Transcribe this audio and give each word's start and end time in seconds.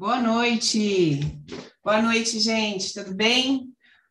Boa 0.00 0.18
noite. 0.18 1.20
Boa 1.84 2.00
noite, 2.00 2.40
gente. 2.40 2.94
Tudo 2.94 3.12
bem? 3.12 3.66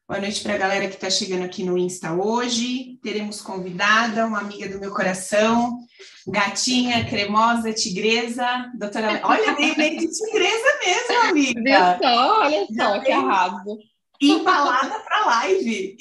Boa 0.08 0.21
noite 0.21 0.39
para 0.43 0.54
a 0.54 0.58
galera 0.59 0.88
que 0.88 0.93
está 0.93 1.09
chegando 1.09 1.43
aqui 1.43 1.63
no 1.63 1.79
Insta 1.79 2.13
hoje. 2.13 3.00
Teremos 3.01 3.42
convidada, 3.42 4.28
uma 4.28 4.38
amiga 4.38 4.70
do 4.70 4.79
meu 4.79 4.94
coração, 4.94 5.79
gatinha, 6.28 7.10
cremosa, 7.10 7.73
tigresa, 7.73 8.71
doutora. 8.78 9.20
Olha, 9.23 9.55
veio 9.55 9.75
meio 9.75 9.99
de 9.99 10.07
tigresa 10.12 10.79
mesmo, 10.86 11.28
amiga. 11.28 11.60
Viu 11.64 12.08
só? 12.08 12.40
Olha 12.42 12.68
só 12.68 12.76
Já 12.76 13.00
que 13.00 13.12
arraso. 13.12 13.80
Embalada 14.21 15.00
para 15.00 15.26
live. 15.26 15.98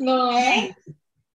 Não 0.00 0.38
é? 0.38 0.74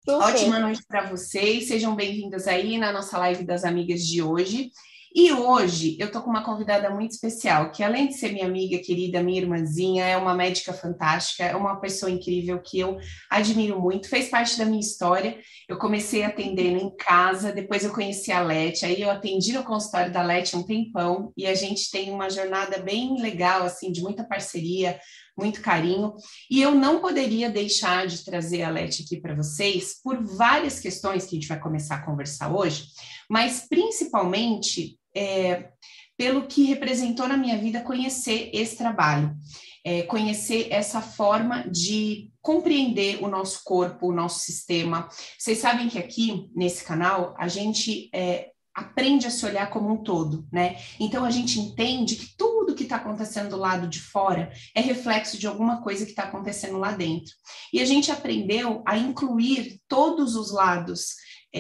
Ótima 0.07 0.57
noite 0.57 0.82
para 0.88 1.07
vocês. 1.12 1.68
Sejam 1.68 1.96
bem-vindas 1.96 2.48
aí 2.48 2.80
na 2.80 2.91
nossa 2.91 3.20
live 3.20 3.44
das 3.44 3.64
amigas 3.64 4.04
de 4.04 4.23
hoje. 4.23 4.71
E 5.20 5.31
hoje 5.31 5.97
eu 5.99 6.11
tô 6.11 6.21
com 6.21 6.29
uma 6.29 6.43
convidada 6.43 6.91
muito 6.91 7.09
especial, 7.09 7.71
que 7.71 7.81
além 7.81 8.07
de 8.07 8.13
ser 8.13 8.31
minha 8.31 8.45
amiga 8.45 8.77
querida, 8.77 9.23
minha 9.23 9.41
irmãzinha, 9.41 10.05
é 10.05 10.16
uma 10.16 10.35
médica 10.35 10.71
fantástica, 10.71 11.43
é 11.43 11.55
uma 11.55 11.81
pessoa 11.81 12.12
incrível 12.12 12.62
que 12.62 12.77
eu 12.77 12.99
admiro 13.27 13.81
muito, 13.81 14.07
fez 14.07 14.30
parte 14.30 14.59
da 14.59 14.66
minha 14.66 14.80
história. 14.80 15.40
Eu 15.67 15.80
comecei 15.80 16.23
atendendo 16.23 16.84
em 16.84 16.95
casa, 16.95 17.52
depois 17.52 17.84
eu 17.84 17.91
conheci 17.91 18.31
a 18.31 18.43
Leti, 18.43 18.85
aí 18.85 19.02
eu 19.02 19.09
atendi 19.09 19.53
no 19.53 19.63
consultório 19.63 20.13
da 20.13 20.21
Leti 20.21 20.55
um 20.55 20.62
tempão, 20.62 21.34
e 21.35 21.48
a 21.48 21.55
gente 21.55 21.90
tem 21.90 22.12
uma 22.12 22.29
jornada 22.29 22.77
bem 22.77 23.20
legal, 23.20 23.63
assim, 23.63 23.91
de 23.91 24.02
muita 24.02 24.23
parceria, 24.23 24.99
muito 25.35 25.62
carinho. 25.63 26.13
E 26.48 26.62
eu 26.62 26.76
não 26.76 27.02
poderia 27.02 27.49
deixar 27.49 28.05
de 28.05 28.23
trazer 28.23 28.62
a 28.62 28.70
Leti 28.70 29.02
aqui 29.02 29.20
para 29.20 29.34
vocês 29.34 29.99
por 30.04 30.23
várias 30.23 30.79
questões 30.79 31.26
que 31.26 31.35
a 31.35 31.40
gente 31.40 31.48
vai 31.48 31.59
começar 31.59 31.95
a 31.95 32.05
conversar 32.05 32.54
hoje, 32.54 32.85
mas 33.27 33.65
principalmente 33.68 34.95
é, 35.17 35.70
pelo 36.16 36.48
que 36.48 36.63
representou 36.63 37.27
na 37.27 37.35
minha 37.35 37.57
vida 37.57 37.81
conhecer 37.81 38.52
esse 38.53 38.77
trabalho, 38.77 39.35
é, 39.84 40.03
conhecer 40.03 40.67
essa 40.70 41.02
forma 41.02 41.68
de 41.70 42.32
compreender 42.41 43.23
o 43.23 43.27
nosso 43.27 43.62
corpo, 43.63 44.07
o 44.07 44.13
nosso 44.13 44.40
sistema. 44.40 45.10
Vocês 45.38 45.57
sabem 45.57 45.90
que 45.90 45.98
aqui 45.98 46.49
nesse 46.55 46.84
canal 46.84 47.35
a 47.38 47.48
gente 47.48 48.10
é, 48.13 48.51
aprende 48.73 49.26
a 49.26 49.32
se 49.32 49.43
olhar 49.45 49.70
como 49.70 49.91
um 49.91 50.04
todo, 50.04 50.48
né? 50.51 50.77
Então 50.99 51.26
a 51.26 51.32
gente 51.32 51.60
entende 51.60 52.15
que 52.15 52.38
tudo 52.38 52.76
que 52.76 52.84
está 52.84 52.98
acontecendo 52.98 53.49
do 53.49 53.57
lado 53.57 53.88
de 53.88 53.99
fora 53.99 54.51
é 54.76 54.82
reflexo 54.82 55.38
de 55.38 55.48
alguma 55.48 55.82
coisa 55.82 56.05
que 56.05 56.12
está 56.12 56.23
acontecendo 56.23 56.77
lá 56.77 56.91
dentro. 56.91 57.34
E 57.73 57.82
a 57.82 57.85
gente 57.85 58.12
aprendeu 58.12 58.84
a 58.85 58.98
incluir 58.98 59.82
todos 59.88 60.35
os 60.35 60.54
lados 60.54 61.15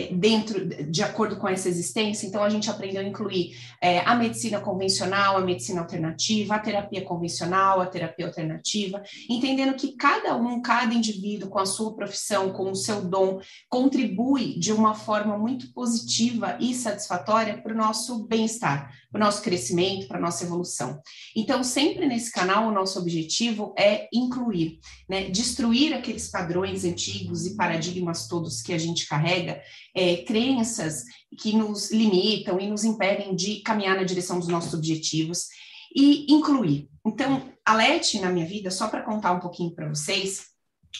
dentro, 0.05 0.65
de 0.65 1.03
acordo 1.03 1.35
com 1.37 1.47
essa 1.47 1.67
existência, 1.67 2.27
então 2.27 2.43
a 2.43 2.49
gente 2.49 2.69
aprendeu 2.69 3.01
a 3.01 3.05
incluir 3.05 3.57
é, 3.81 3.99
a 3.99 4.15
medicina 4.15 4.59
convencional, 4.59 5.37
a 5.37 5.41
medicina 5.41 5.81
alternativa, 5.81 6.55
a 6.55 6.59
terapia 6.59 7.03
convencional, 7.03 7.81
a 7.81 7.85
terapia 7.85 8.25
alternativa, 8.25 9.01
entendendo 9.29 9.75
que 9.75 9.95
cada 9.95 10.35
um, 10.35 10.61
cada 10.61 10.93
indivíduo, 10.93 11.49
com 11.49 11.59
a 11.59 11.65
sua 11.65 11.95
profissão, 11.95 12.51
com 12.51 12.71
o 12.71 12.75
seu 12.75 13.01
dom, 13.01 13.39
contribui 13.69 14.59
de 14.59 14.71
uma 14.71 14.93
forma 14.93 15.37
muito 15.37 15.73
positiva 15.73 16.57
e 16.59 16.73
satisfatória 16.73 17.57
para 17.61 17.73
o 17.73 17.77
nosso 17.77 18.25
bem-estar, 18.27 18.91
o 19.17 19.19
nosso 19.19 19.41
crescimento, 19.41 20.07
para 20.07 20.17
a 20.17 20.21
nossa 20.21 20.43
evolução. 20.43 21.01
Então, 21.35 21.63
sempre 21.63 22.05
nesse 22.05 22.31
canal, 22.31 22.67
o 22.67 22.71
nosso 22.71 22.99
objetivo 22.99 23.73
é 23.77 24.07
incluir, 24.13 24.79
né, 25.09 25.29
destruir 25.29 25.93
aqueles 25.93 26.29
padrões 26.29 26.85
antigos 26.85 27.45
e 27.45 27.55
paradigmas 27.55 28.27
todos 28.27 28.61
que 28.61 28.73
a 28.73 28.77
gente 28.77 29.07
carrega 29.07 29.61
é, 29.95 30.17
crenças 30.17 31.03
que 31.39 31.53
nos 31.53 31.91
limitam 31.91 32.59
e 32.59 32.67
nos 32.67 32.83
impedem 32.83 33.35
de 33.35 33.61
caminhar 33.61 33.95
na 33.95 34.03
direção 34.03 34.39
dos 34.39 34.47
nossos 34.47 34.73
objetivos 34.73 35.47
e 35.95 36.31
incluir. 36.31 36.87
Então, 37.05 37.51
a 37.65 37.73
Leti, 37.73 38.19
na 38.19 38.29
minha 38.29 38.45
vida, 38.45 38.69
só 38.69 38.87
para 38.87 39.03
contar 39.03 39.33
um 39.33 39.39
pouquinho 39.39 39.73
para 39.73 39.89
vocês, 39.89 40.45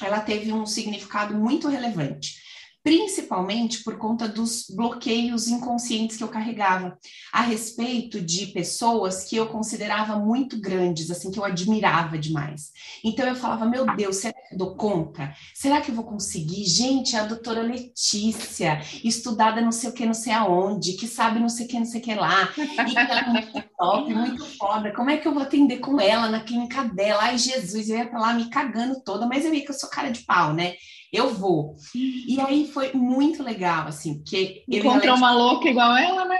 ela 0.01 0.19
teve 0.19 0.51
um 0.51 0.65
significado 0.65 1.35
muito 1.35 1.67
relevante 1.67 2.46
principalmente 2.87 3.83
por 3.83 3.97
conta 3.97 4.29
dos 4.29 4.67
bloqueios 4.69 5.49
inconscientes 5.49 6.15
que 6.15 6.23
eu 6.23 6.29
carregava 6.29 6.97
a 7.33 7.41
respeito 7.41 8.21
de 8.21 8.47
pessoas 8.47 9.25
que 9.25 9.35
eu 9.35 9.47
considerava 9.47 10.17
muito 10.17 10.57
grandes, 10.57 11.11
assim, 11.11 11.29
que 11.29 11.37
eu 11.37 11.43
admirava 11.43 12.17
demais. 12.17 12.71
Então 13.03 13.27
eu 13.27 13.35
falava, 13.35 13.65
meu 13.65 13.85
Deus, 13.93 14.15
será 14.15 14.33
que 14.33 14.53
eu 14.53 14.57
dou 14.57 14.75
conta? 14.77 15.35
Será 15.53 15.81
que 15.81 15.91
eu 15.91 15.95
vou 15.95 16.05
conseguir? 16.05 16.63
Gente, 16.63 17.17
a 17.17 17.25
doutora 17.25 17.61
Letícia, 17.61 18.79
estudada 19.03 19.59
não 19.59 19.73
sei 19.73 19.89
o 19.89 19.93
que, 19.93 20.05
não 20.05 20.13
sei 20.13 20.31
aonde, 20.31 20.93
que 20.93 21.07
sabe 21.07 21.41
não 21.41 21.49
sei 21.49 21.65
o 21.65 21.69
que, 21.69 21.79
não 21.79 21.85
sei 21.85 21.99
o 21.99 22.03
que 22.05 22.15
lá, 22.15 22.53
e 22.57 22.97
ela 22.97 23.19
é 23.19 23.27
muito 23.27 23.63
top, 23.77 24.13
muito 24.13 24.45
foda, 24.57 24.93
como 24.93 25.09
é 25.09 25.17
que 25.17 25.27
eu 25.27 25.33
vou 25.33 25.43
atender 25.43 25.79
com 25.79 25.99
ela 25.99 26.29
na 26.29 26.39
clínica 26.39 26.85
dela? 26.85 27.23
Ai, 27.23 27.37
Jesus, 27.37 27.89
eu 27.89 27.97
ia 27.97 28.07
pra 28.07 28.21
lá 28.21 28.33
me 28.33 28.49
cagando 28.49 29.01
toda, 29.03 29.27
mas 29.27 29.43
eu 29.43 29.53
ia 29.53 29.65
que 29.65 29.71
eu 29.71 29.75
sou 29.77 29.89
cara 29.89 30.09
de 30.09 30.21
pau, 30.21 30.53
né? 30.53 30.75
Eu 31.11 31.33
vou. 31.33 31.75
E 31.95 32.39
aí 32.39 32.67
foi 32.67 32.93
muito 32.93 33.41
legal, 33.41 33.87
assim, 33.87 34.15
porque... 34.15 34.63
Encontrou 34.67 35.15
uma 35.15 35.31
louca 35.31 35.69
igual 35.69 35.95
ela, 35.95 36.25
né? 36.25 36.39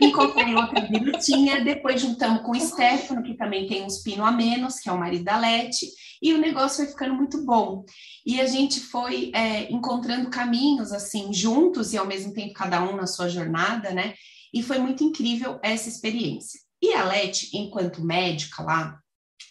Encontrei 0.00 0.54
outra 0.54 0.80
birutinha, 0.82 1.62
depois 1.64 2.00
juntamos 2.00 2.42
com 2.42 2.52
o 2.52 2.60
Stefano, 2.60 3.22
que 3.22 3.36
também 3.36 3.66
tem 3.66 3.84
uns 3.84 3.98
pino 3.98 4.24
a 4.24 4.32
menos, 4.32 4.78
que 4.78 4.88
é 4.88 4.92
o 4.92 4.98
marido 4.98 5.24
da 5.24 5.38
Leti, 5.38 5.86
e 6.22 6.32
o 6.32 6.38
negócio 6.38 6.78
foi 6.78 6.86
ficando 6.86 7.14
muito 7.14 7.44
bom. 7.44 7.84
E 8.24 8.40
a 8.40 8.46
gente 8.46 8.80
foi 8.80 9.30
é, 9.34 9.70
encontrando 9.70 10.30
caminhos, 10.30 10.92
assim, 10.92 11.32
juntos 11.32 11.92
e 11.92 11.98
ao 11.98 12.06
mesmo 12.06 12.32
tempo 12.32 12.54
cada 12.54 12.82
um 12.82 12.96
na 12.96 13.06
sua 13.06 13.28
jornada, 13.28 13.90
né? 13.90 14.14
E 14.52 14.62
foi 14.62 14.78
muito 14.78 15.04
incrível 15.04 15.58
essa 15.62 15.88
experiência. 15.88 16.60
E 16.80 16.92
a 16.94 17.04
Leti, 17.04 17.56
enquanto 17.56 18.04
médica 18.04 18.62
lá, 18.62 18.98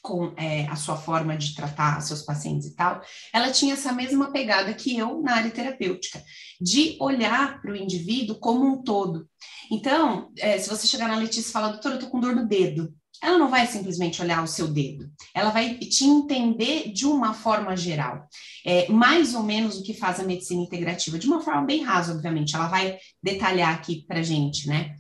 com 0.05 0.31
é, 0.37 0.67
a 0.67 0.75
sua 0.75 0.95
forma 0.95 1.35
de 1.35 1.55
tratar 1.55 1.99
seus 2.01 2.21
pacientes 2.21 2.67
e 2.67 2.75
tal, 2.75 3.01
ela 3.33 3.51
tinha 3.51 3.73
essa 3.73 3.91
mesma 3.91 4.31
pegada 4.31 4.73
que 4.73 4.95
eu 4.95 5.21
na 5.21 5.35
área 5.35 5.49
terapêutica, 5.49 6.23
de 6.61 6.95
olhar 6.99 7.59
para 7.59 7.71
o 7.71 7.75
indivíduo 7.75 8.39
como 8.39 8.65
um 8.65 8.83
todo. 8.83 9.27
Então, 9.71 10.31
é, 10.37 10.59
se 10.59 10.69
você 10.69 10.85
chegar 10.85 11.07
na 11.07 11.17
Letícia 11.17 11.49
e 11.49 11.51
falar, 11.51 11.69
doutora, 11.69 11.95
eu 11.95 11.99
tô 11.99 12.07
com 12.07 12.19
dor 12.19 12.35
no 12.35 12.47
dedo, 12.47 12.93
ela 13.21 13.39
não 13.39 13.49
vai 13.49 13.65
simplesmente 13.65 14.21
olhar 14.21 14.43
o 14.43 14.47
seu 14.47 14.67
dedo, 14.67 15.09
ela 15.33 15.49
vai 15.49 15.75
te 15.75 16.03
entender 16.03 16.91
de 16.91 17.07
uma 17.07 17.33
forma 17.33 17.75
geral, 17.75 18.27
é, 18.63 18.87
mais 18.89 19.33
ou 19.33 19.41
menos 19.41 19.79
o 19.79 19.83
que 19.83 19.93
faz 19.93 20.19
a 20.19 20.23
medicina 20.23 20.61
integrativa, 20.61 21.17
de 21.17 21.25
uma 21.25 21.41
forma 21.41 21.63
bem 21.63 21.81
rasa, 21.81 22.13
obviamente, 22.13 22.55
ela 22.55 22.67
vai 22.67 22.97
detalhar 23.23 23.73
aqui 23.73 24.05
para 24.07 24.21
gente, 24.21 24.67
né? 24.67 24.95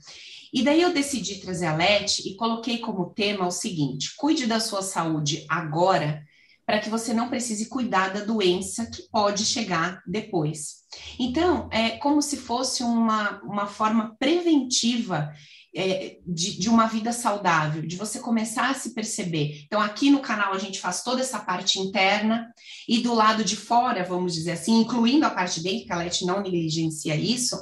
E 0.55 0.63
daí 0.63 0.81
eu 0.81 0.93
decidi 0.93 1.35
trazer 1.41 1.65
a 1.65 1.75
Leti 1.75 2.29
e 2.29 2.37
coloquei 2.37 2.77
como 2.77 3.13
tema 3.13 3.45
o 3.45 3.51
seguinte: 3.51 4.15
cuide 4.15 4.47
da 4.47 4.61
sua 4.61 4.81
saúde 4.81 5.45
agora, 5.49 6.23
para 6.65 6.79
que 6.79 6.89
você 6.89 7.13
não 7.13 7.27
precise 7.27 7.67
cuidar 7.67 8.13
da 8.13 8.21
doença 8.21 8.89
que 8.89 9.01
pode 9.11 9.43
chegar 9.45 10.01
depois. 10.07 10.85
Então, 11.19 11.67
é 11.73 11.97
como 11.97 12.21
se 12.21 12.37
fosse 12.37 12.83
uma, 12.83 13.41
uma 13.41 13.67
forma 13.67 14.15
preventiva 14.17 15.29
é, 15.75 16.19
de, 16.25 16.57
de, 16.57 16.69
uma 16.69 16.87
vida 16.87 17.11
saudável, 17.11 17.85
de 17.85 17.97
você 17.97 18.19
começar 18.19 18.69
a 18.69 18.73
se 18.73 18.93
perceber. 18.93 19.61
Então, 19.65 19.81
aqui 19.81 20.09
no 20.09 20.21
canal 20.21 20.53
a 20.53 20.57
gente 20.57 20.79
faz 20.79 21.03
toda 21.03 21.19
essa 21.19 21.39
parte 21.39 21.81
interna 21.81 22.47
e 22.87 22.99
do 22.99 23.13
lado 23.13 23.43
de 23.43 23.57
fora, 23.57 24.05
vamos 24.05 24.33
dizer 24.33 24.53
assim, 24.53 24.79
incluindo 24.79 25.25
a 25.25 25.29
parte 25.29 25.61
dentro, 25.61 25.85
que 25.85 25.91
a 25.91 25.97
Leti 25.97 26.25
não 26.25 26.41
negligencia 26.41 27.13
isso, 27.13 27.57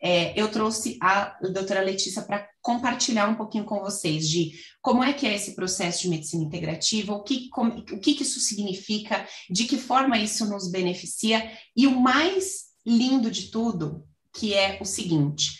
é, 0.00 0.38
eu 0.40 0.48
trouxe 0.50 0.96
a 1.02 1.36
doutora 1.40 1.80
Letícia 1.80 2.22
para 2.22 2.48
compartilhar 2.62 3.28
um 3.28 3.34
pouquinho 3.34 3.64
com 3.64 3.80
vocês 3.80 4.28
de 4.28 4.52
como 4.80 5.02
é 5.02 5.12
que 5.12 5.26
é 5.26 5.34
esse 5.34 5.54
processo 5.54 6.02
de 6.02 6.08
medicina 6.08 6.44
integrativa, 6.44 7.12
o 7.12 7.22
que, 7.22 7.48
como, 7.48 7.78
o 7.78 8.00
que, 8.00 8.14
que 8.14 8.22
isso 8.22 8.40
significa, 8.40 9.26
de 9.50 9.64
que 9.64 9.76
forma 9.76 10.18
isso 10.18 10.46
nos 10.46 10.70
beneficia, 10.70 11.50
e 11.76 11.86
o 11.86 11.98
mais 11.98 12.68
lindo 12.86 13.30
de 13.30 13.50
tudo, 13.50 14.04
que 14.32 14.54
é 14.54 14.78
o 14.80 14.84
seguinte. 14.84 15.58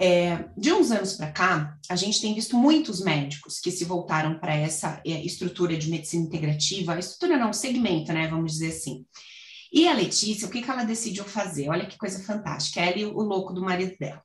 É, 0.00 0.44
de 0.56 0.72
uns 0.72 0.92
anos 0.92 1.14
para 1.14 1.32
cá, 1.32 1.76
a 1.88 1.96
gente 1.96 2.20
tem 2.20 2.32
visto 2.32 2.56
muitos 2.56 3.00
médicos 3.00 3.58
que 3.58 3.70
se 3.70 3.84
voltaram 3.84 4.38
para 4.38 4.54
essa 4.54 5.02
é, 5.04 5.24
estrutura 5.24 5.76
de 5.76 5.90
medicina 5.90 6.24
integrativa, 6.24 6.98
estrutura 6.98 7.36
não, 7.36 7.52
segmento, 7.52 8.12
né, 8.12 8.28
vamos 8.28 8.52
dizer 8.52 8.68
assim. 8.68 9.04
E 9.72 9.88
a 9.88 9.92
Letícia, 9.92 10.46
o 10.46 10.50
que, 10.50 10.62
que 10.62 10.70
ela 10.70 10.84
decidiu 10.84 11.24
fazer? 11.24 11.68
Olha 11.68 11.86
que 11.86 11.98
coisa 11.98 12.22
fantástica, 12.22 12.80
ela 12.80 12.98
e 12.98 13.04
o 13.04 13.20
louco 13.20 13.52
do 13.52 13.62
marido 13.62 13.96
dela. 13.98 14.22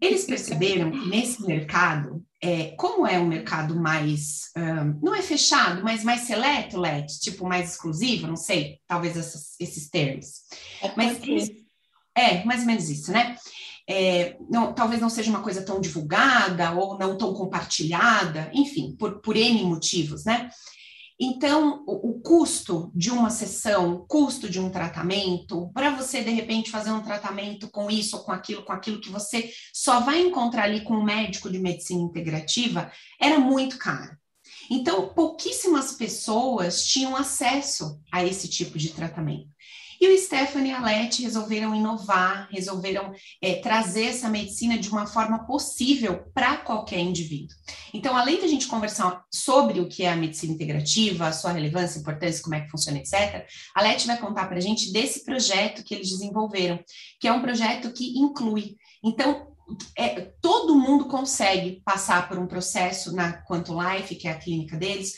Eles 0.00 0.24
perceberam 0.24 0.90
que 0.90 1.08
nesse 1.08 1.42
mercado, 1.42 2.24
é, 2.40 2.74
como 2.76 3.06
é 3.06 3.18
um 3.18 3.28
mercado 3.28 3.78
mais, 3.78 4.50
um, 4.56 4.98
não 5.02 5.14
é 5.14 5.22
fechado, 5.22 5.82
mas 5.82 6.02
mais 6.02 6.22
seleto, 6.22 6.78
Let, 6.78 7.06
tipo 7.20 7.46
mais 7.46 7.72
exclusivo, 7.72 8.26
não 8.26 8.36
sei, 8.36 8.78
talvez 8.86 9.16
essas, 9.16 9.54
esses 9.60 9.90
termos. 9.90 10.42
É 10.80 10.92
mas 10.96 11.22
eles, 11.22 11.50
é, 12.16 12.44
mais 12.44 12.60
ou 12.60 12.66
menos 12.66 12.88
isso, 12.88 13.12
né? 13.12 13.36
É, 13.88 14.36
não, 14.48 14.72
talvez 14.72 15.00
não 15.00 15.10
seja 15.10 15.28
uma 15.28 15.42
coisa 15.42 15.62
tão 15.62 15.80
divulgada 15.80 16.70
ou 16.72 16.96
não 16.98 17.18
tão 17.18 17.34
compartilhada, 17.34 18.50
enfim, 18.54 18.94
por, 18.96 19.20
por 19.20 19.36
N 19.36 19.64
motivos, 19.64 20.24
né? 20.24 20.48
Então, 21.24 21.84
o, 21.86 22.10
o, 22.10 22.20
custo 22.20 22.90
de 22.92 23.08
uma 23.08 23.30
sessão, 23.30 23.94
o 23.94 24.06
custo 24.06 24.50
de 24.50 24.58
um 24.58 24.68
tratamento, 24.68 25.70
para 25.72 25.90
você 25.90 26.20
de 26.20 26.30
repente 26.30 26.68
fazer 26.68 26.90
um 26.90 27.00
tratamento 27.00 27.70
com 27.70 27.88
isso 27.88 28.16
ou 28.16 28.24
com 28.24 28.32
aquilo, 28.32 28.64
com 28.64 28.72
aquilo 28.72 29.00
que 29.00 29.08
você 29.08 29.48
só 29.72 30.00
vai 30.00 30.20
encontrar 30.20 30.64
ali 30.64 30.80
com 30.80 30.94
um 30.94 31.04
médico 31.04 31.48
de 31.48 31.60
medicina 31.60 32.02
integrativa, 32.02 32.90
era 33.20 33.38
muito 33.38 33.78
caro. 33.78 34.16
Então, 34.68 35.14
pouquíssimas 35.14 35.92
pessoas 35.92 36.84
tinham 36.84 37.14
acesso 37.14 38.00
a 38.10 38.24
esse 38.24 38.48
tipo 38.48 38.76
de 38.76 38.88
tratamento. 38.88 39.52
E 40.02 40.08
o 40.08 40.18
Stephanie 40.18 40.72
e 40.72 40.74
a 40.74 40.80
Leti 40.80 41.22
resolveram 41.22 41.72
inovar, 41.72 42.48
resolveram 42.50 43.12
é, 43.40 43.60
trazer 43.60 44.06
essa 44.06 44.28
medicina 44.28 44.76
de 44.76 44.88
uma 44.90 45.06
forma 45.06 45.46
possível 45.46 46.24
para 46.34 46.56
qualquer 46.56 46.98
indivíduo. 46.98 47.54
Então, 47.94 48.16
além 48.16 48.40
da 48.40 48.48
gente 48.48 48.66
conversar 48.66 49.24
sobre 49.32 49.78
o 49.78 49.88
que 49.88 50.02
é 50.02 50.10
a 50.10 50.16
medicina 50.16 50.54
integrativa, 50.54 51.28
a 51.28 51.32
sua 51.32 51.52
relevância, 51.52 52.00
importância, 52.00 52.42
como 52.42 52.56
é 52.56 52.62
que 52.62 52.70
funciona, 52.72 52.98
etc., 52.98 53.46
a 53.76 53.80
Leti 53.80 54.08
vai 54.08 54.18
contar 54.18 54.48
para 54.48 54.56
a 54.56 54.60
gente 54.60 54.92
desse 54.92 55.24
projeto 55.24 55.84
que 55.84 55.94
eles 55.94 56.08
desenvolveram, 56.08 56.80
que 57.20 57.28
é 57.28 57.32
um 57.32 57.40
projeto 57.40 57.92
que 57.92 58.18
inclui. 58.18 58.74
Então, 59.04 59.51
é, 59.96 60.32
todo 60.40 60.78
mundo 60.78 61.06
consegue 61.06 61.82
passar 61.84 62.28
por 62.28 62.38
um 62.38 62.46
processo 62.46 63.14
na 63.14 63.32
Quanto 63.32 63.72
Life, 63.72 64.14
que 64.16 64.28
é 64.28 64.32
a 64.32 64.38
clínica 64.38 64.76
deles, 64.76 65.14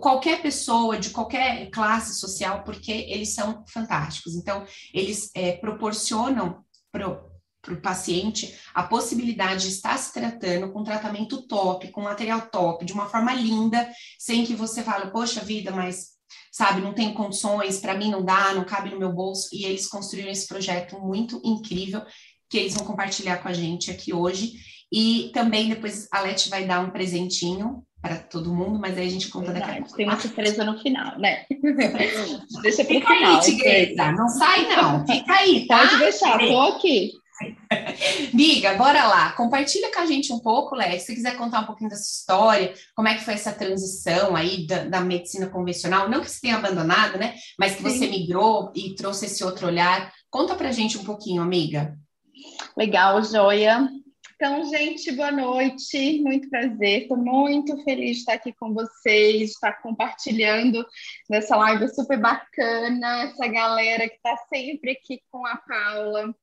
qualquer 0.00 0.42
pessoa 0.42 0.98
de 0.98 1.10
qualquer 1.10 1.70
classe 1.70 2.18
social, 2.18 2.64
porque 2.64 2.92
eles 2.92 3.34
são 3.34 3.64
fantásticos. 3.68 4.34
Então, 4.34 4.64
eles 4.92 5.30
é, 5.34 5.52
proporcionam 5.52 6.64
para 6.90 7.08
o 7.08 7.80
paciente 7.82 8.58
a 8.74 8.82
possibilidade 8.82 9.62
de 9.62 9.68
estar 9.68 9.96
se 9.98 10.12
tratando 10.12 10.72
com 10.72 10.84
tratamento 10.84 11.46
top, 11.46 11.90
com 11.90 12.00
material 12.00 12.42
top, 12.50 12.84
de 12.84 12.92
uma 12.92 13.08
forma 13.08 13.32
linda, 13.34 13.90
sem 14.18 14.44
que 14.44 14.54
você 14.54 14.82
fale, 14.82 15.10
poxa 15.10 15.40
vida, 15.40 15.70
mas 15.70 16.16
sabe, 16.56 16.80
não 16.80 16.94
tenho 16.94 17.12
condições, 17.12 17.78
para 17.78 17.94
mim 17.94 18.10
não 18.10 18.24
dá, 18.24 18.54
não 18.54 18.64
cabe 18.64 18.88
no 18.88 18.98
meu 18.98 19.12
bolso, 19.12 19.48
e 19.52 19.66
eles 19.66 19.86
construíram 19.86 20.30
esse 20.30 20.46
projeto 20.46 20.98
muito 20.98 21.38
incrível 21.44 22.02
que 22.48 22.58
eles 22.58 22.74
vão 22.74 22.84
compartilhar 22.84 23.38
com 23.38 23.48
a 23.48 23.52
gente 23.52 23.90
aqui 23.90 24.12
hoje. 24.12 24.54
E 24.92 25.30
também 25.34 25.68
depois 25.68 26.08
a 26.12 26.20
Leti 26.20 26.48
vai 26.48 26.64
dar 26.64 26.80
um 26.80 26.90
presentinho 26.90 27.82
para 28.00 28.18
todo 28.18 28.54
mundo, 28.54 28.78
mas 28.78 28.96
aí 28.96 29.06
a 29.06 29.10
gente 29.10 29.28
conta 29.28 29.52
Verdade, 29.52 29.66
daqui 29.66 29.78
a 29.78 29.82
pouco. 29.82 29.96
Tem 29.96 30.06
uma 30.06 30.20
surpresa 30.20 30.64
no 30.64 30.78
final, 30.78 31.18
né? 31.18 31.44
Deixa 32.62 32.84
para 32.84 32.96
o 32.96 33.00
final. 33.00 33.34
Aí, 33.34 33.40
tigresa, 33.40 34.12
não 34.12 34.28
sai 34.28 34.68
não, 34.68 35.06
fica 35.06 35.34
aí, 35.34 35.66
tá? 35.66 35.78
Pode 35.78 35.98
deixar, 35.98 36.38
tô 36.38 36.60
aqui. 36.60 37.12
Miga, 38.32 38.74
bora 38.74 39.06
lá. 39.06 39.32
Compartilha 39.32 39.92
com 39.92 40.00
a 40.00 40.06
gente 40.06 40.32
um 40.32 40.38
pouco, 40.38 40.76
Leti, 40.76 41.00
se 41.00 41.14
quiser 41.14 41.36
contar 41.36 41.60
um 41.60 41.66
pouquinho 41.66 41.90
dessa 41.90 42.08
história, 42.08 42.72
como 42.94 43.08
é 43.08 43.14
que 43.14 43.24
foi 43.24 43.34
essa 43.34 43.52
transição 43.52 44.36
aí 44.36 44.66
da, 44.66 44.84
da 44.84 45.00
medicina 45.00 45.48
convencional, 45.48 46.08
não 46.08 46.20
que 46.20 46.30
você 46.30 46.40
tenha 46.40 46.56
abandonado, 46.56 47.18
né? 47.18 47.34
Mas 47.58 47.74
que 47.74 47.82
Sim. 47.82 47.90
você 47.90 48.06
migrou 48.06 48.72
e 48.74 48.94
trouxe 48.94 49.26
esse 49.26 49.42
outro 49.42 49.66
olhar. 49.66 50.12
Conta 50.30 50.54
pra 50.54 50.72
gente 50.72 50.96
um 50.96 51.04
pouquinho, 51.04 51.42
amiga. 51.42 51.98
Legal, 52.76 53.22
joia. 53.22 53.88
Então, 54.36 54.68
gente, 54.68 55.10
boa 55.12 55.32
noite, 55.32 56.20
muito 56.22 56.50
prazer, 56.50 57.02
estou 57.02 57.16
muito 57.16 57.82
feliz 57.84 58.16
de 58.16 58.18
estar 58.18 58.34
aqui 58.34 58.52
com 58.52 58.74
vocês, 58.74 59.52
estar 59.52 59.80
compartilhando 59.80 60.86
nessa 61.30 61.56
live 61.56 61.88
super 61.88 62.20
bacana, 62.20 63.22
essa 63.22 63.48
galera 63.48 64.06
que 64.06 64.16
está 64.16 64.36
sempre 64.48 64.90
aqui 64.90 65.22
com 65.30 65.46
a 65.46 65.56
Paula. 65.56 66.34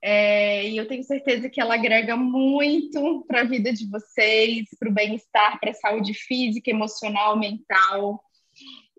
É, 0.00 0.68
e 0.68 0.76
eu 0.78 0.88
tenho 0.88 1.02
certeza 1.02 1.50
que 1.50 1.60
ela 1.60 1.74
agrega 1.74 2.16
muito 2.16 3.24
para 3.26 3.40
a 3.40 3.44
vida 3.44 3.74
de 3.74 3.86
vocês, 3.90 4.66
para 4.78 4.88
o 4.88 4.94
bem-estar, 4.94 5.60
para 5.60 5.72
a 5.72 5.74
saúde 5.74 6.14
física, 6.14 6.70
emocional, 6.70 7.38
mental. 7.38 8.24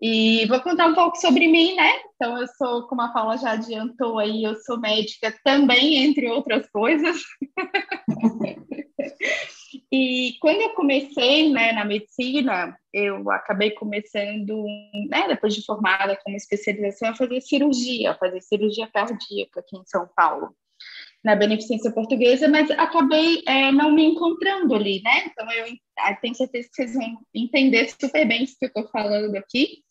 E 0.02 0.46
vou 0.46 0.58
contar 0.62 0.86
um 0.86 0.94
pouco 0.94 1.18
sobre 1.18 1.46
mim, 1.46 1.74
né? 1.74 1.92
Então, 2.14 2.40
eu 2.40 2.46
sou, 2.56 2.88
como 2.88 3.02
a 3.02 3.08
Paula 3.08 3.36
já 3.36 3.50
adiantou 3.50 4.18
aí, 4.18 4.44
eu 4.44 4.56
sou 4.56 4.80
médica 4.80 5.38
também, 5.44 5.96
entre 5.96 6.26
outras 6.30 6.66
coisas. 6.70 7.20
e 9.92 10.38
quando 10.40 10.62
eu 10.62 10.70
comecei 10.70 11.52
né, 11.52 11.72
na 11.72 11.84
medicina, 11.84 12.74
eu 12.94 13.30
acabei 13.30 13.72
começando, 13.72 14.64
né, 15.10 15.28
depois 15.28 15.54
de 15.54 15.62
formada 15.66 16.18
como 16.24 16.34
especialização, 16.34 17.10
a 17.10 17.14
fazer 17.14 17.42
cirurgia, 17.42 18.14
fazer 18.14 18.40
cirurgia 18.40 18.86
cardíaca 18.86 19.60
aqui 19.60 19.76
em 19.76 19.84
São 19.84 20.08
Paulo 20.16 20.56
na 21.22 21.36
Beneficência 21.36 21.92
Portuguesa, 21.92 22.48
mas 22.48 22.70
acabei 22.70 23.42
é, 23.46 23.70
não 23.70 23.92
me 23.92 24.02
encontrando 24.02 24.74
ali, 24.74 25.02
né? 25.02 25.26
Então, 25.26 25.46
eu 25.52 25.66
tenho 26.22 26.34
certeza 26.34 26.68
que 26.68 26.74
vocês 26.74 26.94
vão 26.94 27.18
entender 27.34 27.90
super 27.90 28.26
bem 28.26 28.44
isso 28.44 28.56
que 28.58 28.64
eu 28.64 28.68
estou 28.68 28.88
falando 28.88 29.36
aqui 29.36 29.82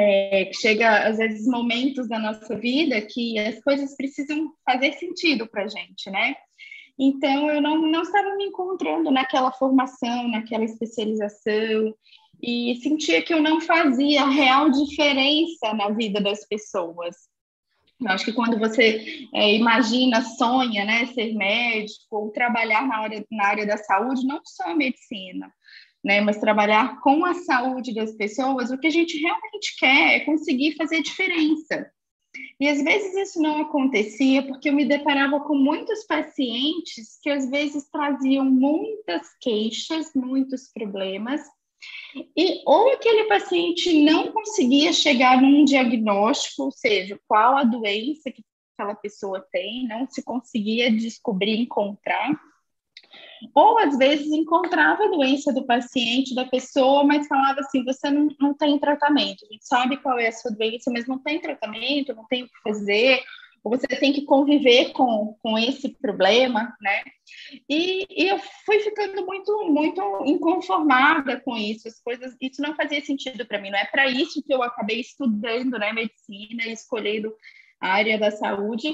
é, 0.00 0.48
chega 0.54 1.08
às 1.08 1.18
vezes 1.18 1.44
momentos 1.44 2.08
da 2.08 2.20
nossa 2.20 2.56
vida 2.56 3.02
que 3.02 3.36
as 3.36 3.60
coisas 3.60 3.96
precisam 3.96 4.52
fazer 4.64 4.92
sentido 4.92 5.44
para 5.48 5.64
a 5.64 5.68
gente, 5.68 6.08
né? 6.08 6.36
Então 6.96 7.50
eu 7.50 7.60
não, 7.60 7.82
não 7.82 8.02
estava 8.02 8.36
me 8.36 8.44
encontrando 8.44 9.10
naquela 9.10 9.50
formação, 9.50 10.28
naquela 10.28 10.64
especialização 10.64 11.92
e 12.40 12.78
sentia 12.80 13.22
que 13.22 13.34
eu 13.34 13.42
não 13.42 13.60
fazia 13.60 14.24
real 14.28 14.70
diferença 14.70 15.74
na 15.74 15.90
vida 15.90 16.20
das 16.20 16.46
pessoas. 16.46 17.16
Eu 18.00 18.08
acho 18.10 18.24
que 18.24 18.32
quando 18.32 18.56
você 18.56 19.28
é, 19.34 19.52
imagina, 19.56 20.22
sonha, 20.22 20.84
né, 20.84 21.06
ser 21.06 21.34
médico 21.34 22.06
ou 22.12 22.30
trabalhar 22.30 22.86
na 22.86 22.98
área, 22.98 23.26
na 23.32 23.46
área 23.46 23.66
da 23.66 23.76
saúde, 23.76 24.24
não 24.24 24.40
só 24.44 24.70
a 24.70 24.76
medicina, 24.76 25.52
né? 26.04 26.20
Mas 26.20 26.38
trabalhar 26.38 27.00
com 27.00 27.24
a 27.24 27.34
saúde 27.34 27.94
das 27.94 28.12
pessoas, 28.12 28.70
o 28.70 28.78
que 28.78 28.86
a 28.86 28.90
gente 28.90 29.18
realmente 29.18 29.76
quer 29.78 30.16
é 30.16 30.20
conseguir 30.20 30.76
fazer 30.76 31.02
diferença. 31.02 31.90
E 32.60 32.68
às 32.68 32.82
vezes 32.82 33.14
isso 33.16 33.40
não 33.40 33.62
acontecia 33.62 34.42
porque 34.42 34.68
eu 34.68 34.72
me 34.72 34.84
deparava 34.84 35.40
com 35.40 35.54
muitos 35.54 36.04
pacientes 36.04 37.18
que 37.22 37.30
às 37.30 37.48
vezes 37.48 37.88
traziam 37.90 38.44
muitas 38.44 39.26
queixas, 39.40 40.12
muitos 40.14 40.70
problemas, 40.72 41.40
e 42.36 42.62
ou 42.66 42.92
aquele 42.92 43.24
paciente 43.24 44.02
não 44.02 44.32
conseguia 44.32 44.92
chegar 44.92 45.40
num 45.40 45.64
diagnóstico, 45.64 46.64
ou 46.64 46.72
seja, 46.72 47.18
qual 47.28 47.56
a 47.56 47.64
doença 47.64 48.30
que 48.30 48.42
aquela 48.74 48.94
pessoa 48.94 49.44
tem, 49.52 49.86
não 49.86 50.08
se 50.08 50.22
conseguia 50.22 50.90
descobrir, 50.90 51.60
encontrar, 51.60 52.30
ou 53.54 53.78
às 53.78 53.96
vezes 53.96 54.26
encontrava 54.26 55.04
a 55.04 55.08
doença 55.08 55.52
do 55.52 55.64
paciente, 55.64 56.34
da 56.34 56.44
pessoa, 56.44 57.04
mas 57.04 57.26
falava 57.26 57.60
assim: 57.60 57.84
você 57.84 58.10
não, 58.10 58.28
não 58.40 58.54
tem 58.54 58.78
tratamento, 58.78 59.44
a 59.44 59.52
gente 59.52 59.66
sabe 59.66 59.96
qual 59.98 60.18
é 60.18 60.28
a 60.28 60.32
sua 60.32 60.50
doença, 60.50 60.90
mas 60.90 61.06
não 61.06 61.18
tem 61.18 61.40
tratamento, 61.40 62.14
não 62.14 62.26
tem 62.26 62.42
o 62.42 62.46
que 62.46 62.60
fazer, 62.62 63.20
ou 63.62 63.76
você 63.76 63.86
tem 63.86 64.12
que 64.12 64.22
conviver 64.22 64.92
com, 64.92 65.36
com 65.42 65.58
esse 65.58 65.88
problema, 66.00 66.74
né? 66.80 67.02
E, 67.68 68.06
e, 68.10 68.28
eu 68.28 68.38
fui 68.64 68.80
ficando 68.80 69.24
muito, 69.26 69.64
muito 69.70 70.00
inconformada 70.24 71.40
com 71.40 71.56
isso, 71.56 71.88
as 71.88 72.00
coisas, 72.00 72.36
isso 72.40 72.62
não 72.62 72.74
fazia 72.74 73.00
sentido 73.00 73.46
para 73.46 73.60
mim, 73.60 73.70
não 73.70 73.78
é 73.78 73.84
para 73.84 74.08
isso 74.08 74.42
que 74.42 74.52
eu 74.52 74.62
acabei 74.62 75.00
estudando, 75.00 75.78
né, 75.78 75.92
medicina 75.92 76.66
escolhendo 76.66 77.34
a 77.80 77.88
área 77.90 78.18
da 78.18 78.30
saúde, 78.30 78.92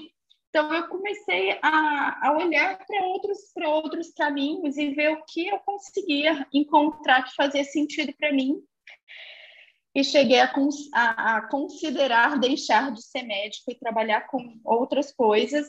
então, 0.54 0.72
eu 0.72 0.86
comecei 0.86 1.58
a, 1.60 2.28
a 2.28 2.32
olhar 2.38 2.78
para 2.86 3.04
outros, 3.08 3.38
outros 3.56 4.12
caminhos 4.12 4.76
e 4.76 4.90
ver 4.90 5.10
o 5.10 5.24
que 5.24 5.48
eu 5.48 5.58
conseguia 5.58 6.46
encontrar 6.52 7.24
que 7.24 7.34
fazia 7.34 7.64
sentido 7.64 8.14
para 8.16 8.32
mim. 8.32 8.62
E 9.92 10.04
cheguei 10.04 10.38
a, 10.38 10.52
a, 10.94 11.36
a, 11.38 11.48
considerar 11.48 12.38
deixar 12.38 12.92
de 12.92 13.02
ser 13.02 13.24
médico 13.24 13.72
e 13.72 13.74
trabalhar 13.74 14.28
com 14.28 14.60
outras 14.64 15.12
coisas, 15.12 15.66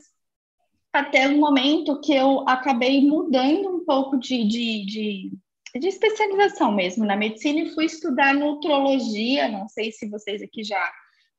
até 0.94 1.28
o 1.30 1.40
momento 1.40 2.00
que 2.00 2.14
eu 2.14 2.48
acabei 2.48 3.02
mudando 3.02 3.78
um 3.78 3.84
pouco 3.84 4.20
de, 4.20 4.48
de, 4.48 4.86
de, 4.86 5.32
de 5.80 5.88
especialização 5.88 6.72
mesmo 6.72 7.04
na 7.06 7.16
medicina 7.16 7.62
e 7.62 7.74
fui 7.74 7.86
estudar 7.86 8.36
nutrologia. 8.36 9.48
Não 9.48 9.68
sei 9.68 9.92
se 9.92 10.08
vocês 10.08 10.44
aqui 10.44 10.64
já, 10.64 10.92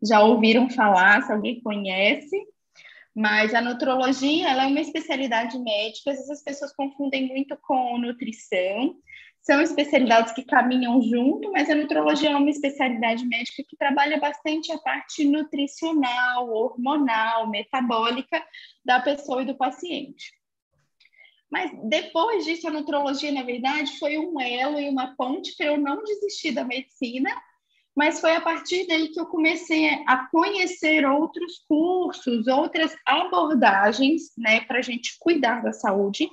já 0.02 0.20
ouviram 0.20 0.68
falar, 0.68 1.22
se 1.22 1.32
alguém 1.32 1.60
conhece. 1.60 2.36
Mas 3.16 3.54
a 3.54 3.62
nutrologia, 3.62 4.50
ela 4.50 4.64
é 4.64 4.66
uma 4.66 4.80
especialidade 4.80 5.58
médica, 5.58 6.10
às 6.10 6.18
vezes 6.18 6.30
as 6.30 6.42
pessoas 6.42 6.76
confundem 6.76 7.26
muito 7.26 7.56
com 7.62 7.96
nutrição. 7.96 8.94
São 9.40 9.58
especialidades 9.62 10.34
que 10.34 10.44
caminham 10.44 11.00
junto, 11.00 11.50
mas 11.50 11.70
a 11.70 11.74
nutrologia 11.74 12.28
é 12.28 12.36
uma 12.36 12.50
especialidade 12.50 13.24
médica 13.24 13.64
que 13.66 13.74
trabalha 13.74 14.20
bastante 14.20 14.70
a 14.70 14.76
parte 14.76 15.24
nutricional, 15.24 16.50
hormonal, 16.50 17.48
metabólica 17.48 18.44
da 18.84 19.00
pessoa 19.00 19.40
e 19.40 19.46
do 19.46 19.56
paciente. 19.56 20.34
Mas 21.50 21.70
depois 21.88 22.44
disso, 22.44 22.68
a 22.68 22.72
nutrologia, 22.72 23.32
na 23.32 23.44
verdade, 23.44 23.98
foi 23.98 24.18
um 24.18 24.38
elo 24.38 24.78
e 24.78 24.90
uma 24.90 25.16
ponte 25.16 25.56
para 25.56 25.66
eu 25.66 25.78
não 25.78 26.04
desistir 26.04 26.52
da 26.52 26.64
medicina 26.64 27.30
mas 27.96 28.20
foi 28.20 28.36
a 28.36 28.40
partir 28.40 28.86
daí 28.86 29.08
que 29.08 29.18
eu 29.18 29.24
comecei 29.24 29.88
a 30.06 30.28
conhecer 30.30 31.06
outros 31.06 31.64
cursos, 31.66 32.46
outras 32.46 32.94
abordagens, 33.06 34.32
né, 34.36 34.60
para 34.60 34.78
a 34.78 34.82
gente 34.82 35.16
cuidar 35.18 35.62
da 35.62 35.72
saúde. 35.72 36.28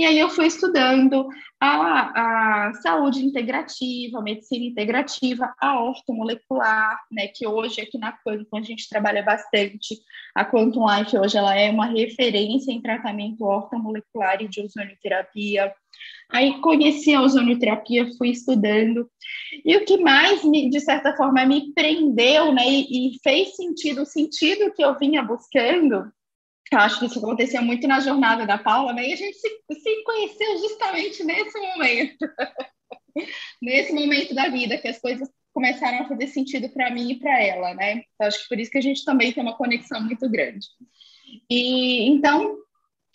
E 0.00 0.04
aí 0.06 0.18
eu 0.18 0.30
fui 0.30 0.46
estudando 0.46 1.28
a, 1.60 2.68
a 2.68 2.72
saúde 2.72 3.22
integrativa, 3.22 4.18
a 4.18 4.22
medicina 4.22 4.64
integrativa, 4.64 5.54
a 5.60 5.78
ortomolecular, 5.78 6.98
né, 7.12 7.26
que 7.26 7.46
hoje 7.46 7.82
aqui 7.82 7.98
na 7.98 8.10
Quantum 8.10 8.56
a 8.56 8.62
gente 8.62 8.88
trabalha 8.88 9.22
bastante. 9.22 10.00
A 10.34 10.42
Quantum 10.42 10.86
Life 10.88 11.18
hoje 11.18 11.36
ela 11.36 11.54
é 11.54 11.70
uma 11.70 11.84
referência 11.84 12.72
em 12.72 12.80
tratamento 12.80 13.44
ortomolecular 13.44 14.40
e 14.40 14.48
de 14.48 14.62
ozonioterapia. 14.62 15.70
Aí 16.30 16.58
conheci 16.62 17.12
a 17.12 17.20
ozonioterapia, 17.20 18.08
fui 18.16 18.30
estudando. 18.30 19.06
E 19.62 19.76
o 19.76 19.84
que 19.84 19.98
mais, 19.98 20.42
me, 20.42 20.70
de 20.70 20.80
certa 20.80 21.14
forma, 21.14 21.44
me 21.44 21.74
prendeu 21.74 22.54
né, 22.54 22.66
e, 22.66 23.10
e 23.10 23.18
fez 23.22 23.54
sentido, 23.54 24.00
o 24.00 24.06
sentido 24.06 24.72
que 24.72 24.82
eu 24.82 24.98
vinha 24.98 25.22
buscando, 25.22 26.10
eu 26.70 26.78
acho 26.78 27.00
que 27.00 27.06
isso 27.06 27.18
acontecia 27.18 27.60
muito 27.60 27.86
na 27.88 28.00
jornada 28.00 28.46
da 28.46 28.58
Paula, 28.58 28.92
né? 28.92 29.08
E 29.08 29.12
a 29.12 29.16
gente 29.16 29.36
se, 29.36 29.48
se 29.48 30.04
conheceu 30.04 30.58
justamente 30.58 31.24
nesse 31.24 31.58
momento. 31.58 32.26
nesse 33.60 33.92
momento 33.92 34.34
da 34.34 34.48
vida, 34.48 34.78
que 34.78 34.88
as 34.88 35.00
coisas 35.00 35.28
começaram 35.52 36.00
a 36.00 36.08
fazer 36.08 36.28
sentido 36.28 36.68
para 36.70 36.90
mim 36.90 37.10
e 37.10 37.18
para 37.18 37.42
ela, 37.42 37.74
né? 37.74 38.02
Então, 38.14 38.26
acho 38.26 38.42
que 38.42 38.48
por 38.48 38.58
isso 38.58 38.70
que 38.70 38.78
a 38.78 38.82
gente 38.82 39.04
também 39.04 39.32
tem 39.32 39.42
uma 39.42 39.56
conexão 39.56 40.00
muito 40.00 40.28
grande. 40.30 40.66
E 41.48 42.08
então 42.08 42.56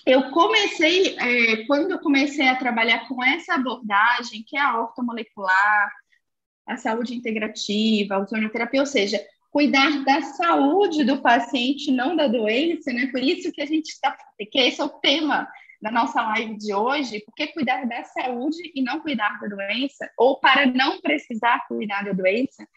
eu 0.05 0.29
comecei, 0.31 1.17
é, 1.17 1.65
quando 1.65 1.91
eu 1.91 1.99
comecei 1.99 2.47
a 2.47 2.55
trabalhar 2.55 3.07
com 3.07 3.23
essa 3.23 3.55
abordagem, 3.55 4.43
que 4.45 4.57
é 4.57 4.61
a 4.61 4.79
ortomolecular, 4.79 5.91
a 6.67 6.77
saúde 6.77 7.15
integrativa, 7.15 8.15
a 8.15 8.19
ozonioterapia, 8.19 8.81
ou 8.81 8.85
seja, 8.85 9.19
cuidar 9.55 10.03
da 10.03 10.21
saúde 10.21 11.05
do 11.05 11.21
paciente, 11.21 11.89
não 11.89 12.13
da 12.13 12.27
doença, 12.27 12.91
né? 12.91 13.07
Por 13.07 13.23
isso 13.23 13.53
que 13.53 13.61
a 13.61 13.65
gente 13.65 13.87
está, 13.87 14.13
que 14.51 14.59
esse 14.59 14.81
é 14.81 14.83
o 14.83 14.89
tema 14.89 15.47
da 15.81 15.89
nossa 15.89 16.21
live 16.21 16.57
de 16.57 16.73
hoje, 16.73 17.23
porque 17.25 17.47
cuidar 17.53 17.85
da 17.85 18.03
saúde 18.03 18.57
e 18.75 18.81
não 18.81 18.99
cuidar 18.99 19.39
da 19.39 19.47
doença, 19.47 20.11
ou 20.17 20.41
para 20.41 20.65
não 20.65 20.99
precisar 20.99 21.65
cuidar 21.69 22.03
da 22.03 22.11
doença. 22.11 22.67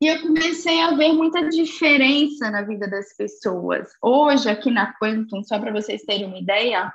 E 0.00 0.06
eu 0.06 0.22
comecei 0.22 0.80
a 0.80 0.92
ver 0.92 1.12
muita 1.12 1.46
diferença 1.46 2.50
na 2.50 2.62
vida 2.62 2.88
das 2.88 3.14
pessoas. 3.14 3.90
Hoje, 4.02 4.48
aqui 4.48 4.70
na 4.70 4.94
Quantum, 4.94 5.44
só 5.44 5.58
para 5.58 5.72
vocês 5.72 6.04
terem 6.04 6.24
uma 6.24 6.38
ideia, 6.38 6.90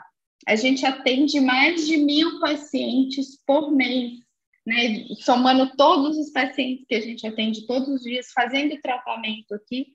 a 0.48 0.56
gente 0.56 0.88
atende 0.88 1.40
mais 1.40 1.86
de 1.86 1.98
mil 1.98 2.40
pacientes 2.40 3.38
por 3.46 3.72
mês 3.72 4.23
né, 4.66 5.06
somando 5.20 5.76
todos 5.76 6.18
os 6.18 6.32
pacientes 6.32 6.86
que 6.88 6.96
a 6.96 7.02
gente 7.02 7.26
atende 7.28 7.68
todos 7.68 7.88
os 7.90 8.02
dias, 8.02 8.32
fazendo 8.34 8.80
tratamento 8.82 9.54
aqui, 9.54 9.88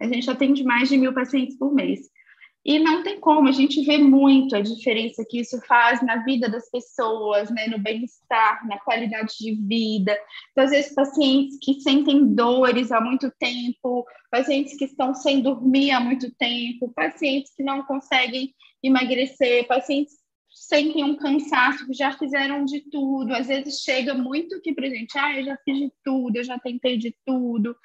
a 0.00 0.06
gente 0.06 0.30
atende 0.30 0.62
mais 0.62 0.88
de 0.88 0.96
mil 0.96 1.12
pacientes 1.12 1.56
por 1.58 1.72
mês. 1.74 2.08
E 2.64 2.78
não 2.78 3.02
tem 3.02 3.18
como, 3.18 3.48
a 3.48 3.52
gente 3.52 3.82
vê 3.82 3.96
muito 3.96 4.54
a 4.54 4.60
diferença 4.60 5.24
que 5.26 5.40
isso 5.40 5.58
faz 5.66 6.02
na 6.02 6.16
vida 6.24 6.50
das 6.50 6.70
pessoas, 6.70 7.48
né, 7.50 7.66
no 7.66 7.78
bem-estar, 7.78 8.66
na 8.68 8.78
qualidade 8.80 9.34
de 9.38 9.54
vida. 9.54 10.14
Então, 10.50 10.64
às 10.64 10.70
vezes, 10.70 10.94
pacientes 10.94 11.56
que 11.62 11.80
sentem 11.80 12.34
dores 12.34 12.92
há 12.92 13.00
muito 13.00 13.32
tempo, 13.38 14.04
pacientes 14.30 14.76
que 14.76 14.84
estão 14.84 15.14
sem 15.14 15.40
dormir 15.40 15.92
há 15.92 16.00
muito 16.00 16.30
tempo, 16.34 16.92
pacientes 16.94 17.54
que 17.54 17.62
não 17.62 17.82
conseguem 17.84 18.54
emagrecer, 18.82 19.66
pacientes 19.66 20.17
sentem 20.66 21.04
um 21.04 21.16
cansaço, 21.16 21.86
já 21.92 22.12
fizeram 22.12 22.64
de 22.64 22.80
tudo. 22.90 23.34
Às 23.34 23.46
vezes 23.46 23.80
chega 23.80 24.14
muito 24.14 24.60
que 24.60 24.74
para 24.74 24.88
gente, 24.88 25.16
ah, 25.18 25.38
eu 25.38 25.44
já 25.44 25.56
fiz 25.64 25.78
de 25.78 25.92
tudo, 26.04 26.36
eu 26.36 26.44
já 26.44 26.58
tentei 26.58 26.96
de 26.98 27.14
tudo, 27.24 27.76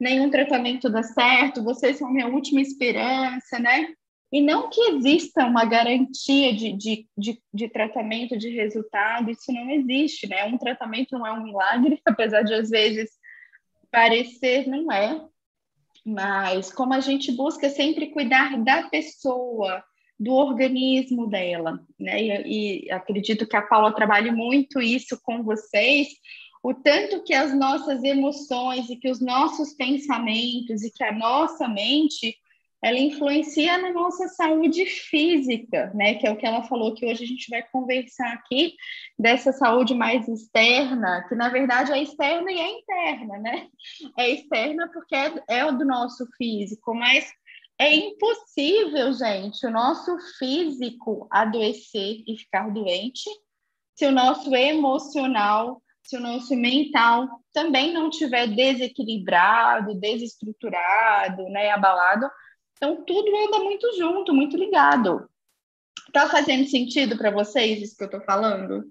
nenhum 0.00 0.30
tratamento 0.30 0.90
dá 0.90 1.02
certo, 1.02 1.64
vocês 1.64 1.96
são 1.96 2.12
minha 2.12 2.28
última 2.28 2.60
esperança, 2.60 3.58
né? 3.58 3.88
E 4.32 4.40
não 4.40 4.68
que 4.68 4.80
exista 4.80 5.46
uma 5.46 5.64
garantia 5.64 6.52
de, 6.52 6.72
de, 6.72 7.08
de, 7.16 7.42
de, 7.54 7.68
tratamento, 7.68 8.36
de 8.36 8.50
resultado, 8.50 9.30
isso 9.30 9.52
não 9.52 9.70
existe, 9.70 10.28
né? 10.28 10.44
Um 10.44 10.58
tratamento 10.58 11.16
não 11.16 11.26
é 11.26 11.32
um 11.32 11.44
milagre, 11.44 12.00
apesar 12.04 12.42
de 12.42 12.52
às 12.52 12.68
vezes 12.68 13.10
parecer, 13.90 14.66
não 14.66 14.90
é. 14.90 15.24
Mas 16.04 16.72
como 16.72 16.92
a 16.92 17.00
gente 17.00 17.32
busca 17.32 17.68
sempre 17.70 18.10
cuidar 18.10 18.62
da 18.62 18.88
pessoa, 18.88 19.82
do 20.18 20.32
organismo 20.32 21.26
dela, 21.26 21.80
né? 21.98 22.22
E, 22.22 22.86
e, 22.86 22.90
acredito 22.90 23.46
que 23.46 23.56
a 23.56 23.62
Paula 23.62 23.94
trabalhe 23.94 24.30
muito 24.30 24.80
isso 24.80 25.20
com 25.22 25.42
vocês, 25.42 26.08
o 26.62 26.74
tanto 26.74 27.22
que 27.22 27.34
as 27.34 27.54
nossas 27.54 28.02
emoções 28.02 28.88
e 28.88 28.96
que 28.96 29.10
os 29.10 29.20
nossos 29.20 29.74
pensamentos 29.74 30.82
e 30.82 30.90
que 30.90 31.04
a 31.04 31.12
nossa 31.12 31.68
mente 31.68 32.36
ela 32.82 32.98
influencia 32.98 33.78
na 33.78 33.92
nossa 33.92 34.28
saúde 34.28 34.86
física, 34.86 35.90
né? 35.94 36.14
Que 36.14 36.26
é 36.26 36.30
o 36.30 36.36
que 36.36 36.46
ela 36.46 36.62
falou 36.64 36.94
que 36.94 37.06
hoje 37.06 37.24
a 37.24 37.26
gente 37.26 37.48
vai 37.48 37.62
conversar 37.62 38.32
aqui 38.32 38.74
dessa 39.18 39.50
saúde 39.52 39.94
mais 39.94 40.28
externa, 40.28 41.24
que 41.28 41.34
na 41.34 41.48
verdade 41.48 41.92
é 41.92 42.02
externa 42.02 42.50
e 42.52 42.58
é 42.58 42.78
interna, 42.78 43.38
né? 43.38 43.66
É 44.18 44.30
externa 44.30 44.88
porque 44.92 45.16
é, 45.16 45.32
é 45.48 45.72
do 45.72 45.84
nosso 45.84 46.26
físico, 46.36 46.94
mas 46.94 47.32
é 47.78 47.94
impossível, 47.94 49.12
gente, 49.12 49.66
o 49.66 49.70
nosso 49.70 50.16
físico 50.38 51.28
adoecer 51.30 52.22
e 52.26 52.36
ficar 52.36 52.70
doente 52.70 53.28
se 53.94 54.06
o 54.06 54.12
nosso 54.12 54.54
emocional, 54.54 55.82
se 56.02 56.16
o 56.16 56.20
nosso 56.20 56.54
mental 56.54 57.28
também 57.52 57.92
não 57.92 58.10
tiver 58.10 58.46
desequilibrado, 58.46 59.98
desestruturado, 59.98 61.44
né, 61.44 61.70
abalado. 61.70 62.30
Então, 62.76 63.02
tudo 63.04 63.34
anda 63.36 63.58
muito 63.60 63.90
junto, 63.96 64.34
muito 64.34 64.56
ligado. 64.56 65.28
Tá 66.12 66.28
fazendo 66.28 66.66
sentido 66.66 67.16
para 67.16 67.30
vocês 67.30 67.82
isso 67.82 67.96
que 67.96 68.04
eu 68.04 68.06
estou 68.06 68.20
falando? 68.22 68.84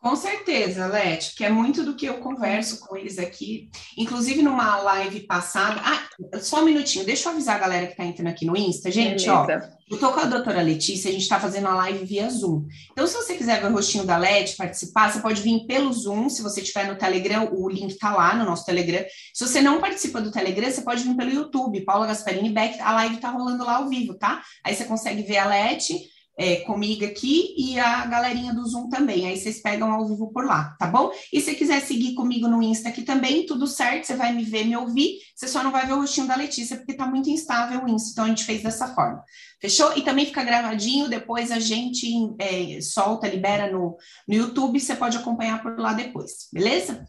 Com 0.00 0.14
certeza, 0.14 0.86
Leti, 0.86 1.34
que 1.34 1.44
é 1.44 1.50
muito 1.50 1.82
do 1.82 1.96
que 1.96 2.06
eu 2.06 2.18
converso 2.18 2.78
com 2.80 2.96
eles 2.96 3.18
aqui. 3.18 3.68
Inclusive, 3.96 4.42
numa 4.42 4.76
live 4.76 5.20
passada. 5.20 5.80
Ah, 5.82 6.38
só 6.38 6.60
um 6.60 6.64
minutinho, 6.64 7.04
deixa 7.04 7.28
eu 7.28 7.32
avisar 7.32 7.56
a 7.56 7.58
galera 7.58 7.86
que 7.86 7.92
está 7.92 8.04
entrando 8.04 8.28
aqui 8.28 8.44
no 8.44 8.56
Insta. 8.56 8.90
Gente, 8.90 9.26
Beleza. 9.26 9.32
ó, 9.32 9.76
eu 9.90 9.98
tô 9.98 10.12
com 10.12 10.20
a 10.20 10.24
doutora 10.26 10.62
Letícia, 10.62 11.08
a 11.08 11.12
gente 11.12 11.22
está 11.22 11.40
fazendo 11.40 11.66
a 11.66 11.74
live 11.74 12.04
via 12.04 12.28
Zoom. 12.30 12.66
Então, 12.92 13.06
se 13.06 13.14
você 13.14 13.34
quiser 13.34 13.60
ver 13.60 13.68
o 13.68 13.72
rostinho 13.72 14.04
da 14.04 14.16
Leti, 14.16 14.56
participar, 14.56 15.10
você 15.10 15.20
pode 15.20 15.42
vir 15.42 15.66
pelo 15.66 15.92
Zoom. 15.92 16.28
Se 16.28 16.42
você 16.42 16.60
estiver 16.60 16.86
no 16.86 16.96
Telegram, 16.96 17.48
o 17.52 17.68
link 17.68 17.90
está 17.90 18.14
lá 18.14 18.34
no 18.36 18.44
nosso 18.44 18.64
Telegram. 18.64 19.04
Se 19.34 19.46
você 19.46 19.60
não 19.60 19.80
participa 19.80 20.20
do 20.20 20.30
Telegram, 20.30 20.70
você 20.70 20.82
pode 20.82 21.02
vir 21.02 21.16
pelo 21.16 21.30
YouTube, 21.30 21.84
Paula 21.84 22.06
Gasparini 22.06 22.50
Beck, 22.50 22.78
a 22.80 22.92
live 22.92 23.16
está 23.16 23.30
rolando 23.30 23.64
lá 23.64 23.76
ao 23.76 23.88
vivo, 23.88 24.14
tá? 24.14 24.42
Aí 24.62 24.74
você 24.74 24.84
consegue 24.84 25.22
ver 25.22 25.38
a 25.38 25.46
Leti 25.46 26.15
é, 26.36 26.56
comigo 26.56 27.04
aqui 27.04 27.54
e 27.56 27.78
a 27.78 28.04
galerinha 28.06 28.52
do 28.52 28.64
Zoom 28.66 28.88
também. 28.88 29.26
Aí 29.26 29.36
vocês 29.36 29.60
pegam 29.60 29.90
ao 29.90 30.06
vivo 30.06 30.30
por 30.32 30.44
lá, 30.44 30.76
tá 30.78 30.86
bom? 30.86 31.10
E 31.32 31.40
se 31.40 31.54
quiser 31.54 31.80
seguir 31.80 32.14
comigo 32.14 32.46
no 32.46 32.62
Insta 32.62 32.90
aqui 32.90 33.02
também, 33.02 33.46
tudo 33.46 33.66
certo, 33.66 34.04
você 34.04 34.14
vai 34.14 34.32
me 34.32 34.44
ver, 34.44 34.64
me 34.64 34.76
ouvir, 34.76 35.18
você 35.34 35.48
só 35.48 35.62
não 35.62 35.72
vai 35.72 35.86
ver 35.86 35.94
o 35.94 36.00
rostinho 36.00 36.26
da 36.26 36.36
Letícia, 36.36 36.76
porque 36.76 36.94
tá 36.94 37.06
muito 37.06 37.30
instável 37.30 37.82
o 37.82 37.88
Insta, 37.88 38.10
então 38.10 38.24
a 38.24 38.28
gente 38.28 38.44
fez 38.44 38.62
dessa 38.62 38.94
forma. 38.94 39.24
Fechou? 39.60 39.96
E 39.96 40.02
também 40.02 40.26
fica 40.26 40.44
gravadinho, 40.44 41.08
depois 41.08 41.50
a 41.50 41.58
gente 41.58 42.06
é, 42.38 42.80
solta, 42.82 43.26
libera 43.28 43.72
no, 43.72 43.96
no 44.28 44.34
YouTube, 44.34 44.78
você 44.78 44.94
pode 44.94 45.16
acompanhar 45.16 45.62
por 45.62 45.78
lá 45.78 45.94
depois, 45.94 46.48
beleza? 46.52 47.06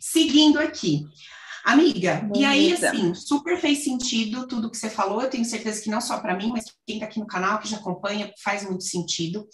Seguindo 0.00 0.58
aqui. 0.58 1.04
Amiga, 1.64 2.16
Bonita. 2.16 2.38
e 2.38 2.44
aí, 2.44 2.72
assim, 2.72 3.14
super 3.14 3.60
fez 3.60 3.84
sentido 3.84 4.46
tudo 4.46 4.70
que 4.70 4.76
você 4.76 4.88
falou. 4.90 5.20
Eu 5.20 5.30
tenho 5.30 5.44
certeza 5.44 5.82
que 5.82 5.90
não 5.90 6.00
só 6.00 6.18
para 6.18 6.36
mim, 6.36 6.50
mas 6.50 6.64
quem 6.86 6.96
está 6.96 7.06
aqui 7.06 7.20
no 7.20 7.26
canal, 7.26 7.58
que 7.58 7.68
já 7.68 7.76
acompanha, 7.76 8.32
faz 8.42 8.64
muito 8.64 8.84
sentido. 8.84 9.46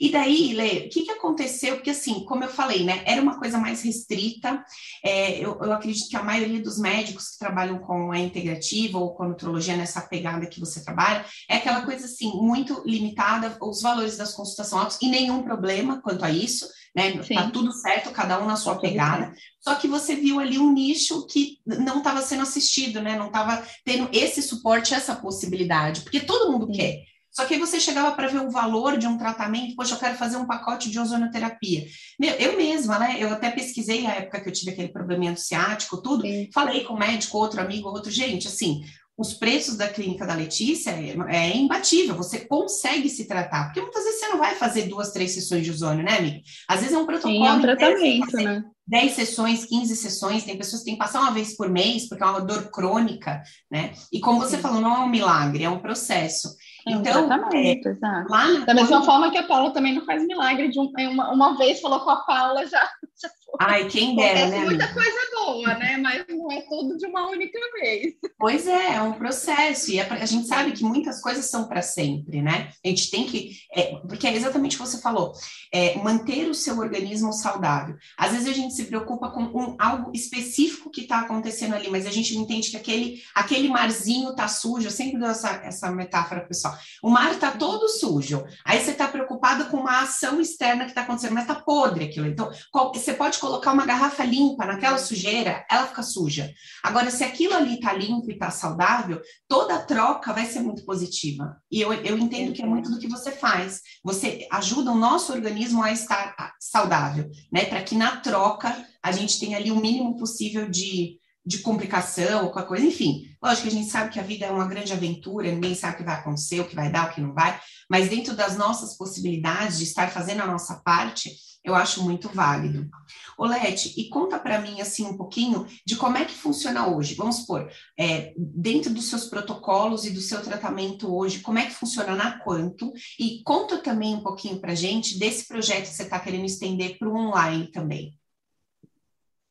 E 0.00 0.10
daí, 0.10 0.54
Lê, 0.54 0.86
o 0.86 0.88
que, 0.88 1.02
que 1.02 1.10
aconteceu? 1.10 1.76
Porque, 1.76 1.90
assim, 1.90 2.24
como 2.24 2.42
eu 2.42 2.48
falei, 2.48 2.84
né, 2.84 3.02
era 3.04 3.20
uma 3.20 3.38
coisa 3.38 3.58
mais 3.58 3.82
restrita. 3.82 4.64
É, 5.04 5.38
eu, 5.38 5.58
eu, 5.62 5.72
acredito 5.72 6.08
que 6.08 6.16
a 6.16 6.22
maioria 6.22 6.62
dos 6.62 6.78
médicos 6.78 7.30
que 7.30 7.38
trabalham 7.38 7.78
com 7.78 8.10
a 8.10 8.18
integrativa 8.18 8.98
ou 8.98 9.14
com 9.14 9.24
a 9.24 9.28
nutrologia 9.28 9.76
nessa 9.76 10.00
pegada 10.00 10.46
que 10.46 10.58
você 10.58 10.82
trabalha, 10.82 11.24
é 11.48 11.56
aquela 11.56 11.82
coisa, 11.82 12.06
assim, 12.06 12.32
muito 12.34 12.82
limitada, 12.86 13.56
os 13.60 13.82
valores 13.82 14.16
das 14.16 14.32
consultações 14.32 14.80
altos 14.80 14.98
e 15.02 15.08
nenhum 15.08 15.42
problema 15.42 16.00
quanto 16.00 16.24
a 16.24 16.30
isso 16.30 16.68
né? 16.94 17.12
Tá 17.12 17.22
Sim. 17.22 17.34
Tá 17.34 17.50
tudo 17.50 17.72
certo, 17.72 18.10
cada 18.10 18.40
um 18.42 18.46
na 18.46 18.56
sua 18.56 18.78
pegada. 18.78 19.32
Só 19.60 19.74
que 19.74 19.88
você 19.88 20.14
viu 20.14 20.40
ali 20.40 20.58
um 20.58 20.72
nicho 20.72 21.26
que 21.26 21.58
não 21.66 21.98
estava 21.98 22.22
sendo 22.22 22.42
assistido, 22.42 23.00
né? 23.00 23.16
Não 23.16 23.26
estava 23.26 23.62
tendo 23.84 24.08
esse 24.12 24.42
suporte, 24.42 24.94
essa 24.94 25.14
possibilidade, 25.14 26.02
porque 26.02 26.20
todo 26.20 26.50
mundo 26.50 26.66
Sim. 26.66 26.72
quer. 26.72 27.10
Só 27.32 27.44
que 27.44 27.54
aí 27.54 27.60
você 27.60 27.78
chegava 27.78 28.10
para 28.12 28.26
ver 28.26 28.40
o 28.40 28.50
valor 28.50 28.98
de 28.98 29.06
um 29.06 29.16
tratamento, 29.16 29.76
poxa, 29.76 29.94
eu 29.94 29.98
quero 29.98 30.16
fazer 30.16 30.36
um 30.36 30.46
pacote 30.46 30.90
de 30.90 30.98
ozonoterapia. 30.98 31.86
Meu, 32.18 32.34
eu 32.34 32.56
mesma, 32.56 32.98
né? 32.98 33.16
Eu 33.20 33.30
até 33.30 33.50
pesquisei 33.50 34.04
a 34.04 34.16
época 34.16 34.40
que 34.40 34.48
eu 34.48 34.52
tive 34.52 34.72
aquele 34.72 34.88
probleminha 34.88 35.36
ciático, 35.36 36.02
tudo, 36.02 36.22
Sim. 36.22 36.48
falei 36.52 36.82
com 36.82 36.94
o 36.94 36.98
médico, 36.98 37.38
outro 37.38 37.60
amigo, 37.60 37.88
outro, 37.88 38.10
gente, 38.10 38.48
assim, 38.48 38.82
os 39.20 39.34
preços 39.34 39.76
da 39.76 39.86
clínica 39.86 40.26
da 40.26 40.32
Letícia 40.32 40.92
é, 40.92 41.14
é, 41.28 41.54
imbatível, 41.54 42.16
você 42.16 42.40
consegue 42.40 43.10
se 43.10 43.28
tratar, 43.28 43.66
porque 43.66 43.82
muitas 43.82 44.02
vezes 44.02 44.18
você 44.18 44.28
não 44.28 44.38
vai 44.38 44.54
fazer 44.54 44.88
duas, 44.88 45.12
três 45.12 45.32
sessões 45.32 45.62
de 45.62 45.70
ozônio, 45.70 46.02
né, 46.02 46.16
amiga? 46.16 46.40
Às 46.66 46.80
vezes 46.80 46.94
é 46.94 46.98
um 46.98 47.04
protocolo. 47.04 47.34
Sim, 47.34 47.46
é 47.46 47.52
um 47.52 47.60
tratamento, 47.60 48.36
né? 48.38 48.64
10 48.86 49.12
sessões, 49.12 49.64
15 49.66 49.94
sessões, 49.94 50.42
tem 50.42 50.56
pessoas 50.56 50.80
que 50.80 50.86
têm 50.86 50.94
que 50.94 50.98
passar 50.98 51.20
uma 51.20 51.30
vez 51.30 51.54
por 51.54 51.68
mês, 51.68 52.08
porque 52.08 52.24
é 52.24 52.26
uma 52.26 52.40
dor 52.40 52.70
crônica, 52.70 53.42
né? 53.70 53.92
E 54.10 54.18
como 54.20 54.40
você 54.40 54.56
Sim. 54.56 54.62
falou, 54.62 54.80
não 54.80 54.96
é 54.96 54.98
um 55.00 55.08
milagre, 55.08 55.62
é 55.62 55.70
um 55.70 55.78
processo. 55.78 56.48
É 56.88 56.92
então, 56.92 57.28
tratamento, 57.28 57.88
é, 57.88 57.92
exato. 57.92 58.28
Lá 58.28 58.46
da 58.64 58.74
mesma 58.74 58.96
quando... 58.96 59.04
forma 59.04 59.30
que 59.30 59.38
a 59.38 59.46
Paula 59.46 59.70
também 59.72 59.94
não 59.94 60.04
faz 60.04 60.26
milagre 60.26 60.70
de 60.70 60.80
um, 60.80 60.90
uma, 61.12 61.30
uma 61.30 61.58
vez 61.58 61.80
falou 61.80 62.00
com 62.00 62.10
a 62.10 62.24
Paula 62.24 62.66
já, 62.66 62.80
já. 63.20 63.28
Ai, 63.60 63.88
quem 63.88 64.16
dera, 64.16 64.46
né? 64.46 64.60
muita 64.60 64.84
amiga? 64.84 64.94
coisa 64.94 65.20
boa, 65.44 65.74
né? 65.74 65.96
Mas 65.96 66.24
não 66.28 66.50
é 66.50 66.60
tudo 66.62 66.96
de 66.96 67.06
uma 67.06 67.28
única 67.28 67.58
vez. 67.80 68.14
Pois 68.38 68.66
é, 68.66 68.94
é 68.94 69.02
um 69.02 69.12
processo 69.12 69.90
e 69.90 70.00
a, 70.00 70.10
a 70.14 70.24
gente 70.24 70.46
sabe 70.46 70.72
que 70.72 70.82
muitas 70.82 71.20
coisas 71.20 71.44
são 71.50 71.68
para 71.68 71.82
sempre, 71.82 72.40
né? 72.40 72.72
A 72.82 72.88
gente 72.88 73.10
tem 73.10 73.26
que, 73.26 73.58
é, 73.70 73.96
porque 73.96 74.26
é 74.26 74.34
exatamente 74.34 74.76
o 74.76 74.78
que 74.82 74.88
você 74.88 74.98
falou, 74.98 75.34
é, 75.70 75.98
manter 75.98 76.48
o 76.48 76.54
seu 76.54 76.78
organismo 76.78 77.34
saudável. 77.34 77.96
Às 78.16 78.32
vezes 78.32 78.48
a 78.48 78.54
gente 78.54 78.72
se 78.72 78.84
preocupa 78.84 79.30
com 79.30 79.42
um, 79.42 79.76
algo 79.78 80.10
específico 80.14 80.90
que 80.90 81.02
está 81.02 81.20
acontecendo 81.20 81.74
ali, 81.74 81.90
mas 81.90 82.06
a 82.06 82.10
gente 82.10 82.34
entende 82.34 82.70
que 82.70 82.78
aquele, 82.78 83.22
aquele 83.34 83.68
marzinho 83.68 84.34
tá 84.34 84.48
sujo. 84.48 84.86
Eu 84.86 84.90
sempre 84.90 85.18
dou 85.18 85.28
essa, 85.28 85.60
essa 85.62 85.90
metáfora 85.90 86.40
pessoal. 86.40 86.74
O 87.02 87.10
mar 87.10 87.38
tá 87.38 87.50
todo 87.50 87.88
sujo. 87.88 88.42
Aí 88.64 88.80
você 88.80 88.92
está 88.92 89.06
preocupado 89.06 89.66
com 89.66 89.76
uma 89.76 90.00
ação 90.00 90.40
externa 90.40 90.84
que 90.84 90.92
está 90.92 91.02
acontecendo, 91.02 91.34
mas 91.34 91.46
tá 91.46 91.56
podre 91.56 92.04
aquilo. 92.04 92.26
Então, 92.26 92.50
qual, 92.72 92.90
você 92.92 93.12
pode 93.12 93.38
colocar 93.40 93.72
uma 93.72 93.86
garrafa 93.86 94.24
limpa 94.24 94.66
naquela 94.66 94.98
sujeira, 94.98 95.64
ela 95.70 95.86
fica 95.86 96.02
suja. 96.02 96.52
Agora, 96.82 97.10
se 97.10 97.24
aquilo 97.24 97.54
ali 97.54 97.80
tá 97.80 97.92
limpo 97.92 98.30
e 98.30 98.38
tá 98.38 98.50
saudável, 98.50 99.20
toda 99.48 99.74
a 99.74 99.82
troca 99.82 100.32
vai 100.32 100.46
ser 100.46 100.60
muito 100.60 100.84
positiva. 100.84 101.56
E 101.70 101.80
eu, 101.80 101.92
eu 101.92 102.18
entendo 102.18 102.52
que 102.52 102.62
é 102.62 102.66
muito 102.66 102.90
do 102.90 102.98
que 102.98 103.08
você 103.08 103.32
faz. 103.32 103.80
Você 104.04 104.46
ajuda 104.50 104.92
o 104.92 104.98
nosso 104.98 105.32
organismo 105.32 105.82
a 105.82 105.92
estar 105.92 106.54
saudável, 106.60 107.28
né? 107.52 107.64
Para 107.64 107.82
que 107.82 107.94
na 107.94 108.16
troca 108.16 108.86
a 109.02 109.12
gente 109.12 109.40
tenha 109.40 109.56
ali 109.56 109.70
o 109.70 109.80
mínimo 109.80 110.16
possível 110.18 110.68
de 110.68 111.19
de 111.44 111.58
complicação, 111.58 112.48
qualquer 112.48 112.68
coisa, 112.68 112.86
enfim. 112.86 113.34
Lógico 113.42 113.62
que 113.62 113.68
a 113.68 113.78
gente 113.78 113.90
sabe 113.90 114.10
que 114.10 114.20
a 114.20 114.22
vida 114.22 114.46
é 114.46 114.50
uma 114.50 114.66
grande 114.66 114.92
aventura, 114.92 115.50
ninguém 115.50 115.74
sabe 115.74 115.94
o 115.94 115.96
que 115.98 116.04
vai 116.04 116.14
acontecer, 116.14 116.60
o 116.60 116.66
que 116.66 116.76
vai 116.76 116.90
dar, 116.90 117.10
o 117.10 117.14
que 117.14 117.20
não 117.20 117.32
vai, 117.32 117.58
mas 117.88 118.08
dentro 118.08 118.34
das 118.36 118.56
nossas 118.56 118.96
possibilidades 118.96 119.78
de 119.78 119.84
estar 119.84 120.10
fazendo 120.10 120.42
a 120.42 120.46
nossa 120.46 120.76
parte, 120.84 121.30
eu 121.62 121.74
acho 121.74 122.02
muito 122.02 122.28
válido. 122.28 122.88
Olete, 123.36 123.94
e 123.98 124.08
conta 124.08 124.38
para 124.38 124.60
mim 124.60 124.80
assim 124.80 125.04
um 125.06 125.16
pouquinho 125.16 125.66
de 125.86 125.96
como 125.96 126.16
é 126.16 126.24
que 126.24 126.32
funciona 126.32 126.88
hoje. 126.88 127.14
Vamos 127.14 127.36
supor, 127.36 127.70
é, 127.98 128.32
dentro 128.36 128.92
dos 128.92 129.08
seus 129.08 129.26
protocolos 129.26 130.04
e 130.04 130.10
do 130.10 130.20
seu 130.20 130.42
tratamento 130.42 131.14
hoje, 131.14 131.40
como 131.40 131.58
é 131.58 131.66
que 131.66 131.74
funciona 131.74 132.14
na 132.14 132.38
Quanto? 132.38 132.92
E 133.18 133.42
conta 133.44 133.78
também 133.78 134.14
um 134.14 134.22
pouquinho 134.22 134.60
para 134.60 134.74
gente 134.74 135.18
desse 135.18 135.46
projeto 135.46 135.88
que 135.88 135.94
você 135.94 136.04
está 136.04 136.18
querendo 136.18 136.46
estender 136.46 136.98
para 136.98 137.08
o 137.08 137.16
online 137.16 137.70
também. 137.70 138.18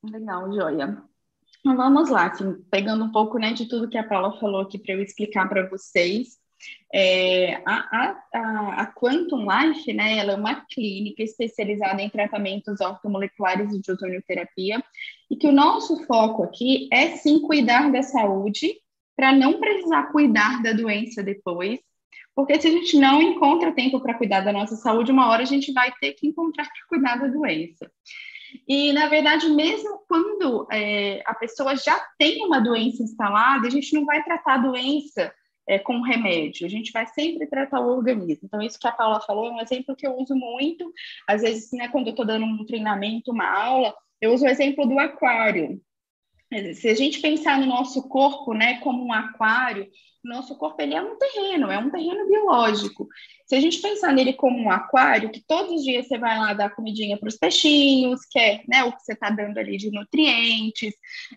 Legal, 0.03 0.51
joia. 0.51 1.08
Então, 1.59 1.75
vamos 1.75 2.09
lá, 2.09 2.27
assim, 2.27 2.55
pegando 2.71 3.03
um 3.03 3.11
pouco 3.11 3.37
né, 3.37 3.53
de 3.53 3.67
tudo 3.67 3.89
que 3.89 3.97
a 3.97 4.03
Paula 4.03 4.39
falou 4.39 4.61
aqui 4.61 4.77
para 4.77 4.93
eu 4.93 5.01
explicar 5.01 5.47
para 5.47 5.67
vocês. 5.67 6.37
É, 6.93 7.61
a, 7.65 8.23
a, 8.33 8.81
a, 8.81 8.93
Quantum 8.93 9.45
Life, 9.49 9.93
né, 9.93 10.17
ela 10.17 10.33
é 10.33 10.35
uma 10.35 10.65
clínica 10.65 11.23
especializada 11.23 12.01
em 12.01 12.09
tratamentos 12.09 12.81
ortomoleculares 12.81 13.73
e 13.73 13.81
de 13.81 13.91
ozonioterapia, 13.91 14.83
e 15.29 15.35
que 15.35 15.47
o 15.47 15.53
nosso 15.53 16.05
foco 16.05 16.43
aqui 16.43 16.89
é 16.91 17.15
sim 17.15 17.39
cuidar 17.41 17.91
da 17.91 18.01
saúde, 18.01 18.73
para 19.15 19.33
não 19.33 19.59
precisar 19.59 20.11
cuidar 20.11 20.61
da 20.61 20.71
doença 20.71 21.21
depois, 21.21 21.79
porque 22.33 22.59
se 22.59 22.67
a 22.67 22.71
gente 22.71 22.97
não 22.97 23.21
encontra 23.21 23.73
tempo 23.73 23.99
para 23.99 24.13
cuidar 24.13 24.39
da 24.39 24.53
nossa 24.53 24.77
saúde, 24.77 25.11
uma 25.11 25.27
hora 25.27 25.43
a 25.43 25.45
gente 25.45 25.73
vai 25.73 25.91
ter 25.99 26.13
que 26.13 26.25
encontrar 26.25 26.63
para 26.63 26.87
cuidar 26.87 27.17
da 27.17 27.27
doença. 27.27 27.91
E, 28.68 28.91
na 28.94 29.08
verdade, 29.08 29.50
mesmo 29.50 30.00
quando 30.08 30.68
é, 30.72 31.22
a 31.25 31.34
pessoa 31.34 31.75
já 31.75 32.00
tem 32.18 32.46
uma 32.46 32.60
doença 32.60 33.03
instalada, 33.03 33.68
a 33.68 33.70
gente 33.70 33.94
não 33.94 34.06
vai 34.06 34.24
tratar 34.24 34.56
a 34.56 34.58
doença 34.58 35.34
é, 35.68 35.77
com 35.77 36.01
remédio, 36.01 36.65
a 36.65 36.70
gente 36.70 36.91
vai 36.91 37.06
sempre 37.06 37.46
tratar 37.46 37.79
o 37.79 37.96
organismo. 37.96 38.41
Então, 38.46 38.62
isso 38.62 38.79
que 38.79 38.88
a 38.88 38.91
Paula 38.91 39.22
falou 39.22 39.48
é 39.48 39.51
um 39.51 39.62
exemplo 39.62 39.96
que 39.96 40.08
eu 40.08 40.18
uso 40.18 40.36
muito. 40.36 40.91
Às 41.27 41.44
vezes, 41.44 41.72
né, 41.72 41.88
quando 41.89 42.08
eu 42.08 42.12
estou 42.12 42.25
dando 42.25 42.46
um 42.46 42.65
treinamento, 42.65 43.32
uma 43.32 43.48
aula, 43.48 43.94
eu 44.20 44.34
uso 44.34 44.46
o 44.46 44.50
exemplo 44.50 44.88
do 44.88 44.98
aquário. 44.98 45.79
Se 46.74 46.89
a 46.89 46.96
gente 46.96 47.22
pensar 47.22 47.60
no 47.60 47.68
nosso 47.68 48.08
corpo 48.10 48.53
né, 48.53 48.79
como 48.79 49.06
um 49.06 49.13
aquário, 49.13 49.88
nosso 50.24 50.58
corpo 50.58 50.82
ele 50.82 50.96
é 50.96 51.01
um 51.01 51.18
terreno, 51.18 51.72
é 51.72 51.77
um 51.77 51.89
terreno 51.89 52.27
biológico. 52.27 53.08
Se 53.46 53.56
a 53.56 53.60
gente 53.60 53.79
pensar 53.79 54.12
nele 54.12 54.34
como 54.34 54.58
um 54.58 54.70
aquário, 54.70 55.32
que 55.32 55.41
todos 55.48 55.72
os 55.72 55.84
dias 55.84 56.08
você 56.08 56.18
vai 56.18 56.38
lá 56.38 56.53
dar 56.53 56.75
comidinha 56.75 57.18
para 57.18 57.29
os 57.29 57.38
peixinhos, 57.38 58.22
que 58.29 58.38
é 58.38 58.62
né, 58.68 58.84
o 58.84 58.91
que 58.91 59.01
você 59.01 59.13
está 59.13 59.29
dando 59.29 59.58
ali 59.58 59.77
de 59.77 59.91
nutrientes, 59.91 60.94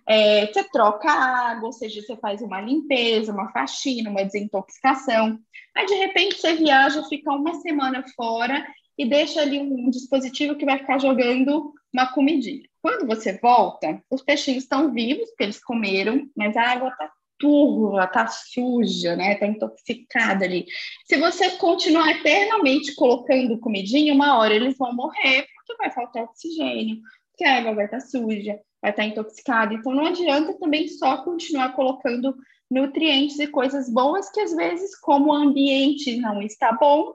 é, 0.07 0.47
você 0.47 0.65
troca 0.65 1.11
água, 1.11 1.67
ou 1.67 1.73
seja, 1.73 2.03
você 2.03 2.17
faz 2.17 2.43
uma 2.43 2.61
limpeza, 2.61 3.33
uma 3.33 3.53
faxina, 3.53 4.11
uma 4.11 4.25
desintoxicação. 4.25 5.39
Aí, 5.75 5.87
de 5.87 5.95
repente, 5.95 6.39
você 6.39 6.55
viaja, 6.55 7.03
fica 7.05 7.33
uma 7.33 7.55
semana 7.61 8.05
fora 8.17 8.67
e 8.99 9.07
deixa 9.07 9.41
ali 9.41 9.59
um 9.61 9.89
dispositivo 9.91 10.57
que 10.57 10.67
vai 10.67 10.79
ficar 10.79 10.99
jogando 10.99 11.73
uma 11.93 12.13
comidinha. 12.13 12.72
Quando 12.83 13.07
você 13.07 13.39
volta, 13.39 14.03
os 14.11 14.23
peixinhos 14.23 14.65
estão 14.65 14.93
vivos, 14.93 15.29
porque 15.29 15.45
eles 15.45 15.63
comeram, 15.63 16.29
mas 16.37 16.57
a 16.57 16.63
água 16.63 16.89
está 16.89 17.11
turva, 17.39 18.07
tá 18.07 18.27
suja, 18.27 19.17
né? 19.17 19.37
Tá 19.37 19.47
intoxicada 19.47 20.45
ali. 20.45 20.67
Se 21.05 21.17
você 21.17 21.51
continuar 21.59 22.11
eternamente 22.11 22.95
colocando 22.95 23.59
comidinha, 23.59 24.13
uma 24.15 24.39
hora 24.39 24.55
eles 24.55 24.77
vão 24.77 24.95
morrer 24.95 25.47
porque 25.57 25.77
vai 25.77 25.91
faltar 25.91 26.25
oxigênio, 26.25 27.01
porque 27.31 27.45
a 27.45 27.59
água 27.59 27.75
vai 27.75 27.85
estar 27.87 27.99
tá 27.99 28.07
suja, 28.07 28.61
vai 28.81 28.91
estar 28.91 29.03
tá 29.03 29.05
intoxicada. 29.05 29.75
Então 29.75 29.93
não 29.93 30.07
adianta 30.07 30.59
também 30.59 30.89
só 30.89 31.23
continuar 31.25 31.75
colocando 31.75 32.37
nutrientes 32.71 33.39
e 33.39 33.47
coisas 33.47 33.89
boas 33.89 34.31
que 34.31 34.41
às 34.41 34.55
vezes, 34.55 34.99
como 34.99 35.31
o 35.31 35.35
ambiente 35.35 36.17
não 36.17 36.41
está 36.43 36.73
bom, 36.73 37.15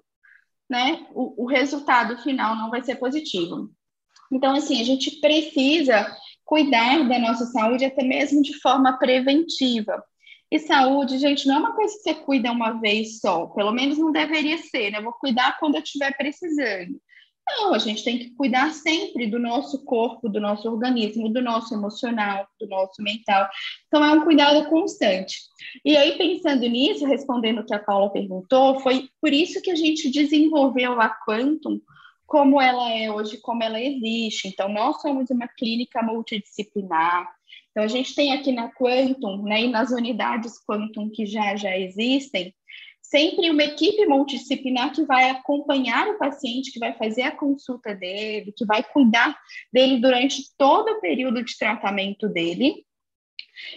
né? 0.69 1.07
O, 1.11 1.43
o 1.43 1.47
resultado 1.47 2.21
final 2.21 2.55
não 2.55 2.69
vai 2.69 2.81
ser 2.83 2.95
positivo. 2.95 3.69
Então, 4.31 4.55
assim, 4.55 4.81
a 4.81 4.83
gente 4.83 5.19
precisa 5.19 6.15
cuidar 6.43 7.07
da 7.07 7.19
nossa 7.19 7.45
saúde 7.45 7.85
até 7.85 8.03
mesmo 8.03 8.41
de 8.41 8.57
forma 8.59 8.97
preventiva. 8.97 10.03
E 10.49 10.59
saúde, 10.59 11.17
gente, 11.17 11.45
não 11.45 11.55
é 11.55 11.59
uma 11.59 11.75
coisa 11.75 11.93
que 11.93 12.03
você 12.03 12.13
cuida 12.13 12.51
uma 12.51 12.79
vez 12.79 13.19
só, 13.19 13.47
pelo 13.47 13.73
menos 13.73 13.97
não 13.97 14.13
deveria 14.13 14.57
ser, 14.57 14.91
né? 14.91 14.99
Eu 14.99 15.03
vou 15.03 15.13
cuidar 15.13 15.57
quando 15.59 15.75
eu 15.75 15.83
estiver 15.83 16.15
precisando. 16.15 16.99
Não, 17.49 17.73
a 17.73 17.79
gente 17.79 18.03
tem 18.03 18.17
que 18.19 18.31
cuidar 18.31 18.73
sempre 18.73 19.25
do 19.27 19.39
nosso 19.39 19.83
corpo, 19.85 20.27
do 20.27 20.39
nosso 20.39 20.69
organismo, 20.69 21.29
do 21.29 21.41
nosso 21.41 21.73
emocional, 21.73 22.45
do 22.59 22.67
nosso 22.67 23.01
mental. 23.01 23.47
Então, 23.87 24.03
é 24.03 24.11
um 24.11 24.23
cuidado 24.23 24.69
constante. 24.69 25.39
E 25.83 25.95
aí, 25.95 26.17
pensando 26.17 26.67
nisso, 26.67 27.05
respondendo 27.05 27.59
o 27.59 27.65
que 27.65 27.73
a 27.73 27.79
Paula 27.79 28.09
perguntou, 28.09 28.79
foi 28.81 29.09
por 29.21 29.31
isso 29.31 29.61
que 29.61 29.71
a 29.71 29.75
gente 29.75 30.09
desenvolveu 30.09 30.99
a 30.99 31.09
Quantum 31.09 31.79
como 32.27 32.61
ela 32.61 32.91
é 32.91 33.11
hoje, 33.11 33.37
como 33.37 33.63
ela 33.63 33.81
existe. 33.81 34.49
Então, 34.49 34.69
nós 34.69 35.01
somos 35.01 35.29
uma 35.31 35.47
clínica 35.47 36.03
multidisciplinar, 36.03 37.27
então, 37.77 37.85
a 37.85 37.89
gente 37.89 38.15
tem 38.15 38.33
aqui 38.33 38.51
na 38.51 38.71
Quantum, 38.71 39.43
né, 39.43 39.65
e 39.65 39.69
nas 39.69 39.91
unidades 39.91 40.59
Quantum 40.67 41.11
que 41.11 41.27
já, 41.27 41.55
já 41.55 41.77
existem, 41.77 42.51
sempre 42.99 43.51
uma 43.51 43.63
equipe 43.63 44.03
multidisciplinar 44.07 44.91
que 44.93 45.05
vai 45.05 45.29
acompanhar 45.29 46.07
o 46.07 46.17
paciente, 46.17 46.71
que 46.71 46.79
vai 46.79 46.93
fazer 46.97 47.21
a 47.21 47.35
consulta 47.35 47.93
dele, 47.93 48.51
que 48.57 48.65
vai 48.65 48.81
cuidar 48.81 49.37
dele 49.71 50.01
durante 50.01 50.41
todo 50.57 50.89
o 50.89 50.99
período 50.99 51.43
de 51.43 51.55
tratamento 51.55 52.27
dele. 52.27 52.83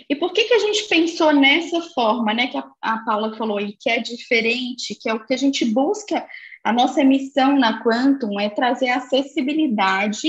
E 0.09 0.17
por 0.17 0.33
que, 0.33 0.45
que 0.45 0.55
a 0.55 0.59
gente 0.61 0.89
pensou 0.89 1.35
nessa 1.35 1.83
forma, 1.93 2.33
né, 2.33 2.47
que 2.47 2.57
a, 2.57 2.65
a 2.81 3.05
Paula 3.05 3.37
falou 3.37 3.59
aí, 3.59 3.77
que 3.79 3.91
é 3.91 3.99
diferente, 3.99 4.95
que 4.99 5.11
é 5.11 5.13
o 5.15 5.27
que 5.27 5.35
a 5.35 5.37
gente 5.37 5.63
busca, 5.67 6.27
a 6.63 6.73
nossa 6.73 7.03
missão 7.05 7.59
na 7.59 7.83
Quantum 7.83 8.39
é 8.39 8.49
trazer 8.49 8.91
acessibilidade 8.91 10.29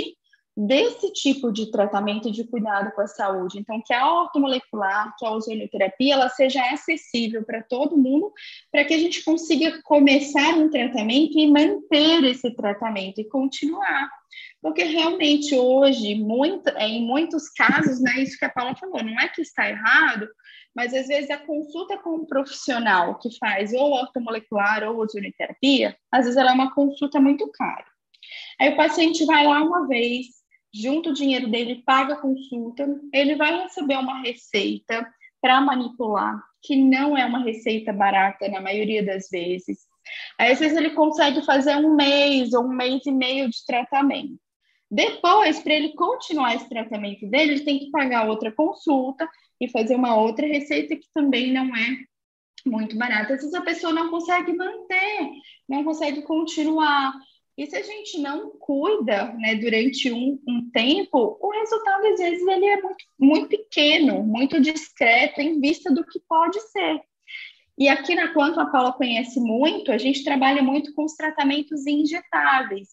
desse 0.56 1.12
tipo 1.14 1.52
de 1.52 1.72
tratamento 1.72 2.32
de 2.32 2.44
cuidado 2.44 2.92
com 2.92 3.02
a 3.02 3.08
saúde. 3.08 3.60
Então, 3.60 3.82
que 3.86 3.94
a 3.94 4.12
ortomolecular, 4.12 5.16
que 5.18 5.26
a 5.26 5.32
ozonioterapia, 5.32 6.14
ela 6.14 6.30
seja 6.30 6.62
acessível 6.72 7.44
para 7.44 7.64
todo 7.64 7.98
mundo, 7.98 8.32
para 8.72 8.84
que 8.84 8.94
a 8.94 8.98
gente 8.98 9.24
consiga 9.24 9.82
começar 9.84 10.56
um 10.56 10.70
tratamento 10.70 11.38
e 11.38 11.48
manter 11.48 12.24
esse 12.26 12.52
tratamento 12.52 13.22
e 13.22 13.30
continuar. 13.30 14.10
Porque 14.62 14.84
realmente 14.84 15.56
hoje, 15.56 16.16
muito, 16.16 16.70
é, 16.70 16.88
em 16.88 17.06
muitos 17.06 17.50
casos, 17.50 18.02
né, 18.02 18.22
isso 18.22 18.38
que 18.38 18.46
a 18.46 18.50
Paula 18.50 18.76
falou, 18.76 19.04
não 19.04 19.20
é 19.20 19.28
que 19.30 19.42
está 19.42 19.70
errado, 19.70 20.28
mas 20.76 20.94
às 20.94 21.08
vezes 21.08 21.30
a 21.30 21.38
consulta 21.38 21.98
com 21.98 22.18
um 22.18 22.26
profissional 22.26 23.18
que 23.20 23.38
faz 23.38 23.74
ou 23.74 23.92
ortomolecular 23.92 24.84
ou 24.84 25.00
ozonioterapia, 25.00 25.98
às 26.12 26.26
vezes 26.26 26.38
ela 26.38 26.52
é 26.52 26.54
uma 26.54 26.74
consulta 26.74 27.20
muito 27.20 27.50
cara. 27.52 27.86
Aí 28.60 28.70
o 28.70 28.78
paciente 28.78 29.26
vai 29.26 29.46
lá 29.46 29.62
uma 29.62 29.88
vez, 29.88 30.28
junta 30.74 31.10
o 31.10 31.14
dinheiro 31.14 31.50
dele, 31.50 31.84
paga 31.86 32.14
a 32.14 32.22
consulta, 32.22 32.88
ele 33.14 33.36
vai 33.36 33.64
receber 33.64 33.98
uma 33.98 34.22
receita 34.22 35.06
para 35.42 35.60
manipular, 35.60 36.42
que 36.62 36.76
não 36.76 37.18
é 37.18 37.26
uma 37.26 37.44
receita 37.44 37.92
barata 37.92 38.48
na 38.48 38.62
maioria 38.62 39.04
das 39.04 39.30
vezes. 39.30 39.80
Aí, 40.38 40.52
às 40.52 40.60
vezes 40.60 40.78
ele 40.78 40.92
consegue 40.92 41.44
fazer 41.46 41.76
um 41.76 41.96
mês 41.96 42.54
ou 42.54 42.66
um 42.66 42.74
mês 42.74 43.06
e 43.06 43.12
meio 43.12 43.50
de 43.50 43.66
tratamento. 43.66 44.40
Depois, 44.90 45.60
para 45.60 45.74
ele 45.74 45.94
continuar 45.94 46.56
esse 46.56 46.68
tratamento 46.68 47.26
dele, 47.28 47.54
ele 47.54 47.64
tem 47.64 47.80
que 47.80 47.92
pagar 47.92 48.28
outra 48.28 48.52
consulta 48.52 49.28
e 49.60 49.70
fazer 49.70 49.96
uma 49.96 50.16
outra 50.16 50.46
receita 50.46 50.96
que 50.96 51.08
também 51.14 51.52
não 51.52 51.74
é 51.76 51.98
muito 52.66 52.98
barato. 52.98 53.34
Às 53.34 53.42
vezes 53.42 53.54
a 53.54 53.62
pessoa 53.62 53.94
não 53.94 54.10
consegue 54.10 54.54
manter, 54.54 55.30
não 55.68 55.84
consegue 55.84 56.22
continuar. 56.24 57.14
E 57.58 57.66
se 57.68 57.76
a 57.76 57.82
gente 57.82 58.18
não 58.20 58.52
cuida 58.52 59.34
né, 59.34 59.56
durante 59.56 60.12
um, 60.12 60.40
um 60.48 60.70
tempo, 60.72 61.38
o 61.40 61.52
resultado, 61.52 62.08
às 62.08 62.20
vezes, 62.20 62.48
ele 62.48 62.66
é 62.66 62.82
muito, 62.82 63.06
muito 63.20 63.48
pequeno, 63.50 64.24
muito 64.24 64.60
discreto 64.60 65.42
em 65.42 65.60
vista 65.60 65.94
do 65.94 66.06
que 66.06 66.20
pode 66.20 66.60
ser. 66.70 67.02
E 67.78 67.90
aqui 67.90 68.16
na 68.16 68.34
Quanto 68.34 68.60
a 68.60 68.66
Paula 68.66 68.94
conhece 68.94 69.40
muito, 69.40 69.92
a 69.92 69.98
gente 69.98 70.24
trabalha 70.24 70.62
muito 70.62 70.94
com 70.94 71.04
os 71.04 71.16
tratamentos 71.16 71.86
injetáveis. 71.88 72.90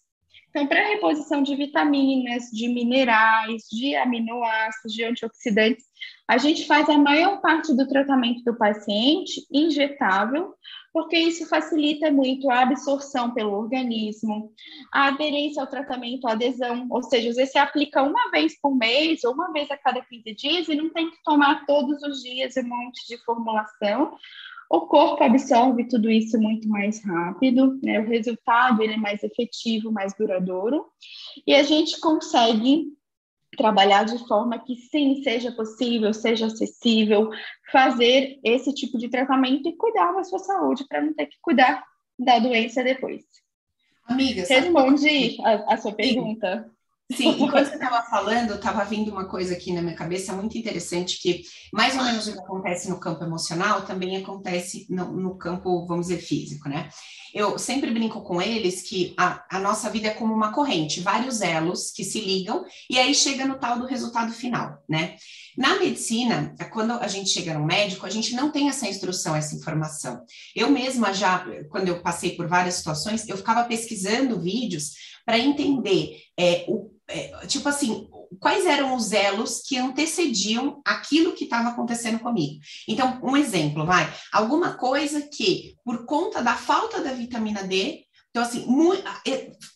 Então, 0.50 0.66
para 0.66 0.88
reposição 0.88 1.42
de 1.42 1.54
vitaminas, 1.54 2.44
de 2.50 2.68
minerais, 2.68 3.64
de 3.70 3.94
aminoácidos, 3.94 4.94
de 4.94 5.04
antioxidantes, 5.04 5.84
a 6.26 6.38
gente 6.38 6.66
faz 6.66 6.88
a 6.88 6.96
maior 6.96 7.40
parte 7.40 7.74
do 7.74 7.86
tratamento 7.86 8.42
do 8.44 8.56
paciente 8.56 9.46
injetável, 9.52 10.54
porque 10.92 11.18
isso 11.18 11.46
facilita 11.48 12.10
muito 12.10 12.50
a 12.50 12.60
absorção 12.60 13.32
pelo 13.32 13.52
organismo, 13.52 14.52
a 14.92 15.08
aderência 15.08 15.62
ao 15.62 15.68
tratamento, 15.68 16.26
a 16.26 16.32
adesão, 16.32 16.86
ou 16.90 17.02
seja, 17.02 17.32
você 17.32 17.58
aplica 17.58 18.02
uma 18.02 18.30
vez 18.30 18.58
por 18.60 18.74
mês 18.74 19.24
ou 19.24 19.34
uma 19.34 19.52
vez 19.52 19.70
a 19.70 19.76
cada 19.76 20.00
15 20.00 20.34
dias 20.34 20.68
e 20.68 20.74
não 20.74 20.90
tem 20.90 21.10
que 21.10 21.22
tomar 21.22 21.66
todos 21.66 22.02
os 22.02 22.22
dias 22.22 22.56
um 22.56 22.68
monte 22.68 23.06
de 23.06 23.16
formulação, 23.24 24.16
o 24.70 24.82
corpo 24.82 25.24
absorve 25.24 25.88
tudo 25.88 26.10
isso 26.10 26.38
muito 26.38 26.68
mais 26.68 27.02
rápido, 27.02 27.78
né? 27.82 28.00
O 28.00 28.06
resultado 28.06 28.82
ele 28.82 28.94
é 28.94 28.98
mais 28.98 29.22
efetivo, 29.22 29.90
mais 29.90 30.12
duradouro, 30.14 30.84
e 31.46 31.54
a 31.54 31.62
gente 31.62 31.98
consegue 32.00 32.86
trabalhar 33.56 34.04
de 34.04 34.18
forma 34.28 34.58
que 34.58 34.76
sim, 34.76 35.22
seja 35.22 35.50
possível, 35.52 36.12
seja 36.12 36.46
acessível, 36.46 37.30
fazer 37.72 38.38
esse 38.44 38.72
tipo 38.74 38.98
de 38.98 39.08
tratamento 39.08 39.68
e 39.68 39.76
cuidar 39.76 40.12
da 40.12 40.22
sua 40.22 40.38
saúde 40.38 40.84
para 40.86 41.00
não 41.00 41.14
ter 41.14 41.26
que 41.26 41.36
cuidar 41.40 41.82
da 42.18 42.38
doença 42.38 42.84
depois. 42.84 43.24
Amiga, 44.04 44.44
responde 44.46 45.36
a, 45.42 45.74
a, 45.74 45.76
sua 45.76 45.92
pergunta. 45.92 46.70
Sim, 47.10 47.42
enquanto 47.42 47.68
você 47.68 47.74
estava 47.74 48.02
falando, 48.04 48.54
estava 48.54 48.84
vindo 48.84 49.10
uma 49.10 49.24
coisa 49.24 49.54
aqui 49.54 49.72
na 49.72 49.80
minha 49.80 49.96
cabeça 49.96 50.34
muito 50.34 50.58
interessante, 50.58 51.18
que 51.20 51.42
mais 51.72 51.96
ou 51.96 52.04
menos 52.04 52.28
o 52.28 52.32
que 52.32 52.38
acontece 52.38 52.90
no 52.90 53.00
campo 53.00 53.24
emocional 53.24 53.82
também 53.82 54.18
acontece 54.18 54.86
no, 54.90 55.10
no 55.12 55.38
campo, 55.38 55.86
vamos 55.86 56.08
dizer, 56.08 56.20
físico, 56.20 56.68
né? 56.68 56.90
Eu 57.32 57.58
sempre 57.58 57.90
brinco 57.90 58.22
com 58.22 58.40
eles 58.42 58.82
que 58.82 59.14
a, 59.16 59.44
a, 59.50 59.58
nossa 59.58 59.88
vida 59.90 60.08
é 60.08 60.14
como 60.14 60.34
uma 60.34 60.52
corrente, 60.52 61.00
vários 61.00 61.40
elos 61.40 61.90
que 61.90 62.04
se 62.04 62.20
ligam 62.20 62.64
e 62.90 62.98
aí 62.98 63.14
chega 63.14 63.46
no 63.46 63.58
tal 63.58 63.78
do 63.78 63.86
resultado 63.86 64.32
final, 64.32 64.82
né? 64.88 65.16
Na 65.56 65.78
medicina, 65.78 66.54
quando 66.70 66.92
a 66.92 67.08
gente 67.08 67.30
chega 67.30 67.54
no 67.54 67.64
médico, 67.64 68.06
a 68.06 68.10
gente 68.10 68.34
não 68.34 68.50
tem 68.50 68.68
essa 68.68 68.88
instrução, 68.88 69.34
essa 69.34 69.56
informação. 69.56 70.22
Eu 70.54 70.70
mesma 70.70 71.12
já, 71.12 71.44
quando 71.70 71.88
eu 71.88 72.02
passei 72.02 72.36
por 72.36 72.46
várias 72.46 72.74
situações, 72.74 73.26
eu 73.28 73.36
ficava 73.36 73.64
pesquisando 73.64 74.40
vídeos 74.40 74.92
para 75.24 75.38
entender 75.38 76.16
é, 76.38 76.64
o 76.68 76.90
é, 76.94 76.97
tipo 77.46 77.68
assim, 77.68 78.06
quais 78.38 78.66
eram 78.66 78.94
os 78.94 79.12
elos 79.12 79.62
que 79.66 79.76
antecediam 79.76 80.80
aquilo 80.84 81.34
que 81.34 81.44
estava 81.44 81.70
acontecendo 81.70 82.18
comigo. 82.18 82.60
Então, 82.86 83.18
um 83.22 83.36
exemplo, 83.36 83.86
vai, 83.86 84.12
alguma 84.32 84.76
coisa 84.76 85.22
que, 85.22 85.74
por 85.84 86.04
conta 86.04 86.42
da 86.42 86.54
falta 86.54 87.00
da 87.02 87.12
vitamina 87.12 87.62
D, 87.64 88.04
então, 88.30 88.42
assim, 88.42 88.66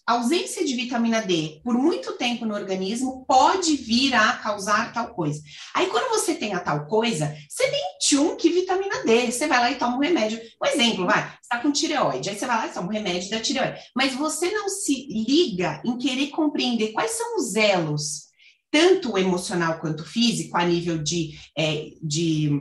a 0.07 0.13
ausência 0.13 0.65
de 0.65 0.77
vitamina 0.77 1.23
D 1.23 1.61
por 1.65 1.75
muito 1.75 2.13
tempo 2.13 2.45
no 2.45 2.55
organismo 2.55 3.25
pode 3.27 3.77
vir 3.77 4.15
a 4.15 4.35
causar 4.35 4.93
tal 4.93 5.15
coisa. 5.15 5.43
Aí, 5.75 5.87
quando 5.87 6.11
você 6.11 6.35
tem 6.35 6.53
a 6.53 6.61
tal 6.61 6.87
coisa, 6.87 7.35
você 7.49 7.67
nem 7.69 7.99
tchum 7.99 8.37
que 8.37 8.51
vitamina 8.51 9.05
D. 9.05 9.33
Você 9.33 9.49
vai 9.49 9.59
lá 9.59 9.71
e 9.71 9.77
toma 9.77 9.97
um 9.97 10.01
remédio. 10.01 10.41
Um 10.63 10.67
exemplo, 10.67 11.07
vai, 11.07 11.23
você 11.23 11.39
está 11.43 11.59
com 11.59 11.73
tireoide. 11.73 12.29
Aí 12.29 12.39
você 12.39 12.47
vai 12.47 12.57
lá 12.57 12.67
e 12.67 12.73
toma 12.73 12.89
um 12.89 12.93
remédio 12.93 13.31
da 13.31 13.41
tireoide. 13.41 13.81
Mas 13.97 14.15
você 14.15 14.51
não 14.51 14.69
se 14.69 15.09
liga 15.09 15.83
em 15.85 15.97
querer 15.97 16.29
compreender 16.29 16.93
quais 16.93 17.13
são 17.13 17.37
os 17.37 17.57
elos, 17.57 18.27
tanto 18.71 19.17
emocional 19.17 19.81
quanto 19.81 20.05
físico, 20.05 20.57
a 20.59 20.65
nível 20.65 20.99
de, 20.99 21.39
é, 21.57 21.87
de 22.03 22.61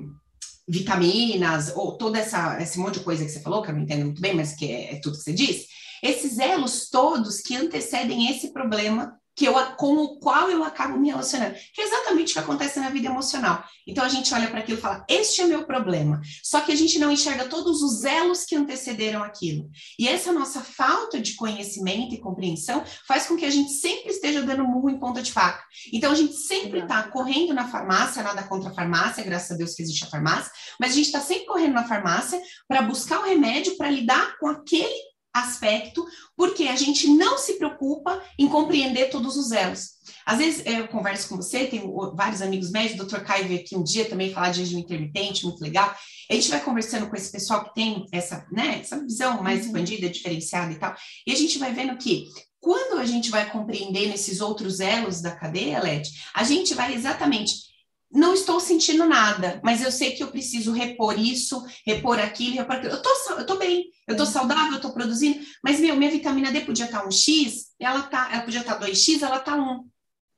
vitaminas, 0.68 1.74
ou 1.76 1.98
toda 1.98 2.18
essa 2.18 2.62
esse 2.62 2.80
monte 2.80 3.00
de 3.00 3.04
coisa 3.04 3.26
que 3.26 3.30
você 3.32 3.42
falou, 3.42 3.62
que 3.62 3.70
eu 3.70 3.76
não 3.76 3.82
entendo 3.82 4.06
muito 4.06 4.22
bem, 4.22 4.34
mas 4.34 4.56
que 4.56 4.72
é, 4.72 4.94
é 4.94 5.00
tudo 5.02 5.18
que 5.18 5.24
você 5.24 5.34
disse, 5.34 5.68
esses 6.02 6.40
elos 6.40 6.90
todos 6.90 7.42
que 7.42 7.56
antecedem 7.56 8.30
esse 8.30 8.52
problema 8.52 9.20
que 9.36 9.48
eu, 9.48 9.54
com 9.76 9.96
o 9.96 10.20
qual 10.20 10.50
eu 10.50 10.64
acabo 10.64 11.00
me 11.00 11.10
relacionando, 11.10 11.56
que 11.74 11.82
é 11.82 11.86
exatamente 11.86 12.32
o 12.32 12.34
que 12.34 12.40
acontece 12.40 12.80
na 12.80 12.90
vida 12.90 13.08
emocional. 13.08 13.64
Então 13.88 14.04
a 14.04 14.10
gente 14.10 14.34
olha 14.34 14.48
para 14.48 14.60
aquilo 14.60 14.78
e 14.78 14.82
fala: 14.82 15.06
este 15.10 15.42
é 15.42 15.46
o 15.46 15.48
meu 15.48 15.66
problema. 15.66 16.22
Só 16.44 16.62
que 16.62 16.72
a 16.72 16.76
gente 16.76 17.00
não 17.00 17.12
enxerga 17.12 17.46
todos 17.46 17.82
os 17.82 18.04
elos 18.04 18.44
que 18.44 18.56
antecederam 18.56 19.24
aquilo. 19.24 19.70
E 19.98 20.08
essa 20.08 20.32
nossa 20.32 20.62
falta 20.62 21.20
de 21.20 21.36
conhecimento 21.36 22.14
e 22.14 22.20
compreensão 22.20 22.84
faz 23.08 23.26
com 23.26 23.36
que 23.36 23.46
a 23.46 23.50
gente 23.50 23.72
sempre 23.72 24.12
esteja 24.12 24.42
dando 24.44 24.68
murro 24.68 24.90
em 24.90 25.00
ponta 25.00 25.22
de 25.22 25.32
faca. 25.32 25.64
Então 25.92 26.12
a 26.12 26.16
gente 26.16 26.34
sempre 26.34 26.80
está 26.80 27.04
correndo 27.04 27.54
na 27.54 27.68
farmácia, 27.68 28.24
nada 28.24 28.44
contra 28.44 28.70
a 28.70 28.74
farmácia, 28.74 29.24
graças 29.24 29.52
a 29.52 29.56
Deus 29.56 29.74
que 29.74 29.82
existe 29.82 30.04
a 30.04 30.08
farmácia, 30.08 30.52
mas 30.80 30.92
a 30.92 30.96
gente 30.96 31.08
está 31.08 31.20
sempre 31.22 31.46
correndo 31.46 31.74
na 31.74 31.88
farmácia 31.88 32.40
para 32.68 32.82
buscar 32.82 33.20
o 33.20 33.24
remédio 33.24 33.78
para 33.78 33.90
lidar 33.90 34.38
com 34.38 34.48
aquele 34.48 35.11
aspecto, 35.34 36.06
porque 36.36 36.64
a 36.64 36.76
gente 36.76 37.08
não 37.08 37.38
se 37.38 37.54
preocupa 37.54 38.22
em 38.38 38.48
compreender 38.48 39.10
todos 39.10 39.38
os 39.38 39.52
elos. 39.52 39.92
Às 40.26 40.38
vezes 40.38 40.66
eu 40.66 40.88
converso 40.88 41.30
com 41.30 41.36
você, 41.36 41.66
tenho 41.66 42.16
vários 42.16 42.42
amigos 42.42 42.72
médicos, 42.72 42.96
o 42.96 43.08
doutor 43.08 43.26
Caio 43.26 43.48
veio 43.48 43.62
aqui 43.62 43.76
um 43.76 43.84
dia 43.84 44.06
também 44.06 44.34
falar 44.34 44.52
de 44.52 44.60
regime 44.60 44.82
intermitente, 44.82 45.46
muito 45.46 45.62
legal. 45.62 45.94
A 46.30 46.34
gente 46.34 46.50
vai 46.50 46.62
conversando 46.62 47.10
com 47.10 47.16
esse 47.16 47.32
pessoal 47.32 47.64
que 47.64 47.74
tem 47.74 48.06
essa, 48.12 48.46
né, 48.52 48.80
essa 48.80 49.02
visão 49.02 49.42
mais 49.42 49.62
uhum. 49.62 49.66
expandida, 49.68 50.10
diferenciada 50.10 50.72
e 50.72 50.76
tal, 50.76 50.96
e 51.26 51.32
a 51.32 51.36
gente 51.36 51.58
vai 51.58 51.74
vendo 51.74 51.98
que 51.98 52.28
quando 52.60 53.00
a 53.00 53.06
gente 53.06 53.32
vai 53.32 53.50
compreender 53.50 54.14
esses 54.14 54.40
outros 54.40 54.80
elos 54.80 55.20
da 55.20 55.32
cadeia, 55.32 55.82
Led, 55.82 56.08
a 56.36 56.44
gente 56.44 56.76
vai 56.76 56.94
exatamente 56.94 57.71
não 58.14 58.34
estou 58.34 58.60
sentindo 58.60 59.06
nada, 59.06 59.62
mas 59.64 59.82
eu 59.82 59.92
sei 59.92 60.12
que 60.12 60.22
eu 60.22 60.28
preciso 60.28 60.72
repor 60.72 61.18
isso, 61.18 61.66
repor 61.86 62.20
aquilo, 62.20 62.58
repor 62.58 62.76
aquilo. 62.76 62.94
Eu 62.94 63.02
tô, 63.02 63.10
eu 63.38 63.46
tô 63.46 63.56
bem, 63.56 63.86
eu 64.08 64.18
tô 64.18 64.26
saudável, 64.26 64.74
eu 64.74 64.82
tô 64.82 64.92
produzindo, 64.92 65.40
mas 65.64 65.80
meu, 65.80 65.96
minha 65.96 66.12
vitamina 66.12 66.52
D 66.52 66.62
podia 66.62 66.86
estar 66.86 67.02
tá 67.02 67.08
um 67.08 67.12
X, 67.12 67.68
ela 67.80 68.04
tá, 68.04 68.30
ela 68.32 68.44
podia 68.44 68.62
estar 68.62 68.76
tá 68.76 68.86
2X, 68.86 69.22
ela 69.22 69.40
tá 69.40 69.56
1. 69.56 69.60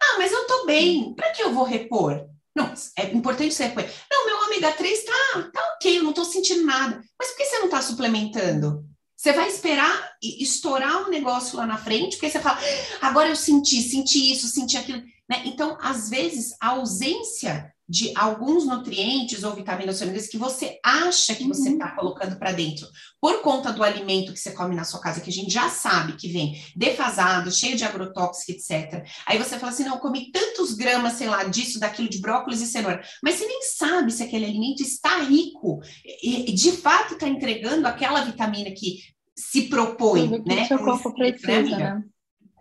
Ah, 0.02 0.16
mas 0.18 0.32
eu 0.32 0.46
tô 0.46 0.66
bem, 0.66 1.14
para 1.16 1.32
que 1.32 1.42
eu 1.42 1.54
vou 1.54 1.64
repor? 1.64 2.28
Não, 2.56 2.72
é 2.98 3.12
importante 3.12 3.54
você 3.54 3.66
repor. 3.66 3.84
Não, 4.12 4.26
meu 4.26 4.38
ômega 4.44 4.72
3 4.72 5.04
tá, 5.04 5.50
tá 5.52 5.74
ok, 5.76 5.98
eu 5.98 6.04
não 6.04 6.14
tô 6.14 6.24
sentindo 6.24 6.64
nada. 6.64 7.02
Mas 7.20 7.30
por 7.30 7.38
que 7.38 7.46
você 7.46 7.60
não 7.60 7.70
tá 7.70 7.82
suplementando? 7.82 8.86
Você 9.16 9.32
vai 9.32 9.48
esperar 9.48 10.12
estourar 10.22 11.08
um 11.08 11.10
negócio 11.10 11.58
lá 11.58 11.66
na 11.66 11.78
frente, 11.78 12.18
porque 12.18 12.30
você 12.30 12.40
fala, 12.40 12.60
ah, 13.02 13.08
agora 13.08 13.30
eu 13.30 13.36
senti, 13.36 13.82
senti 13.82 14.32
isso, 14.32 14.48
senti 14.48 14.78
aquilo. 14.78 15.02
Né? 15.30 15.44
Então, 15.46 15.78
às 15.82 16.10
vezes, 16.10 16.56
a 16.62 16.70
ausência 16.70 17.74
de 17.88 18.14
alguns 18.16 18.66
nutrientes 18.66 19.44
ou 19.44 19.54
vitaminas 19.54 20.00
que 20.28 20.38
você 20.38 20.80
acha 20.84 21.36
que 21.36 21.46
você 21.46 21.70
está 21.70 21.90
uhum. 21.90 21.96
colocando 21.96 22.38
para 22.38 22.54
dentro, 22.54 22.88
por 23.20 23.42
conta 23.42 23.74
do 23.74 23.84
alimento 23.84 24.32
que 24.32 24.40
você 24.40 24.52
come 24.52 24.74
na 24.74 24.86
sua 24.86 25.02
casa, 25.02 25.20
que 25.20 25.30
a 25.30 25.34
gente 25.34 25.52
já 25.52 25.70
sabe 25.70 26.14
que 26.14 26.32
vem 26.32 26.62
defasado, 26.76 27.52
cheio 27.52 27.76
de 27.76 27.84
agrotóxico, 27.84 28.52
etc. 28.52 29.06
Aí 29.26 29.38
você 29.38 29.60
fala 29.60 29.72
assim: 29.72 29.84
não, 29.84 29.96
eu 29.96 30.00
comi 30.00 30.32
tantos 30.32 30.74
gramas, 30.74 31.14
sei 31.14 31.28
lá, 31.28 31.44
disso, 31.44 31.80
daquilo, 31.80 32.10
de 32.10 32.20
brócolis 32.20 32.62
e 32.62 32.68
cenoura, 32.68 33.04
mas 33.22 33.36
você 33.36 33.46
nem 33.46 33.62
sabe 33.62 34.12
se 34.12 34.24
aquele 34.24 34.46
alimento 34.46 34.82
está 34.82 35.22
rico 35.22 35.82
e, 36.24 36.52
de 36.54 36.72
fato 36.72 37.16
está 37.16 37.28
entregando 37.28 37.86
aquela 37.86 38.22
vitamina 38.22 38.72
que 38.72 39.00
se 39.36 39.64
propõe, 39.64 40.30
né? 40.46 40.56
Que 40.56 40.64
o 40.64 40.68
seu 40.68 40.80
corpo 40.80 41.14
precisa, 41.14 41.78
né? 41.78 42.04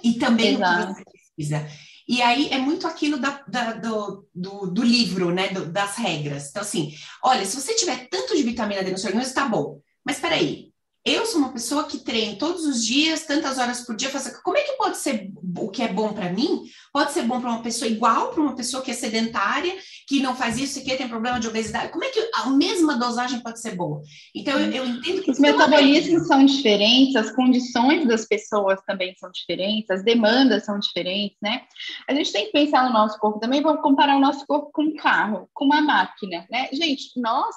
E 0.02 0.14
também 0.14 0.56
Exato. 0.56 0.92
o 0.92 0.94
que 0.96 1.00
você 1.00 1.04
precisa. 1.04 1.68
E 2.12 2.20
aí 2.20 2.50
é 2.50 2.58
muito 2.58 2.86
aquilo 2.86 3.18
da, 3.18 3.42
da, 3.48 3.72
do, 3.72 4.28
do, 4.34 4.66
do, 4.66 4.82
livro, 4.82 5.30
né? 5.32 5.48
Do, 5.48 5.64
das 5.64 5.96
regras. 5.96 6.50
Então, 6.50 6.60
assim, 6.60 6.92
olha, 7.24 7.42
se 7.46 7.58
você 7.58 7.74
tiver 7.74 8.06
tanto 8.10 8.36
de 8.36 8.42
vitamina 8.42 8.84
D 8.84 8.90
no 8.90 8.98
seu 8.98 9.08
organismo, 9.08 9.30
está 9.30 9.48
bom. 9.48 9.80
Mas 10.04 10.20
peraí, 10.20 10.71
eu 11.04 11.26
sou 11.26 11.40
uma 11.40 11.52
pessoa 11.52 11.84
que 11.84 11.98
treino 11.98 12.36
todos 12.36 12.64
os 12.64 12.84
dias, 12.84 13.26
tantas 13.26 13.58
horas 13.58 13.80
por 13.84 13.96
dia. 13.96 14.08
Faço... 14.08 14.40
Como 14.42 14.56
é 14.56 14.62
que 14.62 14.74
pode 14.74 14.96
ser 14.98 15.32
o 15.58 15.68
que 15.68 15.82
é 15.82 15.88
bom 15.88 16.12
para 16.12 16.32
mim? 16.32 16.62
Pode 16.92 17.10
ser 17.10 17.22
bom 17.22 17.40
para 17.40 17.50
uma 17.50 17.62
pessoa 17.62 17.90
igual 17.90 18.30
para 18.30 18.40
uma 18.40 18.54
pessoa 18.54 18.82
que 18.84 18.90
é 18.92 18.94
sedentária, 18.94 19.74
que 20.06 20.20
não 20.20 20.36
faz 20.36 20.58
isso 20.58 20.78
e 20.78 20.82
que 20.82 20.96
tem 20.96 21.08
problema 21.08 21.40
de 21.40 21.48
obesidade. 21.48 21.90
Como 21.90 22.04
é 22.04 22.08
que 22.08 22.30
a 22.34 22.50
mesma 22.50 22.96
dosagem 22.96 23.40
pode 23.40 23.60
ser 23.60 23.74
boa? 23.74 24.00
Então, 24.32 24.60
eu, 24.60 24.70
eu 24.70 24.86
entendo 24.86 25.22
que. 25.22 25.30
Os 25.32 25.40
metabolismos 25.40 26.28
são 26.28 26.44
diferentes, 26.44 27.16
as 27.16 27.32
condições 27.34 28.06
das 28.06 28.24
pessoas 28.24 28.80
também 28.86 29.12
são 29.16 29.30
diferentes, 29.32 29.90
as 29.90 30.04
demandas 30.04 30.64
são 30.64 30.78
diferentes, 30.78 31.36
né? 31.42 31.62
A 32.08 32.14
gente 32.14 32.30
tem 32.30 32.46
que 32.46 32.52
pensar 32.52 32.86
no 32.86 32.92
nosso 32.92 33.18
corpo 33.18 33.40
também, 33.40 33.60
vamos 33.60 33.82
comparar 33.82 34.16
o 34.16 34.20
nosso 34.20 34.46
corpo 34.46 34.70
com 34.72 34.82
um 34.82 34.94
carro, 34.94 35.48
com 35.52 35.64
uma 35.64 35.80
máquina, 35.80 36.46
né? 36.48 36.68
Gente, 36.72 37.20
nós, 37.20 37.56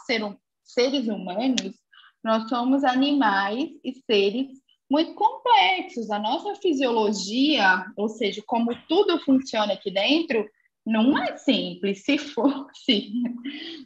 seres 0.63 1.07
humanos, 1.07 1.73
nós 2.25 2.49
somos 2.49 2.83
animais 2.83 3.69
e 3.83 3.93
seres 3.93 4.47
muito 4.89 5.13
complexos. 5.13 6.09
A 6.09 6.17
nossa 6.17 6.55
fisiologia, 6.55 7.85
ou 7.95 8.09
seja, 8.09 8.41
como 8.47 8.75
tudo 8.89 9.23
funciona 9.23 9.73
aqui 9.73 9.91
dentro, 9.91 10.43
não 10.83 11.15
é 11.15 11.37
simples. 11.37 12.03
Se 12.03 12.17
fosse, 12.17 13.11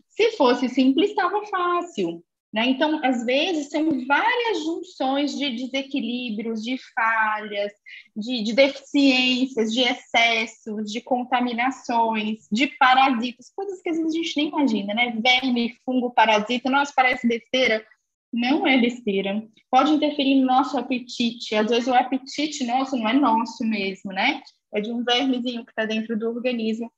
se 0.07 0.31
fosse 0.37 0.69
simples, 0.69 1.09
estava 1.09 1.45
fácil. 1.47 2.23
Né? 2.53 2.67
Então, 2.67 3.01
às 3.03 3.25
vezes, 3.25 3.69
são 3.69 4.07
várias 4.07 4.63
junções 4.63 5.37
de 5.37 5.57
desequilíbrios, 5.57 6.63
de 6.63 6.77
falhas, 6.95 7.73
de, 8.15 8.41
de, 8.41 8.53
deficiências, 8.53 9.73
de 9.73 9.81
excessos, 9.81 10.89
de 10.89 11.01
contaminações, 11.01 12.47
de 12.49 12.67
parasitas, 12.67 13.51
coisas 13.53 13.81
que 13.81 13.89
às 13.89 13.97
vezes 13.97 14.13
a 14.13 14.17
gente 14.17 14.37
nem 14.37 14.47
imagina, 14.47 14.93
né? 14.93 15.13
Verme, 15.21 15.75
fungo, 15.85 16.09
parasita, 16.11 16.69
nossa, 16.69 16.93
parece 16.95 17.27
besteira. 17.27 17.85
Não 18.31 18.65
é 18.65 18.77
besteira. 18.79 19.43
Pode 19.71 19.91
interferir 19.91 20.35
no 20.35 20.45
nosso 20.45 20.77
apetite. 20.77 21.55
Às 21.55 21.69
vezes 21.69 21.87
o 21.87 21.93
apetite 21.93 22.63
nosso 22.63 22.95
não 22.95 23.09
é 23.09 23.13
nosso 23.13 23.65
mesmo, 23.65 24.11
né? 24.11 24.41
É 24.73 24.79
de 24.79 24.91
um 24.91 25.03
vermezinho 25.03 25.65
que 25.65 25.71
está 25.71 25.85
dentro 25.85 26.17
do 26.17 26.29
organismo. 26.29 26.91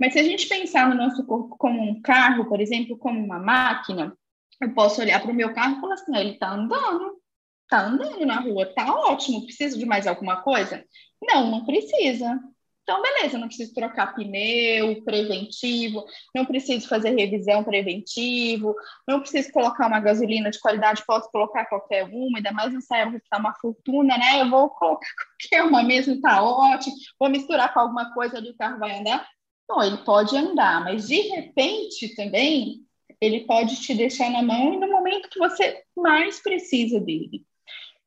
Mas 0.00 0.14
se 0.14 0.18
a 0.18 0.22
gente 0.22 0.48
pensar 0.48 0.88
no 0.88 0.94
nosso 0.94 1.24
corpo 1.26 1.56
como 1.58 1.82
um 1.82 2.00
carro, 2.00 2.46
por 2.46 2.60
exemplo, 2.60 2.96
como 2.96 3.22
uma 3.22 3.38
máquina, 3.38 4.16
eu 4.60 4.72
posso 4.72 5.00
olhar 5.00 5.20
para 5.20 5.30
o 5.30 5.34
meu 5.34 5.52
carro 5.52 5.76
e 5.76 5.80
falar 5.80 5.94
assim: 5.94 6.16
ah, 6.16 6.20
ele 6.20 6.32
está 6.32 6.50
andando, 6.50 7.20
está 7.62 7.86
andando 7.86 8.24
na 8.24 8.40
rua, 8.40 8.62
está 8.62 8.94
ótimo, 8.94 9.44
precisa 9.44 9.78
de 9.78 9.84
mais 9.84 10.06
alguma 10.06 10.42
coisa? 10.42 10.84
Não, 11.22 11.50
não 11.50 11.64
precisa. 11.66 12.40
Então, 12.88 13.02
beleza, 13.02 13.36
não 13.36 13.48
preciso 13.48 13.74
trocar 13.74 14.14
pneu 14.14 15.04
preventivo, 15.04 16.06
não 16.34 16.46
preciso 16.46 16.88
fazer 16.88 17.10
revisão 17.10 17.62
preventivo, 17.62 18.74
não 19.06 19.20
preciso 19.20 19.52
colocar 19.52 19.86
uma 19.86 20.00
gasolina 20.00 20.50
de 20.50 20.58
qualidade, 20.58 21.04
posso 21.06 21.30
colocar 21.30 21.66
qualquer 21.66 22.04
uma, 22.04 22.38
ainda 22.38 22.50
mais 22.50 22.72
nessa 22.72 22.96
época 22.96 23.20
que 23.20 23.26
está 23.26 23.36
uma 23.36 23.52
fortuna, 23.56 24.16
né? 24.16 24.40
Eu 24.40 24.48
vou 24.48 24.70
colocar 24.70 25.06
qualquer 25.38 25.64
uma 25.64 25.82
mesmo, 25.82 26.14
está 26.14 26.42
ótimo, 26.42 26.96
vou 27.20 27.28
misturar 27.28 27.74
com 27.74 27.80
alguma 27.80 28.14
coisa 28.14 28.38
ali, 28.38 28.52
o 28.52 28.56
carro 28.56 28.78
vai 28.78 28.98
andar. 28.98 29.28
Bom, 29.68 29.82
ele 29.82 29.98
pode 29.98 30.34
andar, 30.34 30.82
mas 30.82 31.06
de 31.08 31.20
repente 31.20 32.16
também 32.16 32.86
ele 33.20 33.40
pode 33.40 33.82
te 33.82 33.94
deixar 33.94 34.30
na 34.30 34.42
mão 34.42 34.80
no 34.80 34.88
momento 34.88 35.28
que 35.28 35.38
você 35.38 35.82
mais 35.94 36.40
precisa 36.40 36.98
dele. 36.98 37.44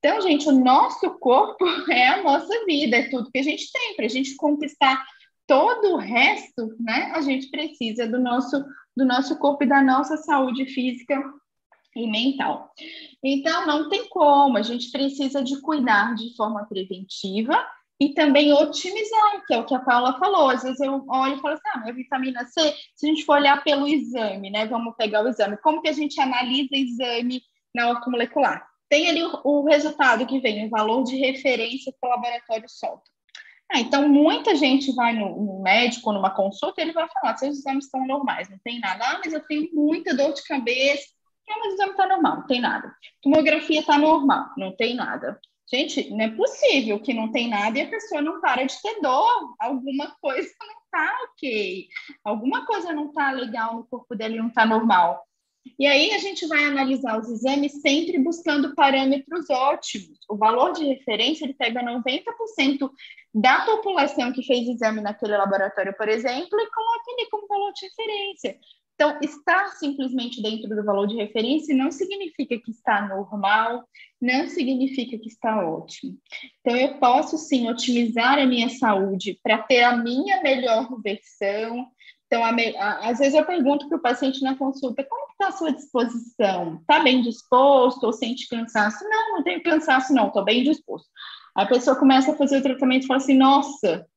Então, 0.04 0.20
gente, 0.20 0.50
o 0.50 0.52
nosso 0.52 1.12
corpo 1.20 1.64
é 1.92 2.08
a 2.08 2.24
nossa 2.24 2.66
vida, 2.66 2.98
é 2.98 3.10
tudo 3.10 3.32
que 3.32 3.38
a 3.38 3.44
gente 3.44 3.72
tem. 3.72 3.96
Para 3.96 4.06
a 4.06 4.10
gente 4.10 4.36
conquistar 4.36 5.06
todo 5.48 5.94
o 5.94 5.98
resto, 5.98 6.76
né? 6.80 7.12
A 7.16 7.22
gente 7.22 7.52
precisa 7.52 8.08
do 8.08 8.20
nosso, 8.20 8.66
do 8.98 9.06
nosso 9.06 9.38
corpo 9.38 9.64
e 9.64 9.68
da 9.68 9.82
nossa 9.82 10.18
saúde 10.18 10.66
física 10.66 11.22
e 11.96 12.10
mental. 12.10 12.72
Então, 13.24 13.68
não 13.68 13.90
tem 13.90 14.10
como, 14.10 14.58
a 14.58 14.64
gente 14.64 14.90
precisa 14.92 15.44
de 15.44 15.62
cuidar 15.62 16.16
de 16.16 16.36
forma 16.36 16.66
preventiva 16.66 17.56
e 18.00 18.16
também 18.16 18.52
otimizar, 18.52 19.46
que 19.46 19.54
é 19.54 19.60
o 19.60 19.66
que 19.66 19.76
a 19.76 19.80
Paula 19.80 20.18
falou. 20.18 20.50
Às 20.50 20.64
vezes 20.64 20.80
eu 20.80 21.06
olho 21.08 21.36
e 21.36 21.40
falo 21.42 21.54
assim, 21.54 21.70
ah, 21.76 21.80
minha 21.82 21.94
vitamina 21.94 22.44
C, 22.48 22.74
se 22.96 23.06
a 23.06 23.10
gente 23.10 23.24
for 23.24 23.34
olhar 23.34 23.64
pelo 23.64 23.88
exame, 23.88 24.50
né? 24.50 24.66
Vamos 24.66 24.96
pegar 24.96 25.24
o 25.24 25.28
exame. 25.28 25.58
Como 25.58 25.82
que 25.82 25.90
a 25.90 25.94
gente 25.94 26.20
analisa 26.20 26.70
exame 26.72 27.44
na 27.76 27.90
ortomolecular? 27.90 28.71
Tem 28.92 29.10
ali 29.10 29.24
o, 29.24 29.40
o 29.46 29.64
resultado 29.64 30.28
que 30.28 30.42
vem, 30.42 30.68
o 30.68 30.70
valor 30.70 31.06
de 31.06 31.16
referência 31.16 31.94
que 31.94 32.06
o 32.06 32.10
laboratório 32.10 32.68
solta. 32.68 33.10
Ah, 33.72 33.80
então, 33.80 34.10
muita 34.10 34.54
gente 34.54 34.94
vai 34.94 35.14
no, 35.14 35.30
no 35.30 35.62
médico, 35.62 36.12
numa 36.12 36.30
consulta, 36.30 36.82
ele 36.82 36.92
vai 36.92 37.08
falar, 37.08 37.38
seus 37.38 37.60
exames 37.60 37.86
estão 37.86 38.06
normais, 38.06 38.50
não 38.50 38.60
tem 38.60 38.82
nada. 38.82 39.06
Ah, 39.06 39.22
mas 39.24 39.32
eu 39.32 39.40
tenho 39.48 39.70
muita 39.74 40.14
dor 40.14 40.34
de 40.34 40.44
cabeça. 40.44 41.06
Ah, 41.50 41.56
mas 41.58 41.72
o 41.72 41.76
exame 41.76 41.92
está 41.92 42.06
normal, 42.06 42.36
não 42.36 42.48
tem 42.48 42.60
nada. 42.60 42.94
Tomografia 43.22 43.80
está 43.80 43.98
normal, 43.98 44.50
não 44.58 44.76
tem 44.76 44.94
nada. 44.94 45.40
Gente, 45.72 46.10
não 46.10 46.26
é 46.26 46.30
possível 46.30 47.00
que 47.00 47.14
não 47.14 47.32
tem 47.32 47.48
nada 47.48 47.80
e 47.80 47.84
a 47.84 47.90
pessoa 47.90 48.22
não 48.22 48.42
para 48.42 48.66
de 48.66 48.82
ter 48.82 49.00
dor. 49.00 49.56
Alguma 49.58 50.18
coisa 50.20 50.52
não 50.60 50.82
está 50.84 51.18
ok. 51.30 51.88
Alguma 52.26 52.66
coisa 52.66 52.92
não 52.92 53.08
está 53.08 53.32
legal 53.32 53.76
no 53.76 53.86
corpo 53.86 54.14
dele, 54.14 54.38
não 54.38 54.50
está 54.50 54.66
normal. 54.66 55.26
E 55.78 55.86
aí 55.86 56.12
a 56.12 56.18
gente 56.18 56.48
vai 56.48 56.64
analisar 56.64 57.20
os 57.20 57.30
exames 57.30 57.82
sempre 57.82 58.18
buscando 58.20 58.76
parâmetros 58.76 59.50
ótimos. 59.50 60.20
O 60.30 60.36
valor 60.36 60.74
de 60.74 60.86
referência 60.86 61.46
ele 61.46 61.54
pega 61.54 61.84
90% 61.84 62.90
da 63.34 63.66
população 63.66 64.32
que 64.32 64.44
fez 64.44 64.68
exame 64.68 65.02
naquele 65.02 65.38
laboratório, 65.38 65.96
por 65.96 66.10
exemplo, 66.10 66.60
e 66.60 66.70
coloca 66.70 67.04
ele 67.18 67.30
como 67.30 67.48
valor 67.48 67.72
de 67.74 67.86
referência. 67.86 68.60
Então, 69.02 69.18
estar 69.20 69.70
simplesmente 69.78 70.44
dentro 70.44 70.70
do 70.70 70.86
valor 70.86 71.08
de 71.08 71.16
referência 71.16 71.76
não 71.76 71.90
significa 71.90 72.56
que 72.60 72.70
está 72.70 73.08
normal, 73.08 73.84
não 74.22 74.48
significa 74.48 75.18
que 75.18 75.28
está 75.28 75.68
ótimo. 75.68 76.20
Então, 76.60 76.78
eu 76.78 77.00
posso 77.00 77.36
sim 77.36 77.68
otimizar 77.68 78.38
a 78.38 78.46
minha 78.46 78.70
saúde 78.70 79.40
para 79.42 79.58
ter 79.58 79.82
a 79.82 79.98
minha 79.98 80.44
melhor 80.44 81.02
versão, 81.02 81.88
então, 82.32 82.46
a, 82.46 82.50
a, 82.50 83.10
às 83.10 83.20
vezes 83.20 83.34
eu 83.34 83.46
pergunto 83.46 83.90
para 83.90 83.98
o 83.98 84.02
paciente 84.02 84.42
na 84.42 84.56
consulta, 84.56 85.04
como 85.04 85.34
está 85.34 85.50
a 85.50 85.52
sua 85.52 85.74
disposição? 85.74 86.78
Está 86.80 87.02
bem 87.02 87.22
disposto 87.22 88.06
ou 88.06 88.14
sente 88.14 88.48
cansaço? 88.48 89.04
Não, 89.04 89.34
não 89.34 89.44
tenho 89.44 89.62
cansaço 89.62 90.14
não, 90.14 90.28
estou 90.28 90.46
bem 90.46 90.64
disposto. 90.64 91.10
A 91.54 91.66
pessoa 91.66 92.00
começa 92.00 92.32
a 92.32 92.38
fazer 92.38 92.60
o 92.60 92.64
tratamento 92.64 93.04
e 93.04 93.08
fala 93.08 93.20
assim, 93.20 93.38
nossa, 93.38 94.08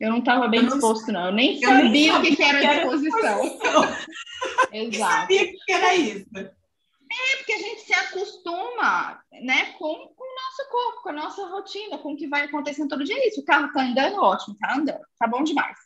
eu 0.00 0.08
não 0.08 0.20
estava 0.20 0.48
bem 0.48 0.64
disposto 0.64 1.12
não, 1.12 1.26
eu 1.26 1.32
nem 1.32 1.62
eu 1.62 1.68
sabia, 1.68 1.90
nem 1.90 2.10
sabia 2.10 2.18
o 2.18 2.22
que, 2.22 2.36
que 2.36 2.42
era, 2.42 2.64
era 2.64 2.74
disposição. 2.74 3.42
disposição. 3.42 3.96
Exato. 4.72 5.12
sabia 5.12 5.42
o 5.42 5.46
que 5.66 5.72
era 5.72 5.94
isso. 5.94 6.26
É, 6.36 7.36
porque 7.36 7.52
a 7.52 7.58
gente 7.58 7.80
se 7.82 7.92
acostuma, 7.92 9.20
né, 9.42 9.72
com, 9.72 9.94
com 9.94 10.24
o 10.24 10.36
nosso 10.36 10.70
corpo, 10.70 11.02
com 11.02 11.08
a 11.10 11.12
nossa 11.12 11.46
rotina, 11.48 11.98
com 11.98 12.12
o 12.12 12.16
que 12.16 12.28
vai 12.28 12.44
acontecendo 12.44 12.88
todo 12.88 13.04
dia. 13.04 13.28
Isso, 13.28 13.42
o 13.42 13.44
carro 13.44 13.66
está 13.66 13.82
andando, 13.82 14.22
ótimo, 14.22 14.54
está 14.54 14.74
andando, 14.74 15.04
tá 15.18 15.26
bom 15.26 15.42
demais. 15.42 15.76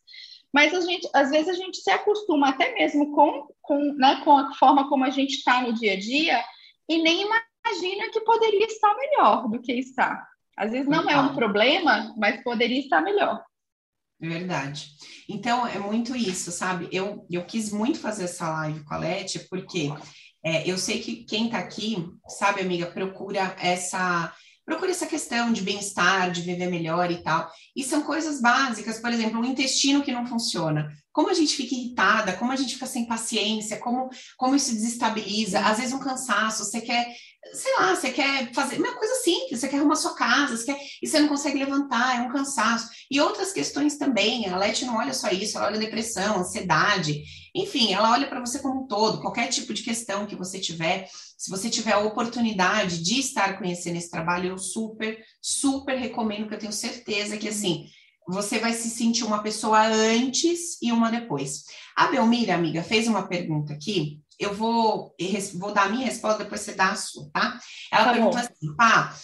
Mas 0.52 0.74
a 0.74 0.80
gente, 0.80 1.08
às 1.14 1.30
vezes 1.30 1.48
a 1.48 1.54
gente 1.54 1.78
se 1.78 1.90
acostuma 1.90 2.50
até 2.50 2.74
mesmo 2.74 3.12
com, 3.12 3.48
com, 3.62 3.78
né, 3.94 4.20
com 4.24 4.36
a 4.36 4.54
forma 4.54 4.88
como 4.88 5.04
a 5.04 5.10
gente 5.10 5.36
está 5.36 5.62
no 5.62 5.72
dia 5.72 5.94
a 5.94 5.98
dia 5.98 6.44
e 6.88 7.02
nem 7.02 7.22
imagina 7.22 8.10
que 8.10 8.20
poderia 8.20 8.66
estar 8.66 8.94
melhor 8.94 9.48
do 9.48 9.60
que 9.60 9.72
está. 9.72 10.26
Às 10.56 10.72
vezes 10.72 10.86
não 10.86 11.08
é 11.08 11.18
um 11.18 11.34
problema, 11.34 12.14
mas 12.18 12.42
poderia 12.42 12.80
estar 12.80 13.00
melhor. 13.00 13.42
É 14.20 14.28
verdade. 14.28 14.90
Então, 15.28 15.66
é 15.66 15.78
muito 15.78 16.14
isso, 16.14 16.52
sabe? 16.52 16.88
Eu, 16.92 17.26
eu 17.30 17.44
quis 17.44 17.72
muito 17.72 17.98
fazer 17.98 18.24
essa 18.24 18.48
live 18.50 18.84
com 18.84 18.94
a 18.94 18.98
Leti, 18.98 19.40
porque 19.48 19.90
é, 20.44 20.68
eu 20.70 20.76
sei 20.76 21.00
que 21.00 21.24
quem 21.24 21.46
está 21.46 21.58
aqui, 21.58 21.96
sabe, 22.28 22.60
amiga, 22.60 22.86
procura 22.86 23.56
essa 23.58 24.32
procure 24.64 24.90
essa 24.90 25.06
questão 25.06 25.52
de 25.52 25.62
bem-estar, 25.62 26.30
de 26.30 26.42
viver 26.42 26.68
melhor 26.68 27.10
e 27.10 27.22
tal. 27.22 27.50
E 27.74 27.82
são 27.82 28.02
coisas 28.02 28.40
básicas, 28.40 28.98
por 28.98 29.12
exemplo, 29.12 29.40
o 29.40 29.44
intestino 29.44 30.02
que 30.02 30.12
não 30.12 30.26
funciona. 30.26 30.90
Como 31.12 31.28
a 31.28 31.34
gente 31.34 31.56
fica 31.56 31.74
irritada, 31.74 32.32
como 32.34 32.52
a 32.52 32.56
gente 32.56 32.74
fica 32.74 32.86
sem 32.86 33.06
paciência, 33.06 33.78
como, 33.78 34.08
como 34.36 34.54
isso 34.54 34.72
desestabiliza. 34.72 35.60
Às 35.60 35.78
vezes 35.78 35.92
um 35.92 35.98
cansaço, 35.98 36.64
você 36.64 36.80
quer 36.80 37.14
sei 37.52 37.72
lá, 37.76 37.94
você 37.94 38.10
quer 38.10 38.52
fazer 38.52 38.78
uma 38.78 38.94
coisa 38.94 39.14
simples, 39.16 39.60
você 39.60 39.68
quer 39.68 39.78
arrumar 39.78 39.96
sua 39.96 40.14
casa, 40.14 40.56
você 40.56 40.66
quer, 40.66 40.78
e 41.02 41.06
você 41.06 41.18
não 41.18 41.28
consegue 41.28 41.58
levantar, 41.58 42.16
é 42.16 42.20
um 42.20 42.30
cansaço. 42.30 42.88
E 43.10 43.20
outras 43.20 43.52
questões 43.52 43.98
também, 43.98 44.48
a 44.48 44.56
Leti 44.56 44.84
não 44.84 44.96
olha 44.96 45.12
só 45.12 45.28
isso, 45.28 45.58
ela 45.58 45.66
olha 45.66 45.78
depressão, 45.78 46.38
ansiedade, 46.38 47.22
enfim, 47.54 47.92
ela 47.92 48.12
olha 48.12 48.26
para 48.26 48.40
você 48.40 48.58
como 48.60 48.82
um 48.82 48.86
todo, 48.86 49.20
qualquer 49.20 49.48
tipo 49.48 49.74
de 49.74 49.82
questão 49.82 50.26
que 50.26 50.34
você 50.36 50.58
tiver, 50.58 51.08
se 51.36 51.50
você 51.50 51.68
tiver 51.68 51.92
a 51.92 51.98
oportunidade 51.98 53.02
de 53.02 53.20
estar 53.20 53.58
conhecendo 53.58 53.96
esse 53.96 54.10
trabalho, 54.10 54.50
eu 54.50 54.58
super, 54.58 55.22
super 55.40 55.96
recomendo, 55.96 56.48
que 56.48 56.54
eu 56.54 56.58
tenho 56.58 56.72
certeza 56.72 57.36
que, 57.36 57.48
assim, 57.48 57.86
você 58.26 58.58
vai 58.58 58.72
se 58.72 58.88
sentir 58.88 59.24
uma 59.24 59.42
pessoa 59.42 59.82
antes 59.82 60.80
e 60.80 60.92
uma 60.92 61.10
depois. 61.10 61.64
A 61.96 62.06
Belmira, 62.06 62.54
amiga, 62.54 62.82
fez 62.82 63.06
uma 63.06 63.26
pergunta 63.26 63.72
aqui, 63.74 64.20
eu 64.38 64.54
vou, 64.54 65.14
vou 65.54 65.72
dar 65.72 65.86
a 65.86 65.88
minha 65.88 66.06
resposta, 66.06 66.44
depois 66.44 66.62
você 66.62 66.72
dá 66.72 66.90
a 66.90 66.96
sua, 66.96 67.30
tá? 67.32 67.58
Ela 67.90 68.04
tá 68.04 68.12
perguntou 68.12 68.38
assim, 68.38 68.74
pá, 68.76 69.14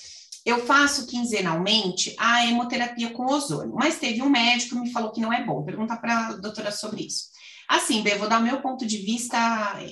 eu 0.44 0.64
faço 0.64 1.06
quinzenalmente 1.06 2.14
a 2.18 2.46
hemoterapia 2.46 3.10
com 3.10 3.26
ozônio, 3.26 3.74
mas 3.74 3.98
teve 3.98 4.22
um 4.22 4.30
médico 4.30 4.74
que 4.74 4.80
me 4.80 4.92
falou 4.92 5.12
que 5.12 5.20
não 5.20 5.32
é 5.32 5.44
bom. 5.44 5.64
Pergunta 5.64 5.96
para 5.96 6.28
a 6.28 6.32
doutora 6.36 6.70
sobre 6.70 7.06
isso. 7.06 7.37
Assim, 7.68 8.02
Bê, 8.02 8.14
vou 8.14 8.28
dar 8.28 8.40
meu 8.40 8.62
ponto 8.62 8.86
de 8.86 8.98
vista 8.98 9.38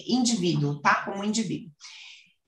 indivíduo, 0.07 0.81
tá? 0.81 1.05
Como 1.05 1.23
indivíduo. 1.23 1.71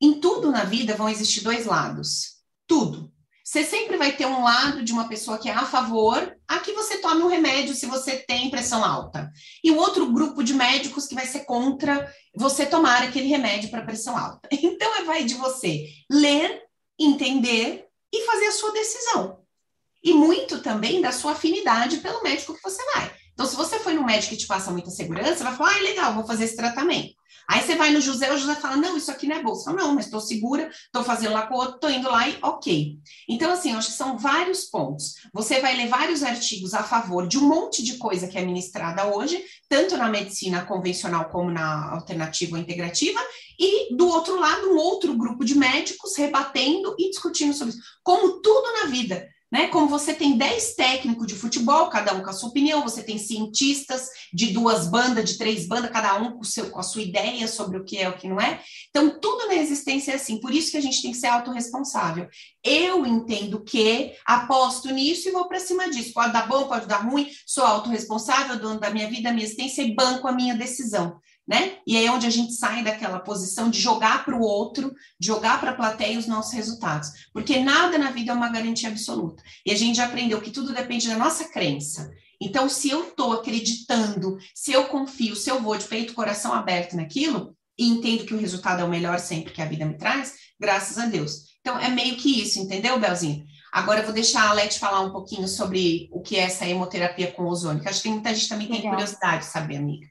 Em 0.01 0.21
tudo 0.21 0.51
na 0.51 0.64
vida 0.64 0.97
vão 0.97 1.09
existir 1.09 1.43
dois 1.43 1.67
lados. 1.67 2.38
Tudo. 2.67 3.12
Você 3.45 3.64
sempre 3.64 3.97
vai 3.97 4.14
ter 4.14 4.27
um 4.27 4.43
lado 4.43 4.85
de 4.85 4.93
uma 4.93 5.09
pessoa 5.09 5.38
que 5.38 5.49
é 5.49 5.53
a 5.53 5.64
favor 5.64 6.37
a 6.47 6.59
que 6.59 6.73
você 6.73 6.99
tome 6.99 7.23
um 7.23 7.29
remédio 7.29 7.75
se 7.75 7.87
você 7.87 8.19
tem 8.19 8.51
pressão 8.51 8.85
alta. 8.85 9.31
E 9.64 9.71
o 9.71 9.77
outro 9.79 10.12
grupo 10.12 10.45
de 10.45 10.53
médicos 10.53 11.07
que 11.07 11.14
vai 11.14 11.27
ser 11.27 11.47
contra 11.47 12.12
você 12.37 12.67
tomar 12.67 13.03
aquele 13.03 13.27
remédio 13.27 13.71
para 13.71 13.85
pressão 13.85 14.17
alta. 14.17 14.49
Então, 14.53 14.95
é 14.97 15.05
vai 15.05 15.25
de 15.25 15.35
você 15.35 15.88
ler, 16.11 16.62
entender 16.99 17.87
e 18.12 18.25
fazer 18.27 18.47
a 18.47 18.53
sua 18.53 18.73
decisão. 18.73 19.41
E 20.05 20.12
muito 20.12 20.62
também 20.62 21.01
da 21.01 21.11
sua 21.11 21.33
afinidade 21.33 21.99
pelo 21.99 22.23
médico 22.23 22.55
que 22.55 22.62
você 22.62 22.85
vai. 22.93 23.17
Então, 23.38 23.46
se 23.46 23.55
você 23.55 23.79
foi 23.79 23.94
no 23.94 24.05
médico 24.05 24.31
que 24.31 24.40
te 24.40 24.48
passa 24.48 24.72
muita 24.72 24.90
segurança, 24.90 25.44
vai 25.44 25.55
falar, 25.55 25.77
ah, 25.77 25.83
legal, 25.83 26.12
vou 26.12 26.27
fazer 26.27 26.42
esse 26.42 26.57
tratamento. 26.57 27.14
Aí 27.48 27.62
você 27.62 27.77
vai 27.77 27.92
no 27.92 28.01
José, 28.01 28.35
o 28.35 28.37
José 28.37 28.57
fala, 28.57 28.77
não, 28.77 28.96
isso 28.96 29.12
aqui 29.12 29.29
não 29.29 29.37
é 29.37 29.42
bolsa. 29.44 29.72
Não, 29.72 29.94
mas 29.94 30.07
estou 30.07 30.20
segura, 30.20 30.68
estou 30.68 31.05
fazendo 31.05 31.35
lá 31.35 31.46
com 31.46 31.55
o 31.55 31.59
outro, 31.59 31.77
estou 31.77 31.88
indo 31.88 32.11
lá 32.11 32.29
e 32.29 32.37
ok. 32.42 32.98
Então, 33.29 33.53
assim, 33.53 33.70
eu 33.70 33.79
acho 33.79 33.90
que 33.90 33.96
são 33.96 34.18
vários 34.18 34.64
pontos. 34.64 35.14
Você 35.33 35.61
vai 35.61 35.77
ler 35.77 35.87
vários 35.87 36.24
artigos 36.24 36.74
a 36.74 36.83
favor 36.83 37.29
de 37.29 37.38
um 37.38 37.42
monte 37.42 37.81
de 37.81 37.96
coisa 37.96 38.27
que 38.27 38.37
é 38.37 38.44
ministrada 38.44 39.07
hoje, 39.07 39.40
tanto 39.68 39.96
na 39.96 40.09
medicina 40.09 40.64
convencional 40.64 41.27
como 41.27 41.48
na 41.48 41.92
alternativa 41.92 42.57
ou 42.57 42.61
integrativa, 42.61 43.20
e 43.57 43.94
do 43.94 44.09
outro 44.09 44.40
lado, 44.40 44.72
um 44.72 44.77
outro 44.79 45.16
grupo 45.16 45.44
de 45.44 45.57
médicos 45.57 46.16
rebatendo 46.16 46.96
e 46.98 47.09
discutindo 47.09 47.55
sobre 47.55 47.72
isso. 47.72 47.83
Como 48.03 48.42
tudo 48.42 48.72
na 48.83 48.87
vida. 48.87 49.29
Né? 49.50 49.68
Como 49.68 49.88
você 49.88 50.12
tem 50.12 50.37
10 50.37 50.74
técnicos 50.74 51.26
de 51.26 51.34
futebol, 51.34 51.88
cada 51.88 52.12
um 52.14 52.22
com 52.22 52.28
a 52.28 52.32
sua 52.32 52.50
opinião, 52.50 52.82
você 52.82 53.02
tem 53.02 53.16
cientistas 53.16 54.08
de 54.32 54.48
duas 54.52 54.87
bandas, 54.88 55.30
de 55.30 55.38
três 55.38 55.66
bandas, 55.66 55.90
cada 55.90 56.16
um 56.16 56.32
com, 56.32 56.44
seu, 56.44 56.70
com 56.70 56.78
a 56.78 56.82
sua 56.82 57.02
ideia 57.02 57.48
sobre 57.48 57.78
o 57.78 57.84
que 57.84 57.96
é 57.96 58.08
o 58.08 58.16
que 58.16 58.28
não 58.28 58.38
é. 58.38 58.61
Então, 58.90 59.18
tudo 59.18 59.48
na 59.48 59.54
existência 59.54 60.12
é 60.12 60.14
assim, 60.16 60.38
por 60.38 60.52
isso 60.52 60.70
que 60.70 60.76
a 60.76 60.82
gente 60.82 61.00
tem 61.00 61.12
que 61.12 61.16
ser 61.16 61.28
autorresponsável. 61.28 62.28
Eu 62.62 63.06
entendo 63.06 63.64
que 63.64 64.12
aposto 64.26 64.90
nisso 64.90 65.28
e 65.28 65.32
vou 65.32 65.48
para 65.48 65.61
cima 65.61 65.88
disso. 65.90 66.12
Pode 66.12 66.32
dar 66.32 66.46
bom, 66.46 66.68
pode 66.68 66.87
dar 66.87 67.08
ruim, 67.08 67.30
sou 67.46 67.64
autorresponsável, 67.64 68.58
dono 68.58 68.78
da 68.78 68.90
minha 68.90 69.08
vida, 69.08 69.22
da 69.22 69.32
minha 69.32 69.44
existência 69.44 69.82
e 69.82 69.94
banco 69.94 70.28
a 70.28 70.32
minha 70.32 70.54
decisão 70.54 71.18
né? 71.48 71.78
E 71.87 71.96
aí 71.96 72.04
é 72.04 72.12
onde 72.12 72.26
a 72.26 72.30
gente 72.30 72.52
sai 72.52 72.84
daquela 72.84 73.18
posição 73.18 73.70
de 73.70 73.80
jogar 73.80 74.22
para 74.22 74.37
o 74.37 74.42
outro, 74.42 74.94
de 75.18 75.26
jogar 75.26 75.58
para 75.58 75.70
a 75.70 75.74
plateia 75.74 76.18
os 76.18 76.26
nossos 76.26 76.52
resultados. 76.52 77.11
Porque 77.32 77.58
nada 77.58 77.96
na 77.96 78.11
vida 78.11 78.32
é 78.32 78.34
uma 78.34 78.50
garantia 78.50 78.90
absoluta. 78.90 79.42
E 79.64 79.72
a 79.72 79.74
gente 79.74 79.96
já 79.96 80.04
aprendeu 80.04 80.42
que 80.42 80.50
tudo 80.50 80.74
depende 80.74 81.08
da 81.08 81.16
nossa 81.16 81.44
crença. 81.48 82.11
Então, 82.38 82.68
se 82.68 82.90
eu 82.90 83.08
estou 83.08 83.32
acreditando, 83.32 84.37
se 84.54 84.72
eu 84.72 84.84
confio, 84.88 85.34
se 85.34 85.50
eu 85.50 85.61
vou 85.61 85.76
de 85.78 85.87
peito 85.87 86.12
coração 86.12 86.52
aberto 86.52 86.94
naquilo, 86.94 87.56
e 87.78 87.88
entendo 87.88 88.24
que 88.24 88.34
o 88.34 88.38
resultado 88.38 88.82
é 88.82 88.84
o 88.84 88.90
melhor 88.90 89.18
sempre 89.18 89.52
que 89.52 89.62
a 89.62 89.66
vida 89.66 89.87
me 89.87 89.96
traz, 89.96 90.34
graças 90.61 90.98
a 90.98 91.06
Deus. 91.06 91.56
Então, 91.61 91.78
é 91.78 91.88
meio 91.88 92.16
que 92.16 92.42
isso, 92.42 92.58
entendeu, 92.58 92.98
Belzinho? 93.00 93.44
Agora 93.72 94.00
eu 94.00 94.04
vou 94.04 94.12
deixar 94.12 94.48
a 94.48 94.52
Leti 94.52 94.78
falar 94.78 95.00
um 95.00 95.12
pouquinho 95.12 95.48
sobre 95.48 96.08
o 96.12 96.20
que 96.20 96.37
é 96.37 96.40
essa 96.40 96.66
hemoterapia 96.66 97.32
com 97.32 97.46
ozônio, 97.46 97.82
que 97.82 97.88
acho 97.88 98.02
que 98.02 98.08
muita 98.08 98.34
gente 98.34 98.48
também 98.48 98.68
tem 98.68 98.82
curiosidade 98.82 99.44
de 99.44 99.50
saber, 99.50 99.76
amiga. 99.76 100.06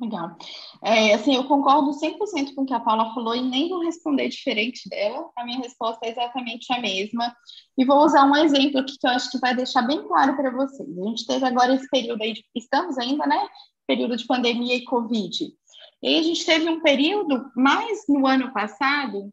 Legal. 0.00 0.36
É, 0.80 1.14
assim, 1.14 1.34
eu 1.34 1.44
concordo 1.44 1.90
100% 1.90 2.54
com 2.54 2.62
o 2.62 2.66
que 2.66 2.72
a 2.72 2.78
Paula 2.78 3.12
falou 3.12 3.34
e 3.34 3.42
nem 3.42 3.68
vou 3.68 3.84
responder 3.84 4.28
diferente 4.28 4.88
dela. 4.88 5.28
A 5.36 5.44
minha 5.44 5.58
resposta 5.58 6.06
é 6.06 6.10
exatamente 6.10 6.72
a 6.72 6.80
mesma. 6.80 7.34
E 7.76 7.84
vou 7.84 8.04
usar 8.04 8.24
um 8.24 8.36
exemplo 8.36 8.78
aqui 8.78 8.96
que 8.96 9.06
eu 9.06 9.10
acho 9.10 9.30
que 9.30 9.38
vai 9.38 9.56
deixar 9.56 9.82
bem 9.82 10.06
claro 10.06 10.36
para 10.36 10.52
vocês. 10.52 10.88
A 10.88 11.04
gente 11.08 11.26
teve 11.26 11.44
agora 11.44 11.74
esse 11.74 11.88
período 11.90 12.22
aí, 12.22 12.32
de, 12.32 12.44
estamos 12.54 12.96
ainda, 12.96 13.26
né? 13.26 13.48
Período 13.88 14.16
de 14.16 14.24
pandemia 14.24 14.76
e 14.76 14.84
Covid. 14.84 15.52
E 16.00 16.18
a 16.18 16.22
gente 16.22 16.46
teve 16.46 16.68
um 16.68 16.80
período, 16.80 17.50
mais 17.56 18.04
no 18.08 18.24
ano 18.24 18.52
passado, 18.52 19.32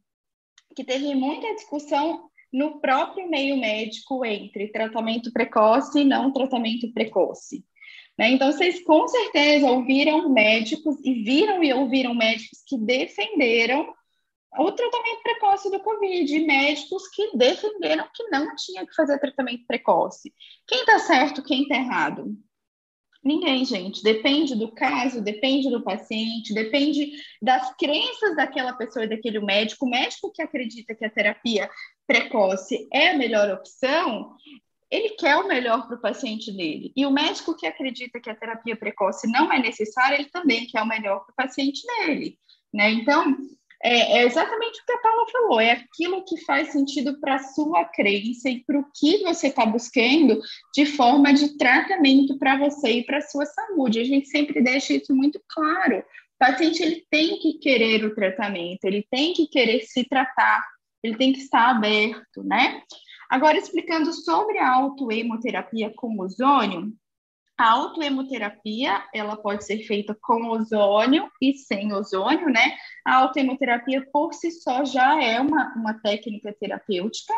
que 0.75 0.83
teve 0.83 1.13
muita 1.13 1.53
discussão 1.53 2.27
no 2.51 2.79
próprio 2.79 3.29
meio 3.29 3.55
médico 3.57 4.25
entre 4.25 4.69
tratamento 4.69 5.31
precoce 5.31 5.99
e 5.99 6.05
não 6.05 6.31
tratamento 6.31 6.91
precoce. 6.91 7.63
Né? 8.17 8.31
Então, 8.31 8.51
vocês 8.51 8.83
com 8.83 9.07
certeza 9.07 9.69
ouviram 9.69 10.29
médicos 10.29 10.97
e 11.03 11.23
viram 11.23 11.63
e 11.63 11.73
ouviram 11.73 12.13
médicos 12.13 12.63
que 12.65 12.77
defenderam 12.77 13.93
o 14.57 14.71
tratamento 14.71 15.21
precoce 15.21 15.69
do 15.69 15.81
Covid, 15.81 16.39
médicos 16.45 17.09
que 17.09 17.35
defenderam 17.35 18.07
que 18.13 18.23
não 18.29 18.55
tinha 18.55 18.85
que 18.85 18.95
fazer 18.95 19.19
tratamento 19.19 19.65
precoce. 19.67 20.33
Quem 20.65 20.79
está 20.79 20.99
certo, 20.99 21.43
quem 21.43 21.63
está 21.63 21.75
errado? 21.75 22.37
Ninguém, 23.21 23.65
gente. 23.65 24.03
Depende 24.03 24.55
do 24.55 24.71
caso, 24.71 25.19
depende 25.19 25.69
do 25.69 25.83
paciente, 25.83 26.53
depende 26.53 27.11
das 27.41 27.75
crenças 27.75 28.35
daquela 28.35 28.71
pessoa 28.73 29.03
e 29.03 29.09
daquele 29.09 29.39
médico. 29.39 29.85
O 29.85 29.89
médico 29.89 30.31
que 30.31 30.43
acredita 30.43 30.93
que 30.93 31.03
a 31.03 31.09
terapia 31.09 31.69
precoce 32.05 32.87
é 32.93 33.09
a 33.09 33.17
melhor 33.17 33.49
opção, 33.49 34.35
ele 34.89 35.09
quer 35.11 35.35
o 35.37 35.47
melhor 35.47 35.87
para 35.87 35.97
o 35.97 36.01
paciente 36.01 36.51
dele. 36.51 36.91
E 36.95 37.05
o 37.05 37.11
médico 37.11 37.55
que 37.55 37.65
acredita 37.65 38.19
que 38.19 38.29
a 38.29 38.35
terapia 38.35 38.75
precoce 38.75 39.27
não 39.27 39.51
é 39.51 39.59
necessária, 39.59 40.15
ele 40.15 40.29
também 40.29 40.67
quer 40.67 40.81
o 40.81 40.87
melhor 40.87 41.25
para 41.25 41.31
o 41.31 41.47
paciente 41.47 41.81
dele. 41.85 42.37
Né? 42.73 42.91
Então, 42.91 43.35
é, 43.83 44.19
é, 44.19 44.25
exatamente 44.25 44.81
o 44.81 44.85
que 44.85 44.91
a 44.93 44.97
Paula 44.97 45.27
falou, 45.31 45.59
é 45.59 45.71
aquilo 45.71 46.23
que 46.25 46.41
faz 46.43 46.71
sentido 46.71 47.19
para 47.19 47.35
a 47.35 47.43
sua 47.43 47.85
crença 47.85 48.49
e 48.49 48.63
para 48.63 48.79
o 48.79 48.85
que 48.95 49.23
você 49.23 49.47
está 49.47 49.65
buscando 49.65 50.39
de 50.73 50.85
forma 50.85 51.33
de 51.33 51.57
tratamento 51.57 52.37
para 52.37 52.57
você 52.57 52.99
e 52.99 53.05
para 53.05 53.19
a 53.19 53.21
sua 53.21 53.45
saúde. 53.45 53.99
A 53.99 54.03
gente 54.03 54.27
sempre 54.27 54.61
deixa 54.61 54.93
isso 54.93 55.15
muito 55.15 55.41
claro. 55.47 55.99
O 55.99 56.03
paciente 56.39 56.81
ele 56.81 57.05
tem 57.09 57.39
que 57.39 57.59
querer 57.59 58.03
o 58.05 58.15
tratamento, 58.15 58.85
ele 58.85 59.05
tem 59.09 59.33
que 59.33 59.47
querer 59.47 59.81
se 59.81 60.03
tratar, 60.03 60.63
ele 61.03 61.15
tem 61.15 61.31
que 61.31 61.39
estar 61.39 61.69
aberto, 61.69 62.43
né? 62.43 62.81
Agora, 63.35 63.57
explicando 63.57 64.13
sobre 64.13 64.57
a 64.59 64.73
autoemoterapia 64.75 65.93
com 65.93 66.17
ozônio, 66.21 66.93
a 67.57 67.69
autoemoterapia, 67.69 69.05
ela 69.13 69.35
pode 69.35 69.65
ser 69.65 69.79
feita 69.79 70.17
com 70.21 70.47
ozônio 70.51 71.29
e 71.41 71.53
sem 71.53 71.91
ozônio, 71.91 72.47
né? 72.47 72.77
A 73.03 73.15
autoemoterapia 73.15 74.07
por 74.09 74.33
si 74.33 74.51
só 74.51 74.85
já 74.85 75.21
é 75.21 75.41
uma, 75.41 75.73
uma 75.75 75.93
técnica 75.95 76.55
terapêutica 76.57 77.33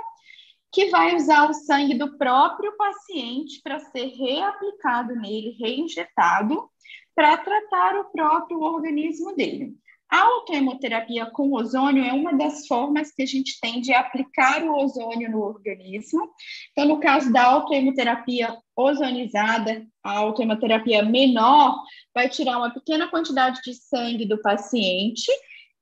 que 0.71 0.91
vai 0.91 1.15
usar 1.15 1.49
o 1.49 1.53
sangue 1.55 1.95
do 1.95 2.15
próprio 2.15 2.77
paciente 2.77 3.60
para 3.63 3.79
ser 3.79 4.05
reaplicado 4.05 5.15
nele, 5.15 5.57
reinjetado, 5.60 6.69
para 7.15 7.38
tratar 7.38 7.95
o 8.01 8.12
próprio 8.12 8.60
organismo 8.60 9.36
dele. 9.36 9.75
A 10.09 10.21
autohemoterapia 10.21 11.25
com 11.25 11.53
ozônio 11.53 12.03
é 12.03 12.13
uma 12.13 12.33
das 12.33 12.65
formas 12.65 13.11
que 13.11 13.23
a 13.23 13.25
gente 13.25 13.59
tem 13.59 13.81
de 13.81 13.93
aplicar 13.93 14.63
o 14.63 14.77
ozônio 14.77 15.29
no 15.29 15.41
organismo. 15.41 16.29
Então, 16.71 16.87
no 16.87 16.99
caso 16.99 17.31
da 17.31 17.43
autohemoterapia 17.43 18.55
ozonizada, 18.73 19.85
a 20.01 20.17
autohemoterapia 20.19 21.03
menor 21.03 21.83
vai 22.13 22.29
tirar 22.29 22.57
uma 22.57 22.73
pequena 22.73 23.09
quantidade 23.09 23.59
de 23.61 23.73
sangue 23.73 24.25
do 24.25 24.41
paciente, 24.41 25.29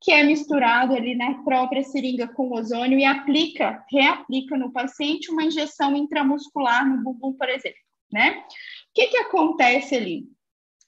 que 0.01 0.11
é 0.11 0.23
misturado 0.23 0.95
ali 0.95 1.15
na 1.15 1.43
própria 1.43 1.83
seringa 1.83 2.27
com 2.27 2.51
ozônio 2.51 2.97
e 2.97 3.05
aplica, 3.05 3.83
reaplica 3.91 4.57
no 4.57 4.71
paciente 4.71 5.31
uma 5.31 5.43
injeção 5.43 5.95
intramuscular 5.95 6.88
no 6.88 7.03
bumbum, 7.03 7.33
por 7.33 7.49
exemplo, 7.49 7.79
né? 8.11 8.39
O 8.39 8.93
que 8.95 9.07
que 9.07 9.17
acontece 9.17 9.95
ali? 9.95 10.35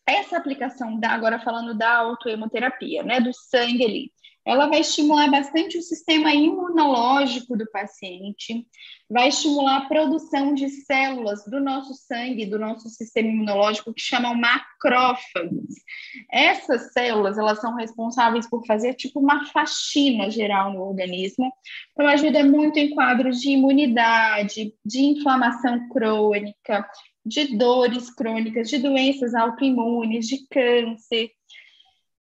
Essa 0.08 0.38
aplicação 0.38 1.00
da, 1.00 1.10
agora 1.10 1.40
falando 1.40 1.78
da 1.78 1.98
autoemoterapia, 1.98 3.04
né, 3.04 3.20
do 3.20 3.34
sangue 3.34 3.86
ali, 3.86 4.12
ela 4.48 4.68
vai 4.68 4.80
estimular 4.80 5.30
bastante 5.30 5.78
o 5.78 5.82
sistema 5.82 6.34
imunológico 6.34 7.58
do 7.58 7.70
paciente, 7.70 8.66
vai 9.10 9.28
estimular 9.28 9.76
a 9.76 9.86
produção 9.88 10.54
de 10.54 10.70
células 10.70 11.44
do 11.46 11.60
nosso 11.60 11.94
sangue, 11.94 12.46
do 12.46 12.58
nosso 12.58 12.88
sistema 12.88 13.28
imunológico, 13.28 13.94
que 13.94 14.02
chamam 14.02 14.34
macrófagos. 14.36 15.76
Essas 16.32 16.94
células, 16.94 17.38
elas 17.38 17.60
são 17.60 17.76
responsáveis 17.76 18.50
por 18.50 18.66
fazer 18.66 18.94
tipo 18.94 19.20
uma 19.20 19.46
faxina 19.48 20.32
geral 20.32 20.72
no 20.72 20.82
organismo, 20.82 21.52
então 21.92 22.08
ajuda 22.08 22.42
muito 22.46 22.80
em 22.80 22.92
quadros 22.92 23.42
de 23.42 23.50
imunidade, 23.50 24.74
de 24.86 25.00
inflamação 25.02 25.90
crônica, 25.90 26.90
de 27.28 27.58
dores 27.58 28.10
crônicas, 28.10 28.70
de 28.70 28.78
doenças 28.78 29.36
autoimunes, 29.36 30.28
de 30.28 30.48
câncer. 30.48 31.32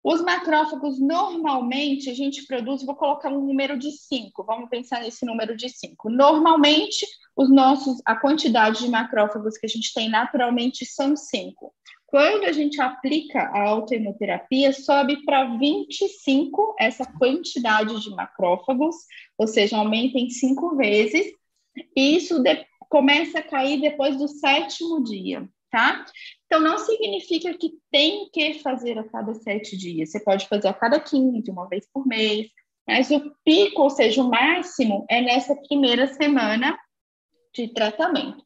Os 0.03 0.21
macrófagos, 0.21 0.99
normalmente, 0.99 2.09
a 2.09 2.13
gente 2.13 2.45
produz, 2.45 2.83
vou 2.83 2.95
colocar 2.95 3.29
um 3.29 3.45
número 3.45 3.77
de 3.77 3.91
5, 3.91 4.43
vamos 4.43 4.69
pensar 4.69 5.01
nesse 5.01 5.25
número 5.25 5.55
de 5.55 5.69
5. 5.69 6.09
Normalmente, 6.09 7.05
os 7.35 7.49
nossos, 7.49 8.01
a 8.05 8.15
quantidade 8.15 8.79
de 8.79 8.89
macrófagos 8.89 9.57
que 9.57 9.65
a 9.65 9.69
gente 9.69 9.93
tem 9.93 10.09
naturalmente 10.09 10.85
são 10.85 11.15
5. 11.15 11.73
Quando 12.05 12.43
a 12.43 12.51
gente 12.51 12.79
aplica 12.79 13.39
a 13.39 13.69
autoimunoterapia, 13.69 14.71
sobe 14.71 15.23
para 15.25 15.57
25 15.57 16.75
essa 16.77 17.05
quantidade 17.05 17.99
de 18.03 18.09
macrófagos, 18.11 18.95
ou 19.37 19.47
seja, 19.47 19.77
aumenta 19.77 20.19
em 20.19 20.29
5 20.29 20.75
vezes. 20.75 21.33
E 21.95 22.17
isso 22.17 22.43
começa 22.93 23.39
a 23.39 23.43
cair 23.43 23.81
depois 23.81 24.17
do 24.17 24.27
sétimo 24.27 25.03
dia, 25.03 25.49
tá? 25.71 26.05
Então, 26.45 26.61
não 26.61 26.77
significa 26.77 27.51
que 27.57 27.71
tem 27.91 28.29
que 28.31 28.59
fazer 28.59 28.99
a 28.99 29.03
cada 29.03 29.33
sete 29.33 29.75
dias. 29.75 30.11
Você 30.11 30.19
pode 30.19 30.47
fazer 30.47 30.67
a 30.67 30.73
cada 30.75 30.99
15, 30.99 31.49
uma 31.49 31.67
vez 31.67 31.89
por 31.91 32.05
mês. 32.05 32.51
Mas 32.87 33.09
o 33.09 33.33
pico, 33.43 33.81
ou 33.81 33.89
seja, 33.89 34.21
o 34.21 34.29
máximo, 34.29 35.07
é 35.09 35.21
nessa 35.21 35.55
primeira 35.55 36.05
semana 36.05 36.77
de 37.51 37.73
tratamento. 37.73 38.43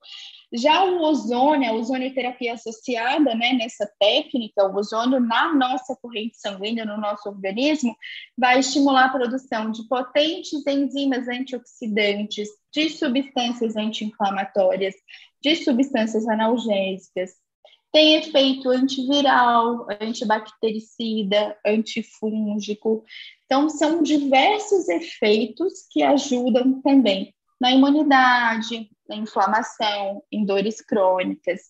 Já 0.54 0.86
o 0.86 1.02
ozônio, 1.02 1.70
a 1.70 1.74
ozonioterapia 1.74 2.54
associada 2.54 3.36
né, 3.36 3.54
nessa 3.54 3.86
técnica, 4.00 4.66
o 4.66 4.76
ozônio 4.76 5.20
na 5.20 5.54
nossa 5.54 5.94
corrente 6.02 6.38
sanguínea, 6.38 6.86
no 6.86 6.98
nosso 6.98 7.28
organismo, 7.28 7.94
vai 8.38 8.60
estimular 8.60 9.06
a 9.06 9.10
produção 9.10 9.72
de 9.72 9.86
potentes 9.90 10.66
enzimas 10.66 11.28
antioxidantes, 11.28 12.48
de 12.74 12.90
substâncias 12.90 13.76
anti-inflamatórias, 13.76 14.96
de 15.42 15.56
substâncias 15.58 16.28
analgésicas, 16.28 17.32
Tem 17.92 18.16
efeito 18.16 18.70
antiviral, 18.70 19.88
antibactericida, 20.02 21.58
antifúngico. 21.66 23.04
Então, 23.46 23.70
são 23.70 24.04
diversos 24.04 24.88
efeitos 24.88 25.88
que 25.92 26.04
ajudam 26.04 26.82
também 26.82 27.34
na 27.60 27.72
imunidade, 27.72 28.90
na 29.10 29.16
inflamação, 29.16 30.24
em 30.32 30.46
dores 30.46 30.82
crônicas. 30.82 31.62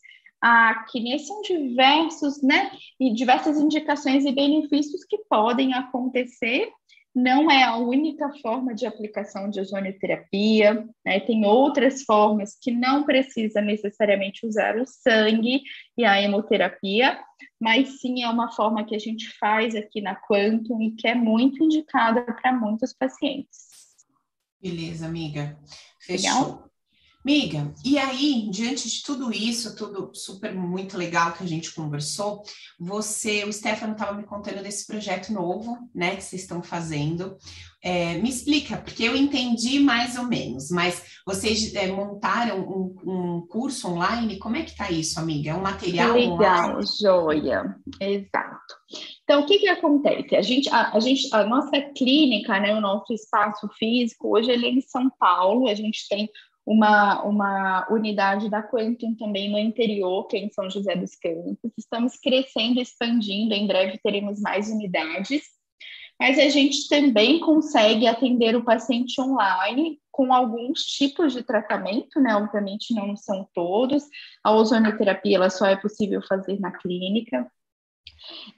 A 0.42 0.70
acne 0.70 1.18
são 1.20 1.42
diversos, 1.42 2.42
né, 2.44 2.72
e 3.00 3.14
diversas 3.14 3.58
indicações 3.58 4.26
e 4.26 4.32
benefícios 4.32 5.04
que 5.04 5.18
podem 5.30 5.74
acontecer 5.74 6.72
não 7.18 7.50
é 7.50 7.64
a 7.64 7.76
única 7.76 8.32
forma 8.44 8.76
de 8.76 8.86
aplicação 8.86 9.50
de 9.50 9.60
ozonioterapia, 9.60 10.88
né? 11.04 11.20
tem 11.20 11.46
outras 11.46 12.04
formas 12.04 12.56
que 12.62 12.70
não 12.70 13.06
precisa 13.06 13.60
necessariamente 13.60 14.46
usar 14.46 14.78
o 14.78 14.86
sangue 14.86 15.64
e 15.98 16.06
a 16.06 16.22
hemoterapia, 16.22 17.20
mas 17.60 18.00
sim 18.00 18.22
é 18.22 18.30
uma 18.30 18.52
forma 18.52 18.86
que 18.86 18.96
a 18.96 19.00
gente 19.00 19.36
faz 19.40 19.76
aqui 19.76 20.00
na 20.00 20.16
Quantum 20.16 20.80
e 20.80 20.92
que 20.92 21.08
é 21.08 21.16
muito 21.16 21.64
indicada 21.64 22.22
para 22.22 22.54
muitos 22.54 22.94
pacientes. 22.94 23.66
Beleza, 24.62 25.08
amiga. 25.08 25.58
Fechou. 26.00 26.40
Legal? 26.40 26.67
Miga, 27.28 27.74
e 27.84 27.98
aí, 27.98 28.48
diante 28.50 28.88
de 28.88 29.04
tudo 29.04 29.34
isso, 29.34 29.76
tudo 29.76 30.12
super 30.14 30.56
muito 30.56 30.98
legal 30.98 31.34
que 31.34 31.44
a 31.44 31.46
gente 31.46 31.76
conversou, 31.76 32.42
você, 32.80 33.44
o 33.44 33.52
Stefano 33.52 33.92
estava 33.92 34.14
me 34.14 34.24
contando 34.24 34.64
desse 34.64 34.88
projeto 34.88 35.34
novo, 35.34 35.78
né, 35.94 36.16
que 36.16 36.24
vocês 36.24 36.44
estão 36.44 36.64
fazendo. 36.64 37.36
É, 37.84 38.18
me 38.20 38.30
explica, 38.30 38.78
porque 38.78 39.04
eu 39.04 39.14
entendi 39.14 39.78
mais 39.78 40.18
ou 40.18 40.24
menos, 40.24 40.72
mas 40.72 41.20
vocês 41.26 41.76
é, 41.76 41.88
montaram 41.88 42.62
um, 42.62 42.96
um, 43.06 43.48
curso 43.48 43.90
online, 43.90 44.40
como 44.40 44.56
é 44.56 44.64
que 44.64 44.76
tá 44.76 44.90
isso, 44.90 45.20
amiga? 45.20 45.52
É 45.52 45.54
um 45.54 45.62
material 45.62 46.14
Legal, 46.14 46.70
online? 46.70 46.86
joia, 47.02 47.76
exato. 48.00 48.76
Então, 49.24 49.42
o 49.42 49.46
que 49.46 49.60
que 49.60 49.68
acontece? 49.68 50.34
A 50.36 50.42
gente, 50.42 50.70
a, 50.70 50.96
a, 50.96 51.00
gente, 51.02 51.28
a 51.34 51.44
nossa 51.44 51.80
clínica, 51.96 52.58
né, 52.60 52.74
o 52.74 52.82
nosso 52.82 53.14
espaço 53.14 53.68
físico, 53.78 54.36
hoje 54.36 54.50
ele 54.50 54.66
é 54.66 54.70
em 54.70 54.82
São 54.82 55.10
Paulo, 55.20 55.68
a 55.68 55.76
gente 55.76 56.08
tem 56.08 56.30
uma, 56.68 57.24
uma 57.24 57.88
unidade 57.90 58.50
da 58.50 58.62
Quantum 58.62 59.16
também 59.16 59.50
no 59.50 59.58
interior, 59.58 60.28
que 60.28 60.36
é 60.36 60.42
em 60.42 60.52
São 60.52 60.70
José 60.70 60.98
dos 60.98 61.16
Campos. 61.16 61.72
Estamos 61.78 62.18
crescendo, 62.18 62.82
expandindo, 62.82 63.54
em 63.54 63.66
breve 63.66 63.98
teremos 64.04 64.42
mais 64.42 64.70
unidades. 64.70 65.44
Mas 66.20 66.38
a 66.38 66.50
gente 66.50 66.90
também 66.90 67.40
consegue 67.40 68.06
atender 68.06 68.54
o 68.56 68.66
paciente 68.66 69.22
online 69.22 69.98
com 70.12 70.34
alguns 70.34 70.82
tipos 70.82 71.32
de 71.32 71.42
tratamento, 71.42 72.20
né? 72.20 72.36
Obviamente 72.36 72.94
não 72.94 73.16
são 73.16 73.48
todos. 73.54 74.04
A 74.44 74.52
ozonioterapia 74.52 75.38
ela 75.38 75.50
só 75.50 75.68
é 75.68 75.76
possível 75.78 76.22
fazer 76.28 76.60
na 76.60 76.72
clínica. 76.72 77.50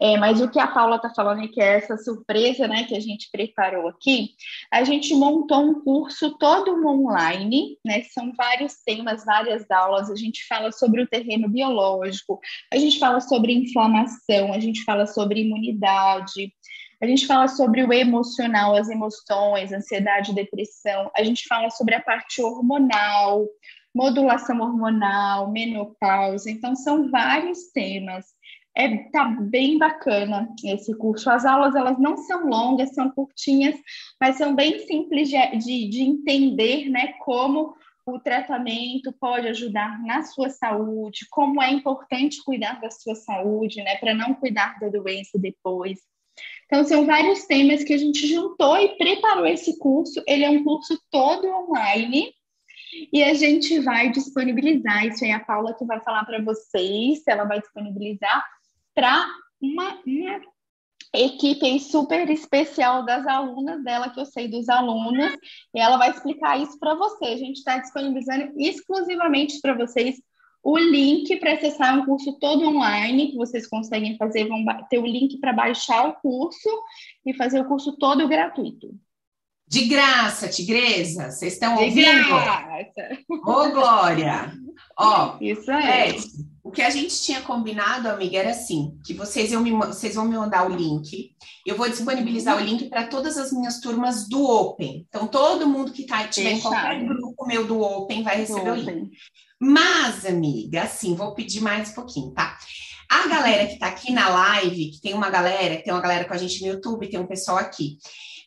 É, 0.02 0.18
mas 0.18 0.42
o 0.42 0.50
que 0.50 0.60
a 0.60 0.68
Paula 0.68 0.96
está 0.96 1.10
falando 1.10 1.44
é 1.44 1.48
que 1.48 1.62
é 1.62 1.78
essa 1.78 1.98
surpresa 1.98 2.68
né, 2.68 2.84
que 2.86 2.96
a 2.96 3.00
gente 3.00 3.30
preparou 3.32 3.88
aqui, 3.88 4.32
a 4.72 4.84
gente 4.84 5.14
montou 5.14 5.62
um 5.62 5.84
curso 5.84 6.38
todo 6.38 6.86
online, 6.88 7.78
né? 7.86 8.04
São 8.04 8.32
vários 8.36 8.76
temas, 8.86 9.26
várias 9.26 9.70
aulas. 9.70 10.10
A 10.10 10.16
gente 10.16 10.46
fala 10.48 10.72
sobre 10.72 11.02
o 11.02 11.08
terreno 11.08 11.50
biológico, 11.50 12.40
a 12.72 12.78
gente 12.78 13.00
fala 13.00 13.20
sobre 13.20 13.54
inflamação, 13.54 14.54
a 14.54 14.60
gente 14.60 14.84
fala 14.84 15.06
sobre 15.06 15.42
imunidade, 15.42 16.54
a 17.02 17.06
gente 17.06 17.26
fala 17.26 17.48
sobre 17.48 17.84
o 17.84 17.94
emocional, 17.94 18.76
as 18.76 18.90
emoções, 18.90 19.72
ansiedade, 19.72 20.36
depressão, 20.36 21.10
a 21.16 21.24
gente 21.24 21.48
fala 21.48 21.70
sobre 21.70 21.96
a 21.96 22.02
parte 22.02 22.42
hormonal, 22.42 23.48
modulação 23.96 24.60
hormonal, 24.60 25.52
menopausa. 25.52 26.50
Então, 26.50 26.76
são 26.76 27.10
vários 27.10 27.72
temas. 27.74 28.26
É, 28.80 28.98
tá 29.12 29.26
bem 29.26 29.78
bacana 29.78 30.48
esse 30.64 30.96
curso. 30.96 31.30
As 31.30 31.44
aulas 31.44 31.76
elas 31.76 32.00
não 32.00 32.16
são 32.16 32.48
longas, 32.48 32.96
são 32.96 33.12
curtinhas, 33.12 33.76
mas 34.22 34.38
são 34.38 34.56
bem 34.56 34.80
simples 34.88 35.28
de, 35.28 35.36
de, 35.58 35.90
de 35.90 36.02
entender, 36.02 36.88
né? 36.88 37.12
Como 37.20 37.76
o 38.06 38.18
tratamento 38.20 39.14
pode 39.20 39.50
ajudar 39.50 40.02
na 40.06 40.24
sua 40.24 40.50
saúde, 40.50 41.28
como 41.30 41.62
é 41.62 41.70
importante 41.70 42.42
cuidar 42.42 42.80
da 42.80 42.90
sua 42.90 43.16
saúde, 43.16 43.84
né? 43.84 43.98
Para 43.98 44.14
não 44.14 44.34
cuidar 44.34 44.80
da 44.80 44.88
doença 44.88 45.38
depois. 45.38 46.00
Então, 46.66 46.86
são 46.86 47.06
vários 47.06 47.44
temas 47.48 47.84
que 47.84 47.92
a 47.92 47.98
gente 47.98 48.28
juntou 48.28 48.78
e 48.78 48.96
preparou 48.98 49.46
esse 49.46 49.78
curso. 49.78 50.24
Ele 50.26 50.46
é 50.46 50.50
um 50.50 50.64
curso 50.64 50.98
todo 51.12 51.46
online, 51.48 52.34
e 53.12 53.24
a 53.24 53.34
gente 53.34 53.80
vai 53.82 54.10
disponibilizar. 54.10 55.06
Isso 55.06 55.26
aí 55.26 55.32
a 55.32 55.40
Paula 55.40 55.74
que 55.74 55.86
vai 55.86 56.00
falar 56.00 56.24
para 56.24 56.42
vocês, 56.42 57.22
ela 57.28 57.44
vai 57.44 57.60
disponibilizar 57.60 58.44
para 59.00 59.26
uma, 59.62 59.98
uma 60.06 60.42
equipe 61.14 61.80
super 61.80 62.30
especial 62.30 63.06
das 63.06 63.26
alunas 63.26 63.82
dela, 63.82 64.10
que 64.10 64.20
eu 64.20 64.26
sei 64.26 64.50
dos 64.50 64.68
alunos, 64.68 65.38
e 65.74 65.80
ela 65.80 65.96
vai 65.96 66.10
explicar 66.10 66.62
isso 66.62 66.78
para 66.78 66.96
você. 66.96 67.28
A 67.28 67.38
gente 67.38 67.60
está 67.60 67.78
disponibilizando 67.78 68.52
exclusivamente 68.58 69.62
para 69.62 69.74
vocês 69.74 70.22
o 70.62 70.78
link 70.78 71.34
para 71.38 71.54
acessar 71.54 71.98
um 71.98 72.06
curso 72.06 72.38
todo 72.40 72.68
online 72.68 73.32
que 73.32 73.38
vocês 73.38 73.66
conseguem 73.66 74.18
fazer, 74.18 74.50
vão 74.50 74.66
ter 74.90 75.00
o 75.00 75.06
link 75.06 75.40
para 75.40 75.54
baixar 75.54 76.10
o 76.10 76.14
curso 76.16 76.70
e 77.26 77.34
fazer 77.34 77.62
o 77.62 77.68
curso 77.70 77.96
todo 77.98 78.28
gratuito. 78.28 78.94
De 79.66 79.86
graça, 79.86 80.50
tigresa, 80.50 81.32
vocês 81.32 81.54
estão 81.54 81.76
ouvindo? 81.76 81.94
De 81.94 82.28
graça. 82.28 83.18
Ô, 83.30 83.70
Glória! 83.70 84.52
Ó, 84.98 85.38
isso 85.40 85.72
é. 85.72 86.10
é. 86.10 86.16
O 86.70 86.72
que 86.72 86.84
a 86.84 86.90
gente 86.92 87.20
tinha 87.24 87.42
combinado, 87.42 88.08
amiga, 88.08 88.38
era 88.38 88.52
assim: 88.52 88.96
que 89.04 89.12
vocês, 89.12 89.52
me, 89.54 89.72
vocês 89.72 90.14
vão 90.14 90.26
me 90.26 90.38
mandar 90.38 90.70
o 90.70 90.76
link, 90.76 91.36
eu 91.66 91.76
vou 91.76 91.90
disponibilizar 91.90 92.56
o 92.56 92.64
link 92.64 92.88
para 92.90 93.08
todas 93.08 93.40
as 93.40 93.52
minhas 93.52 93.80
turmas 93.80 94.30
do 94.30 94.46
Open. 94.46 95.04
Então, 95.10 95.28
todo 95.28 95.68
mundo 95.68 95.92
que 95.92 96.06
tá, 96.06 96.28
tiver 96.28 96.52
em 96.52 96.60
qualquer 96.60 97.04
grupo 97.04 97.48
meu 97.48 97.66
do 97.66 97.82
Open 97.82 98.22
vai 98.22 98.38
receber 98.38 98.70
o 98.70 98.76
link. 98.76 99.10
Mas, 99.60 100.28
amiga, 100.28 100.84
assim, 100.84 101.16
vou 101.16 101.34
pedir 101.34 101.60
mais 101.60 101.90
um 101.90 101.94
pouquinho, 101.96 102.32
tá? 102.34 102.56
A 103.10 103.28
galera 103.28 103.66
que 103.66 103.80
tá 103.80 103.88
aqui 103.88 104.14
na 104.14 104.30
live, 104.30 104.92
que 104.92 105.02
tem 105.02 105.16
uma 105.16 105.32
galera, 105.32 105.82
tem 105.82 105.92
uma 105.92 106.04
galera 106.04 106.26
com 106.26 106.36
a 106.36 106.38
gente 106.38 106.62
no 106.62 106.74
YouTube, 106.74 107.10
tem 107.10 107.20
um 107.20 107.26
pessoal 107.26 107.58
aqui. 107.58 107.98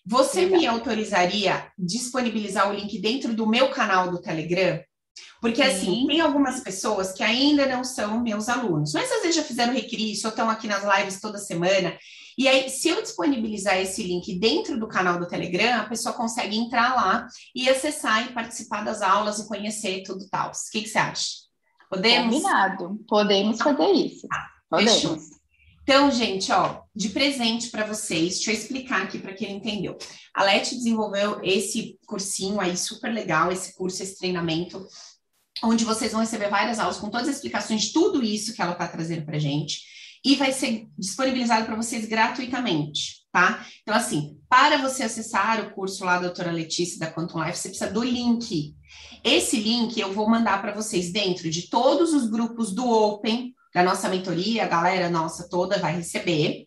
Você 0.06 0.46
me 0.46 0.64
autorizaria 0.64 1.66
disponibilizar 1.76 2.70
o 2.70 2.72
link 2.72 3.00
dentro 3.00 3.34
do 3.34 3.48
meu 3.48 3.70
canal 3.70 4.12
do 4.12 4.22
Telegram? 4.22 4.80
Porque, 5.40 5.62
assim, 5.62 6.06
tem 6.06 6.20
algumas 6.20 6.60
pessoas 6.60 7.12
que 7.12 7.22
ainda 7.22 7.66
não 7.66 7.82
são 7.82 8.20
meus 8.20 8.48
alunos, 8.48 8.92
mas 8.92 9.10
às 9.10 9.22
vezes 9.22 9.36
já 9.36 9.42
fizeram 9.42 9.72
requisitos 9.72 10.24
ou 10.24 10.30
estão 10.30 10.48
aqui 10.48 10.66
nas 10.66 10.84
lives 10.84 11.20
toda 11.20 11.38
semana. 11.38 11.96
E 12.38 12.48
aí, 12.48 12.70
se 12.70 12.88
eu 12.88 13.02
disponibilizar 13.02 13.76
esse 13.76 14.02
link 14.02 14.38
dentro 14.38 14.78
do 14.78 14.88
canal 14.88 15.18
do 15.18 15.26
Telegram, 15.26 15.80
a 15.80 15.88
pessoa 15.88 16.14
consegue 16.14 16.56
entrar 16.56 16.94
lá 16.94 17.26
e 17.54 17.68
acessar 17.68 18.26
e 18.26 18.32
participar 18.32 18.84
das 18.84 19.02
aulas 19.02 19.38
e 19.38 19.48
conhecer 19.48 20.02
tudo 20.04 20.28
tal. 20.30 20.50
O 20.50 20.70
que, 20.70 20.82
que 20.82 20.88
você 20.88 20.98
acha? 20.98 21.26
Podemos? 21.90 22.36
Combinado. 22.36 23.00
Podemos 23.06 23.58
fazer 23.58 23.92
isso. 23.92 24.26
Podemos. 24.70 24.94
Fechou. 24.94 25.41
Então, 25.82 26.10
gente, 26.10 26.52
ó, 26.52 26.82
de 26.94 27.08
presente 27.08 27.68
para 27.70 27.84
vocês, 27.84 28.34
deixa 28.34 28.52
eu 28.52 28.54
explicar 28.54 29.02
aqui 29.02 29.18
para 29.18 29.34
quem 29.34 29.56
entendeu. 29.56 29.98
A 30.32 30.44
Leti 30.44 30.76
desenvolveu 30.76 31.40
esse 31.42 31.98
cursinho 32.06 32.60
aí 32.60 32.76
super 32.76 33.12
legal, 33.12 33.50
esse 33.50 33.74
curso, 33.74 34.02
esse 34.02 34.16
treinamento 34.16 34.86
onde 35.62 35.84
vocês 35.84 36.12
vão 36.12 36.20
receber 36.20 36.48
várias 36.48 36.78
aulas 36.78 36.98
com 36.98 37.10
todas 37.10 37.28
as 37.28 37.36
explicações 37.36 37.82
de 37.82 37.92
tudo 37.92 38.22
isso 38.22 38.54
que 38.54 38.62
ela 38.62 38.72
está 38.72 38.86
trazendo 38.88 39.24
para 39.24 39.38
gente 39.38 39.80
e 40.24 40.36
vai 40.36 40.52
ser 40.52 40.86
disponibilizado 40.96 41.66
para 41.66 41.76
vocês 41.76 42.06
gratuitamente, 42.06 43.24
tá? 43.32 43.66
Então, 43.82 43.94
assim, 43.94 44.38
para 44.48 44.78
você 44.78 45.02
acessar 45.02 45.60
o 45.60 45.74
curso 45.74 46.04
lá 46.04 46.14
da 46.14 46.26
doutora 46.26 46.52
Letícia 46.52 46.98
da 46.98 47.10
Quantum 47.10 47.42
Life, 47.42 47.58
você 47.58 47.68
precisa 47.68 47.90
do 47.90 48.04
link. 48.04 48.76
Esse 49.24 49.56
link 49.56 49.98
eu 49.98 50.12
vou 50.12 50.30
mandar 50.30 50.60
para 50.60 50.72
vocês 50.72 51.12
dentro 51.12 51.50
de 51.50 51.68
todos 51.68 52.12
os 52.12 52.28
grupos 52.30 52.72
do 52.72 52.88
Open, 52.88 53.52
da 53.74 53.82
nossa 53.82 54.08
mentoria, 54.08 54.64
a 54.64 54.68
galera 54.68 55.08
nossa 55.08 55.48
toda 55.48 55.78
vai 55.78 55.96
receber. 55.96 56.66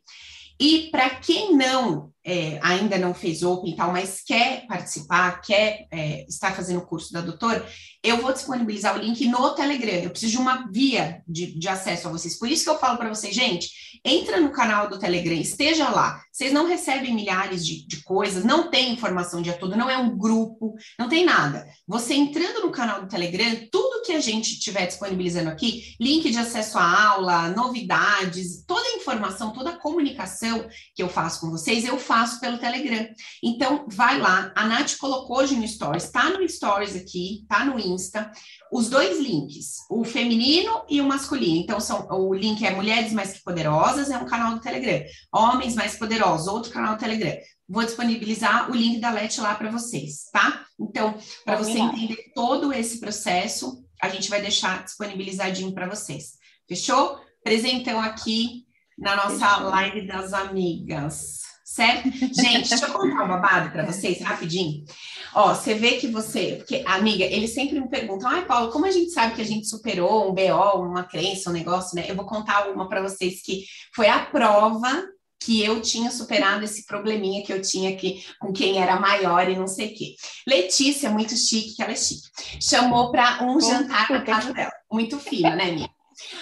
E 0.59 0.89
para 0.91 1.09
quem 1.09 1.55
não 1.55 2.11
é, 2.25 2.59
ainda 2.63 2.97
não 2.97 3.13
fez 3.13 3.43
Open 3.43 3.71
e 3.71 3.75
tal, 3.75 3.91
mas 3.91 4.21
quer 4.25 4.65
participar, 4.65 5.41
quer 5.41 5.85
é, 5.91 6.25
estar 6.27 6.55
fazendo 6.55 6.79
o 6.79 6.85
curso 6.85 7.13
da 7.13 7.21
doutora, 7.21 7.63
eu 8.03 8.17
vou 8.17 8.33
disponibilizar 8.33 8.95
o 8.95 9.01
link 9.01 9.27
no 9.27 9.51
Telegram. 9.51 10.01
Eu 10.01 10.09
preciso 10.09 10.33
de 10.33 10.37
uma 10.39 10.67
via 10.71 11.21
de, 11.27 11.57
de 11.57 11.67
acesso 11.67 12.07
a 12.07 12.11
vocês. 12.11 12.37
Por 12.37 12.49
isso 12.49 12.63
que 12.63 12.69
eu 12.69 12.79
falo 12.79 12.97
para 12.97 13.09
vocês, 13.09 13.33
gente, 13.33 13.69
entra 14.03 14.39
no 14.39 14.51
canal 14.51 14.89
do 14.89 14.97
Telegram, 14.97 15.35
esteja 15.35 15.89
lá. 15.89 16.19
Vocês 16.31 16.51
não 16.51 16.67
recebem 16.67 17.13
milhares 17.13 17.65
de, 17.65 17.85
de 17.87 18.03
coisas, 18.03 18.43
não 18.43 18.69
tem 18.69 18.91
informação 18.91 19.41
dia 19.41 19.53
todo, 19.53 19.77
não 19.77 19.89
é 19.89 19.97
um 19.97 20.17
grupo, 20.17 20.75
não 20.99 21.07
tem 21.07 21.25
nada. 21.25 21.65
Você 21.87 22.13
entrando 22.13 22.61
no 22.61 22.71
canal 22.71 23.01
do 23.01 23.07
Telegram, 23.07 23.67
tudo 23.71 24.03
que 24.03 24.11
a 24.11 24.19
gente 24.19 24.53
estiver 24.53 24.85
disponibilizando 24.85 25.49
aqui, 25.49 25.95
link 25.99 26.29
de 26.29 26.37
acesso 26.37 26.77
à 26.77 27.09
aula, 27.09 27.49
novidades, 27.49 28.63
toda 28.65 28.87
a 28.87 28.97
informação, 28.97 29.53
toda 29.53 29.71
a 29.71 29.77
comunicação 29.77 30.67
que 30.93 31.01
eu 31.01 31.09
faço 31.09 31.39
com 31.39 31.49
vocês, 31.49 31.85
eu 31.85 31.97
faço 31.97 32.14
faço 32.15 32.39
pelo 32.39 32.57
Telegram. 32.57 33.05
Então, 33.43 33.85
vai 33.89 34.17
lá. 34.17 34.53
A 34.55 34.65
Nath 34.65 34.95
colocou 34.97 35.39
hoje 35.39 35.57
no 35.57 35.67
Stories, 35.67 36.09
tá 36.09 36.29
no 36.29 36.47
Stories 36.47 36.95
aqui, 36.95 37.45
tá 37.49 37.65
no 37.65 37.77
Insta, 37.77 38.31
os 38.71 38.89
dois 38.89 39.19
links, 39.19 39.79
o 39.89 40.05
feminino 40.05 40.85
e 40.89 41.01
o 41.01 41.05
masculino. 41.05 41.57
Então, 41.57 41.77
são, 41.81 42.07
o 42.09 42.33
link 42.33 42.65
é 42.65 42.71
Mulheres 42.71 43.11
Mais 43.11 43.33
Que 43.33 43.43
Poderosas, 43.43 44.09
é 44.09 44.17
um 44.17 44.25
canal 44.25 44.53
do 44.53 44.61
Telegram. 44.61 45.03
Homens 45.33 45.75
Mais 45.75 45.97
Poderosos, 45.97 46.47
outro 46.47 46.71
canal 46.71 46.95
do 46.95 46.99
Telegram. 46.99 47.37
Vou 47.67 47.83
disponibilizar 47.83 48.71
o 48.71 48.75
link 48.75 49.01
da 49.01 49.11
Let 49.11 49.37
lá 49.39 49.53
para 49.55 49.69
vocês, 49.69 50.29
tá? 50.31 50.65
Então, 50.79 51.17
para 51.43 51.57
você 51.57 51.77
entender 51.77 52.31
todo 52.33 52.71
esse 52.71 53.01
processo, 53.01 53.83
a 54.01 54.07
gente 54.07 54.29
vai 54.29 54.41
deixar 54.41 54.85
disponibilizadinho 54.85 55.73
para 55.73 55.89
vocês. 55.89 56.37
Fechou? 56.65 57.19
Presentão 57.43 57.99
aqui 57.99 58.63
na 58.97 59.15
nossa 59.15 59.57
live 59.57 60.07
das 60.07 60.31
amigas, 60.31 61.44
certo? 61.75 62.09
Gente, 62.33 62.69
deixa 62.69 62.85
eu 62.85 62.93
contar 62.93 63.25
um 63.25 63.27
babado 63.27 63.69
para 63.69 63.85
vocês 63.85 64.21
rapidinho. 64.21 64.85
Ó, 65.33 65.53
você 65.53 65.73
vê 65.73 65.97
que 65.97 66.07
você, 66.07 66.55
porque 66.57 66.81
amiga, 66.87 67.25
eles 67.25 67.53
sempre 67.53 67.81
me 67.81 67.89
perguntam, 67.89 68.29
ai, 68.29 68.45
Paulo, 68.45 68.71
como 68.71 68.85
a 68.85 68.91
gente 68.91 69.11
sabe 69.11 69.35
que 69.35 69.41
a 69.41 69.45
gente 69.45 69.67
superou 69.67 70.29
um 70.29 70.33
BO, 70.33 70.81
uma 70.81 71.03
crença, 71.03 71.49
um 71.49 71.53
negócio, 71.53 71.93
né? 71.93 72.05
Eu 72.07 72.15
vou 72.15 72.25
contar 72.25 72.69
uma 72.69 72.87
para 72.87 73.01
vocês 73.01 73.41
que 73.41 73.65
foi 73.93 74.07
a 74.07 74.19
prova 74.19 75.03
que 75.43 75.61
eu 75.61 75.81
tinha 75.81 76.09
superado 76.09 76.63
esse 76.63 76.85
probleminha 76.85 77.43
que 77.43 77.51
eu 77.51 77.61
tinha 77.61 77.89
aqui 77.89 78.25
com 78.39 78.53
quem 78.53 78.81
era 78.81 78.97
maior 78.97 79.49
e 79.49 79.57
não 79.57 79.67
sei 79.67 79.87
o 79.87 79.93
quê. 79.93 80.15
Letícia, 80.47 81.09
muito 81.09 81.35
chique, 81.35 81.75
que 81.75 81.83
ela 81.83 81.91
é 81.91 81.97
chique, 81.97 82.29
chamou 82.61 83.11
para 83.11 83.43
um 83.43 83.59
jantar 83.59 84.09
na 84.09 84.21
casa 84.21 84.53
dela. 84.53 84.71
Muito 84.89 85.19
fina, 85.19 85.53
né, 85.57 85.71
amiga? 85.71 85.94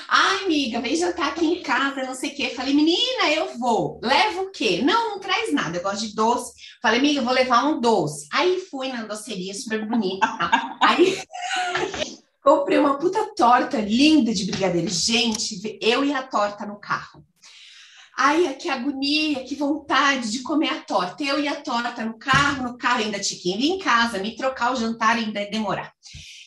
Ai, 0.07 0.45
amiga, 0.45 0.81
vem 0.81 0.95
jantar 0.95 1.29
aqui 1.29 1.45
em 1.45 1.63
casa, 1.63 2.03
não 2.03 2.13
sei 2.13 2.31
o 2.31 2.35
quê. 2.35 2.49
Falei, 2.49 2.73
menina, 2.73 3.29
eu 3.31 3.57
vou. 3.57 3.99
Leva 4.03 4.41
o 4.41 4.51
quê? 4.51 4.81
Não, 4.83 5.11
não 5.11 5.19
traz 5.19 5.51
nada. 5.51 5.77
Eu 5.77 5.83
gosto 5.83 6.07
de 6.07 6.15
doce. 6.15 6.53
Falei, 6.81 6.99
amiga, 6.99 7.21
vou 7.21 7.33
levar 7.33 7.65
um 7.65 7.79
doce. 7.79 8.27
Aí 8.31 8.59
fui 8.59 8.89
na 8.89 9.03
doceria, 9.03 9.53
super 9.53 9.85
bonita. 9.87 10.27
Aí 10.81 11.19
comprei 12.43 12.77
uma 12.77 12.97
puta 12.99 13.33
torta 13.35 13.79
linda 13.79 14.33
de 14.33 14.45
brigadeiro. 14.45 14.89
Gente, 14.89 15.77
eu 15.81 16.05
e 16.05 16.13
a 16.13 16.21
torta 16.21 16.65
no 16.65 16.79
carro. 16.79 17.25
Ai, 18.15 18.53
que 18.53 18.69
agonia, 18.69 19.43
que 19.43 19.55
vontade 19.55 20.31
de 20.31 20.43
comer 20.43 20.69
a 20.69 20.81
torta. 20.81 21.23
Eu 21.23 21.39
e 21.39 21.47
a 21.47 21.55
torta 21.55 22.05
no 22.05 22.19
carro, 22.19 22.63
no 22.63 22.77
carro 22.77 22.99
ainda 22.99 23.19
tinha 23.19 23.39
que 23.39 23.49
ir 23.49 23.71
em 23.71 23.79
casa, 23.79 24.19
me 24.19 24.35
trocar 24.35 24.71
o 24.71 24.75
jantar 24.75 25.17
ainda 25.17 25.43
demorar. 25.49 25.91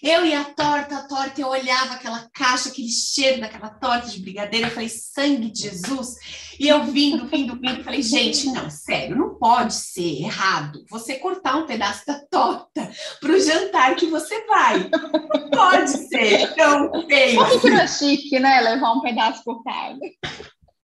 Eu 0.03 0.25
e 0.25 0.35
a 0.35 0.45
torta, 0.45 0.97
a 0.97 1.09
torta, 1.09 1.41
eu 1.41 1.49
olhava 1.49 1.95
aquela 1.95 2.29
caixa, 2.33 2.69
aquele 2.69 2.89
cheiro 2.89 3.41
daquela 3.41 3.71
torta 3.71 4.09
de 4.09 4.21
brigadeiro, 4.21 4.67
eu 4.67 4.71
falei, 4.71 4.89
sangue 4.89 5.51
de 5.51 5.63
Jesus. 5.63 6.17
E 6.59 6.69
eu 6.69 6.85
vindo, 6.85 7.27
vindo, 7.27 7.59
vindo, 7.59 7.85
falei, 7.85 8.03
gente, 8.03 8.47
não, 8.47 8.71
sério, 8.71 9.17
não 9.17 9.35
pode 9.35 9.75
ser 9.75 10.23
errado 10.23 10.85
você 10.91 11.17
cortar 11.17 11.57
um 11.57 11.67
pedaço 11.67 12.07
da 12.07 12.21
torta 12.31 12.91
para 13.21 13.33
o 13.33 13.41
jantar 13.41 13.97
que 13.97 14.07
você 14.07 14.47
vai. 14.47 14.89
Não 14.91 15.51
pode 15.51 15.91
ser 15.91 16.55
tão 16.55 17.07
feio. 17.07 17.37
Por 17.37 17.61
que 17.61 17.71
não 17.71 17.87
chique, 17.87 18.39
né? 18.39 18.61
Levar 18.61 18.93
um 18.93 19.01
pedaço 19.01 19.43
cortado. 19.45 19.99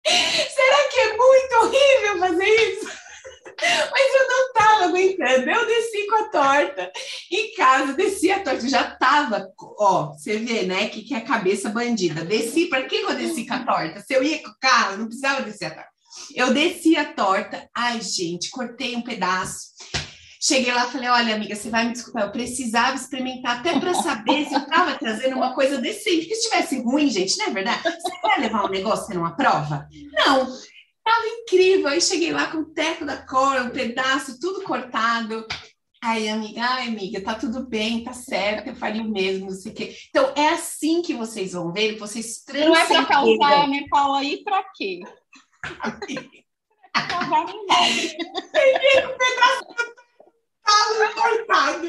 Será 0.05 0.89
que 0.91 1.01
é 1.01 1.17
muito 1.17 1.55
horrível 1.63 2.19
fazer 2.19 2.45
isso? 2.45 3.00
Mas 3.93 4.15
eu 4.15 4.29
não 4.29 4.47
estava 4.47 4.85
aguentando. 4.85 5.51
Eu 5.51 5.67
desci 5.67 6.07
com 6.07 6.17
a 6.17 6.29
torta 6.29 6.93
em 7.31 7.55
casa, 7.55 7.93
desci 7.95 8.31
a 8.31 8.43
torta. 8.43 8.69
Já 8.69 8.93
estava, 8.93 9.49
ó, 9.79 10.13
você 10.13 10.39
vê, 10.39 10.63
né, 10.63 10.89
que, 10.89 11.03
que 11.03 11.15
é 11.15 11.19
a 11.19 11.25
cabeça 11.25 11.69
bandida. 11.69 12.25
Desci, 12.25 12.67
para 12.67 12.85
que 12.85 12.97
eu 12.97 13.15
desci 13.15 13.47
com 13.47 13.55
a 13.55 13.65
torta? 13.65 14.01
Se 14.01 14.15
eu 14.15 14.23
ia 14.23 14.43
com 14.43 14.51
o 14.51 14.59
carro, 14.61 14.99
não 14.99 15.07
precisava 15.07 15.43
descer 15.43 15.67
a 15.67 15.71
torta. 15.71 15.91
Eu 16.35 16.53
desci 16.53 16.97
a 16.97 17.05
torta, 17.13 17.69
ai, 17.75 18.01
gente, 18.01 18.51
cortei 18.51 18.97
um 18.97 19.03
pedaço. 19.03 19.71
Cheguei 20.43 20.73
lá 20.73 20.87
e 20.87 20.91
falei: 20.91 21.09
olha, 21.09 21.35
amiga, 21.35 21.55
você 21.55 21.69
vai 21.69 21.87
me 21.87 21.93
desculpar, 21.93 22.23
eu 22.23 22.33
precisava 22.33 22.97
experimentar 22.97 23.59
até 23.59 23.79
para 23.79 23.93
saber 23.93 24.47
se 24.47 24.55
eu 24.55 24.61
estava 24.61 24.95
trazendo 24.99 25.37
uma 25.37 25.55
coisa 25.55 25.79
decente. 25.79 26.21
Porque 26.21 26.35
se 26.35 26.47
estivesse 26.47 26.83
ruim, 26.83 27.11
gente, 27.11 27.37
não 27.37 27.47
é 27.47 27.51
verdade? 27.51 27.83
Você 27.83 28.21
vai 28.23 28.41
levar 28.41 28.65
um 28.65 28.71
negócio 28.71 29.15
numa 29.15 29.37
prova? 29.37 29.87
Não. 30.13 30.49
Tava 31.11 31.27
incrível. 31.27 31.89
Aí 31.89 32.01
cheguei 32.01 32.33
lá 32.33 32.47
com 32.47 32.59
o 32.59 32.65
teco 32.67 33.05
da 33.05 33.17
cor, 33.17 33.61
um 33.63 33.71
pedaço, 33.71 34.39
tudo 34.39 34.63
cortado. 34.63 35.45
Aí, 36.03 36.29
amiga, 36.29 36.63
ai, 36.63 36.89
amiga, 36.89 37.21
tá 37.21 37.35
tudo 37.35 37.67
bem, 37.67 38.05
tá 38.05 38.15
certo, 38.15 38.69
eu 38.69 38.75
faria 38.75 39.03
o 39.03 39.11
mesmo, 39.11 39.51
não 39.51 39.53
sei 39.53 39.73
o 39.73 39.75
quê. 39.75 39.95
Então, 40.09 40.33
é 40.35 40.49
assim 40.49 41.03
que 41.03 41.13
vocês 41.13 41.53
vão 41.53 41.73
ver, 41.73 41.99
vocês 41.99 42.43
transcendem. 42.43 42.71
Não 42.71 42.81
é 42.81 42.87
para 42.87 43.05
causar, 43.05 43.69
né, 43.69 43.85
Paulo? 43.91 44.15
Aí 44.15 44.43
para 44.43 44.65
quê? 44.75 45.01
Causar 46.93 47.45
ninguém. 47.45 48.17
Peguei 48.53 49.05
o 49.05 49.19
pedaço 49.19 49.71
cortado. 51.15 51.89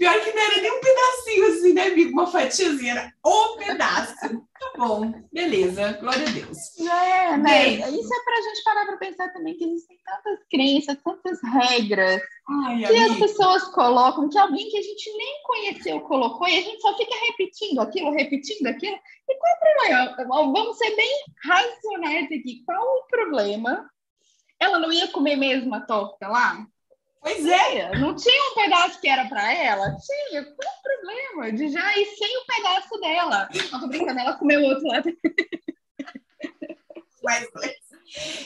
Pior 0.00 0.18
que 0.24 0.32
não 0.32 0.42
era 0.42 0.62
nem 0.62 0.70
um 0.72 0.80
pedacinho 0.80 1.46
assim, 1.48 1.72
né, 1.74 1.88
amigo? 1.88 2.12
Uma 2.12 2.26
fatiazinha, 2.26 2.92
era 2.92 3.12
um 3.22 3.58
pedaço. 3.58 4.14
Tá 4.16 4.72
bom, 4.78 5.12
beleza, 5.30 5.92
glória 6.00 6.26
a 6.26 6.30
Deus. 6.30 6.78
É, 6.78 7.36
né? 7.36 7.42
Bem, 7.42 8.00
Isso 8.00 8.14
é 8.14 8.24
pra 8.24 8.40
gente 8.40 8.64
parar 8.64 8.86
pra 8.86 8.96
pensar 8.96 9.30
também 9.34 9.58
que 9.58 9.64
existem 9.64 9.98
tantas 10.02 10.38
crenças, 10.50 10.96
tantas 11.04 11.38
regras 11.42 12.22
ai, 12.48 12.78
que 12.78 12.84
amiga. 12.86 13.12
as 13.12 13.18
pessoas 13.18 13.64
colocam, 13.74 14.30
que 14.30 14.38
alguém 14.38 14.70
que 14.70 14.78
a 14.78 14.82
gente 14.82 15.12
nem 15.18 15.42
conheceu 15.42 16.00
colocou 16.00 16.48
e 16.48 16.56
a 16.56 16.62
gente 16.62 16.80
só 16.80 16.96
fica 16.96 17.14
repetindo 17.26 17.80
aquilo, 17.80 18.10
repetindo 18.12 18.66
aquilo. 18.68 18.96
E 19.28 19.34
qual 19.36 19.52
o 19.54 20.16
problema? 20.16 20.50
Vamos 20.50 20.78
ser 20.78 20.96
bem 20.96 21.24
racionais 21.44 22.24
aqui. 22.24 22.62
Qual 22.64 22.82
o 22.82 23.06
problema? 23.06 23.86
Ela 24.58 24.78
não 24.78 24.90
ia 24.90 25.08
comer 25.08 25.36
mesmo 25.36 25.74
a 25.74 25.80
torta 25.82 26.26
lá? 26.26 26.66
Pois 27.20 27.46
é. 27.46 27.98
Não 27.98 28.16
tinha 28.16 28.50
um 28.50 28.54
pedaço 28.54 29.00
que 29.00 29.08
era 29.08 29.28
para 29.28 29.52
ela? 29.52 29.96
Tinha. 29.96 30.44
Qual 30.44 30.74
o 30.74 30.82
problema 30.82 31.52
de 31.52 31.68
já 31.68 31.98
ir 31.98 32.06
sem 32.06 32.38
o 32.38 32.46
pedaço 32.46 33.00
dela? 33.00 33.48
Não 33.70 33.80
tô 33.80 33.88
brincando, 33.88 34.20
ela 34.20 34.38
comeu 34.38 34.62
outro 34.62 34.86
lá. 34.86 35.02
Mas, 37.22 37.46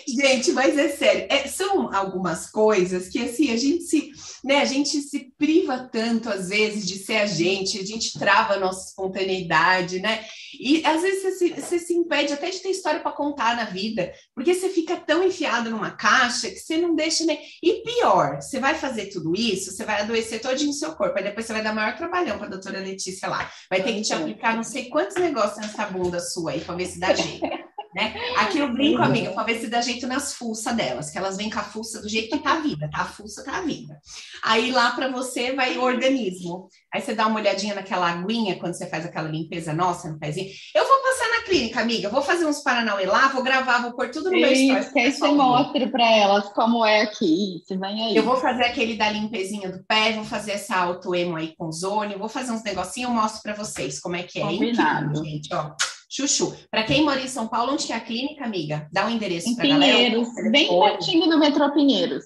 Gente, 0.06 0.52
mas 0.52 0.76
é 0.76 0.88
sério, 0.90 1.26
é, 1.30 1.46
são 1.48 1.94
algumas 1.94 2.50
coisas 2.50 3.08
que 3.08 3.18
assim 3.18 3.50
a 3.50 3.56
gente 3.56 3.84
se, 3.84 4.10
né, 4.44 4.60
a 4.60 4.64
gente 4.64 5.00
se 5.00 5.32
priva 5.38 5.88
tanto 5.90 6.28
às 6.28 6.50
vezes 6.50 6.86
de 6.86 6.98
ser 6.98 7.16
a 7.16 7.26
gente, 7.26 7.78
a 7.78 7.84
gente 7.84 8.18
trava 8.18 8.54
a 8.54 8.60
nossa 8.60 8.88
espontaneidade, 8.88 10.00
né? 10.00 10.24
E 10.60 10.84
às 10.84 11.00
vezes 11.02 11.22
você 11.22 11.30
se, 11.32 11.48
você 11.60 11.78
se 11.78 11.94
impede 11.94 12.32
até 12.32 12.50
de 12.50 12.58
ter 12.58 12.70
história 12.70 13.00
para 13.00 13.12
contar 13.12 13.56
na 13.56 13.64
vida, 13.64 14.12
porque 14.34 14.54
você 14.54 14.68
fica 14.68 14.96
tão 14.96 15.24
enfiado 15.24 15.70
numa 15.70 15.90
caixa 15.90 16.50
que 16.50 16.58
você 16.58 16.76
não 16.76 16.94
deixa 16.94 17.24
nem. 17.24 17.40
E 17.62 17.82
pior, 17.82 18.40
você 18.40 18.60
vai 18.60 18.74
fazer 18.74 19.06
tudo 19.06 19.34
isso, 19.34 19.72
você 19.72 19.84
vai 19.84 20.02
adoecer 20.02 20.40
todinho 20.40 20.70
o 20.70 20.74
seu 20.74 20.92
corpo, 20.92 21.16
aí 21.16 21.24
depois 21.24 21.46
você 21.46 21.52
vai 21.52 21.62
dar 21.62 21.74
maior 21.74 21.96
trabalhão 21.96 22.36
para 22.36 22.46
a 22.46 22.50
doutora 22.50 22.80
Letícia 22.80 23.28
lá. 23.28 23.50
Vai 23.70 23.82
ter 23.82 23.94
que 23.94 24.02
te 24.02 24.12
aplicar 24.12 24.54
não 24.54 24.62
sei 24.62 24.88
quantos 24.88 25.16
negócios 25.16 25.58
nessa 25.58 25.86
bunda 25.86 26.20
sua 26.20 26.52
aí 26.52 26.60
para 26.60 26.74
ver 26.74 26.86
se 26.86 27.00
dá 27.00 27.14
jeito. 27.14 27.44
Né? 27.94 28.12
Aqui 28.38 28.58
eu 28.58 28.72
brinco, 28.72 29.00
amiga, 29.00 29.30
para 29.30 29.44
ver 29.44 29.60
se 29.60 29.68
dá 29.68 29.80
jeito 29.80 30.06
nas 30.08 30.34
fuças 30.34 30.74
delas, 30.74 31.10
que 31.10 31.18
elas 31.18 31.36
vêm 31.36 31.48
com 31.48 31.60
a 31.60 31.62
fuça 31.62 32.02
do 32.02 32.08
jeito 32.08 32.36
que 32.36 32.42
tá 32.42 32.54
a 32.54 32.60
vida, 32.60 32.90
tá? 32.90 33.02
A 33.02 33.04
fuça 33.04 33.44
tá 33.44 33.58
a 33.58 33.62
vida. 33.62 34.00
Aí 34.42 34.72
lá 34.72 34.90
para 34.90 35.08
você 35.08 35.52
vai 35.52 35.78
o 35.78 35.82
organismo. 35.82 36.68
Aí 36.92 37.00
você 37.00 37.14
dá 37.14 37.28
uma 37.28 37.38
olhadinha 37.38 37.74
naquela 37.74 38.10
aguinha 38.10 38.58
quando 38.58 38.74
você 38.74 38.88
faz 38.88 39.04
aquela 39.04 39.28
limpeza 39.28 39.72
nossa 39.72 40.10
no 40.10 40.18
pezinho. 40.18 40.50
Eu 40.74 40.86
vou 40.86 41.02
passar 41.02 41.28
na 41.30 41.42
clínica, 41.44 41.80
amiga, 41.80 42.08
vou 42.08 42.22
fazer 42.22 42.46
uns 42.46 42.62
Paranauê 42.62 43.06
lá, 43.06 43.28
vou 43.28 43.44
gravar, 43.44 43.82
vou 43.82 43.94
pôr 43.94 44.10
tudo 44.10 44.30
no 44.30 44.36
meu 44.40 44.54
stories. 44.54 44.88
Que 44.92 44.98
aí 44.98 45.12
você 45.12 45.28
mostre 45.28 45.86
para 45.88 46.10
elas 46.10 46.52
como 46.52 46.84
é 46.84 47.02
aqui, 47.02 47.62
você 47.64 47.76
vem 47.76 48.06
aí. 48.06 48.16
Eu 48.16 48.24
vou 48.24 48.38
fazer 48.38 48.64
aquele 48.64 48.96
da 48.96 49.08
limpezinha 49.08 49.70
do 49.70 49.84
pé, 49.84 50.12
vou 50.12 50.24
fazer 50.24 50.52
essa 50.52 50.76
auto-emo 50.76 51.36
aí 51.36 51.54
com 51.56 51.70
zone, 51.70 52.16
vou 52.16 52.28
fazer 52.28 52.50
uns 52.50 52.64
negocinhos, 52.64 53.08
eu 53.08 53.14
mostro 53.14 53.40
para 53.40 53.54
vocês 53.54 54.00
como 54.00 54.16
é 54.16 54.24
que 54.24 54.40
é. 54.40 54.42
Combinado. 54.42 55.10
Incrível, 55.10 55.24
gente, 55.24 55.54
ó. 55.54 55.70
Chuchu. 56.08 56.54
Para 56.70 56.84
quem 56.84 57.04
mora 57.04 57.20
em 57.20 57.28
São 57.28 57.48
Paulo, 57.48 57.72
onde 57.72 57.86
que 57.86 57.92
é 57.92 57.96
a 57.96 58.00
clínica, 58.00 58.44
amiga? 58.44 58.88
Dá 58.92 59.06
um 59.06 59.10
endereço 59.10 59.54
para 59.54 59.64
Pinheiros, 59.64 60.28
galera. 60.28 60.50
bem 60.50 60.68
pertinho 60.68 61.28
do 61.28 61.38
metrô 61.38 61.72
Pinheiros. 61.72 62.24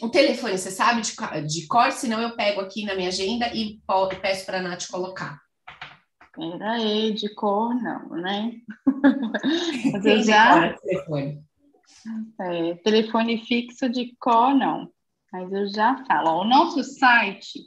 O 0.00 0.08
telefone, 0.08 0.56
você 0.56 0.70
sabe 0.70 1.02
de, 1.02 1.12
de 1.46 1.66
cor, 1.66 1.90
senão 1.90 2.20
eu 2.20 2.36
pego 2.36 2.60
aqui 2.60 2.84
na 2.84 2.94
minha 2.94 3.08
agenda 3.08 3.48
e 3.54 3.80
peço 4.22 4.46
para 4.46 4.58
a 4.58 4.62
Nath 4.62 4.86
colocar. 4.88 5.40
Peraí, 6.34 7.12
de 7.12 7.34
cor 7.34 7.74
não, 7.74 8.08
né? 8.10 8.52
Mas 9.92 10.06
eu 10.06 10.22
já... 10.22 10.72
telefone. 10.74 11.42
É, 12.40 12.74
telefone 12.76 13.44
fixo 13.44 13.88
de 13.88 14.14
cor 14.18 14.54
não. 14.54 14.90
Mas 15.32 15.52
eu 15.52 15.68
já 15.68 16.04
falo. 16.06 16.40
O 16.40 16.44
nosso 16.44 16.82
site 16.82 17.60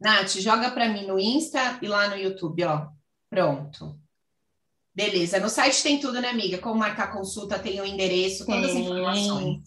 Nath, 0.00 0.40
joga 0.40 0.70
para 0.70 0.88
mim 0.88 1.06
no 1.06 1.18
Insta 1.18 1.78
e 1.82 1.86
lá 1.86 2.08
no 2.08 2.16
YouTube, 2.16 2.64
ó. 2.64 2.86
Pronto. 3.28 4.02
Beleza, 4.94 5.40
no 5.40 5.48
site 5.48 5.82
tem 5.82 5.98
tudo, 5.98 6.20
né, 6.20 6.28
amiga? 6.28 6.58
Como 6.58 6.78
marcar 6.78 7.12
consulta, 7.12 7.58
tem 7.58 7.80
o 7.80 7.84
endereço, 7.84 8.46
todas 8.46 8.70
as 8.70 8.76
informações. 8.76 9.62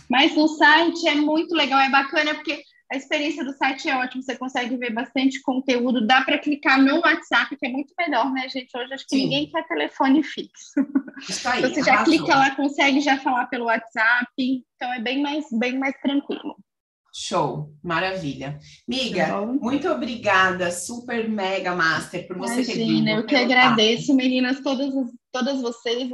Mas 0.10 0.36
no 0.36 0.48
site 0.48 1.08
é 1.08 1.16
muito 1.16 1.54
legal, 1.54 1.80
é 1.80 1.90
bacana, 1.90 2.34
porque 2.34 2.62
a 2.92 2.98
experiência 2.98 3.46
do 3.46 3.54
site 3.54 3.88
é 3.88 3.96
ótima, 3.96 4.24
você 4.24 4.36
consegue 4.36 4.76
ver 4.76 4.92
bastante 4.92 5.40
conteúdo, 5.42 6.08
dá 6.08 6.24
para 6.24 6.40
clicar 6.40 6.82
no 6.82 7.00
WhatsApp, 7.02 7.56
que 7.56 7.68
é 7.68 7.70
muito 7.70 7.94
melhor, 7.98 8.32
né, 8.34 8.50
gente? 8.50 8.76
Hoje 8.76 8.92
acho 8.92 9.06
que 9.06 9.16
Sim. 9.16 9.24
ninguém 9.26 9.52
quer 9.52 9.68
telefone 9.68 10.24
fixo. 10.24 10.74
Isso 11.30 11.48
aí, 11.48 11.62
você 11.62 11.84
já 11.84 12.04
clica 12.04 12.36
lá, 12.36 12.56
consegue 12.56 13.00
já 13.00 13.20
falar 13.20 13.46
pelo 13.46 13.66
WhatsApp, 13.66 14.28
então 14.38 14.92
é 14.92 15.00
bem 15.00 15.22
mais, 15.22 15.46
bem 15.52 15.78
mais 15.78 15.96
tranquilo. 16.02 16.56
Show, 17.14 17.72
maravilha. 17.84 18.60
Miga, 18.88 19.28
Show. 19.28 19.48
muito 19.62 19.88
obrigada, 19.90 20.72
super 20.72 21.30
mega 21.30 21.76
master, 21.76 22.28
por 22.28 22.38
você 22.38 22.62
Imagina, 22.62 22.74
ter 22.74 22.86
vindo. 22.86 23.10
Eu 23.10 23.26
que 23.26 23.36
agradeço, 23.36 24.16
meninas, 24.16 24.62
todas, 24.62 24.92
todas 25.32 25.62
vocês, 25.62 26.10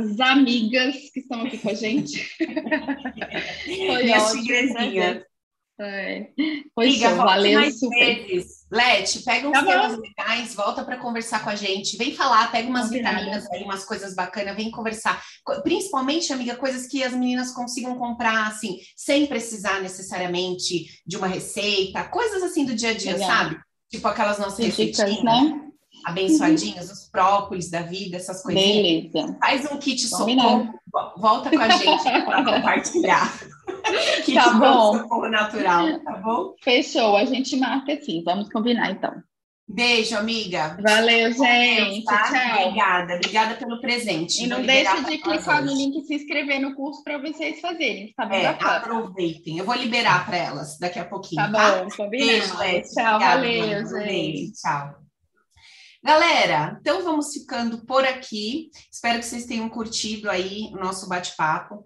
as, 0.00 0.10
as, 0.12 0.20
amigas 0.20 0.96
que 1.12 1.20
estão 1.20 1.42
aqui 1.42 1.58
com 1.58 1.70
a 1.70 1.74
gente. 1.74 2.36
Foi 3.64 4.02
Minha 4.04 4.22
ótimo. 4.22 5.24
É. 5.82 6.28
Pois 6.74 6.92
Liga, 6.92 7.14
valeu 7.14 7.70
super. 7.72 8.26
Vezes. 8.26 8.66
Lete, 8.70 9.20
pega 9.20 9.48
uns 9.48 9.52
tá 9.52 9.64
temas 9.64 9.98
legais, 9.98 10.54
volta 10.54 10.84
para 10.84 10.98
conversar 10.98 11.42
com 11.42 11.48
a 11.48 11.54
gente. 11.54 11.96
Vem 11.96 12.14
falar, 12.14 12.52
pega 12.52 12.68
umas 12.68 12.90
vitaminas 12.90 13.50
aí, 13.50 13.64
umas 13.64 13.84
coisas 13.84 14.14
bacanas, 14.14 14.54
vem 14.54 14.70
conversar. 14.70 15.22
Principalmente, 15.62 16.32
amiga, 16.32 16.54
coisas 16.56 16.86
que 16.86 17.02
as 17.02 17.14
meninas 17.14 17.52
consigam 17.52 17.96
comprar, 17.96 18.48
assim, 18.48 18.78
sem 18.94 19.26
precisar 19.26 19.80
necessariamente 19.80 21.00
de 21.06 21.16
uma 21.16 21.26
receita, 21.26 22.04
coisas 22.04 22.42
assim 22.42 22.66
do 22.66 22.74
dia 22.74 22.90
a 22.90 22.94
dia, 22.94 23.14
Legal. 23.14 23.28
sabe? 23.28 23.60
Tipo 23.90 24.06
aquelas 24.06 24.38
nossas 24.38 24.58
receitinhas. 24.64 25.22
Né? 25.24 25.69
Abençoadinhas, 26.04 26.86
uhum. 26.86 26.92
os 26.92 27.08
própolis 27.10 27.70
da 27.70 27.82
vida, 27.82 28.16
essas 28.16 28.42
coisas. 28.42 28.62
Beleza. 28.62 29.36
Faz 29.40 29.70
um 29.70 29.78
kit 29.78 30.06
socorro, 30.06 30.74
volta 31.16 31.50
com 31.50 31.58
a 31.60 31.68
gente 31.70 32.02
para 32.02 32.44
compartilhar. 32.56 33.38
que 34.24 34.34
tá 34.34 34.52
bom. 34.54 35.28
natural, 35.28 36.00
tá 36.00 36.16
bom? 36.16 36.54
Fechou, 36.62 37.16
a 37.16 37.24
gente 37.24 37.56
marca 37.56 37.92
assim, 37.92 38.22
vamos 38.24 38.50
combinar 38.50 38.90
então. 38.90 39.22
Beijo, 39.72 40.16
amiga. 40.16 40.76
Valeu, 40.82 41.32
gente. 41.32 42.04
Tá? 42.04 42.24
Tchau. 42.24 42.66
Obrigada, 42.66 43.14
obrigada 43.14 43.54
pelo 43.54 43.80
presente. 43.80 44.42
E 44.42 44.46
não 44.48 44.62
deixe 44.62 45.04
de 45.04 45.18
clicar 45.18 45.64
no 45.64 45.72
link 45.72 45.96
e 45.96 46.06
se 46.06 46.14
inscrever 46.14 46.60
no 46.60 46.74
curso 46.74 47.04
para 47.04 47.18
vocês 47.18 47.60
fazerem. 47.60 48.12
Tá 48.16 48.26
bem 48.26 48.40
é, 48.40 48.48
aproveitem. 48.48 49.58
Eu 49.58 49.64
vou 49.64 49.76
liberar 49.76 50.26
para 50.26 50.36
elas 50.36 50.76
daqui 50.78 50.98
a 50.98 51.04
pouquinho. 51.04 51.42
Tá, 51.42 51.52
tá? 51.52 51.82
bom, 51.82 51.88
tá? 51.88 51.96
combinado. 51.96 52.30
Beijo, 52.30 52.58
Leti. 52.58 52.94
Tchau, 52.94 53.14
obrigada, 53.14 53.40
valeu, 53.40 53.86
gente. 53.86 54.06
Beijo, 54.06 54.52
tchau. 54.54 55.09
Galera, 56.02 56.78
então 56.80 57.04
vamos 57.04 57.32
ficando 57.32 57.84
por 57.84 58.04
aqui. 58.04 58.70
Espero 58.90 59.18
que 59.18 59.26
vocês 59.26 59.44
tenham 59.44 59.68
curtido 59.68 60.30
aí 60.30 60.70
o 60.72 60.76
nosso 60.76 61.06
bate-papo. 61.06 61.84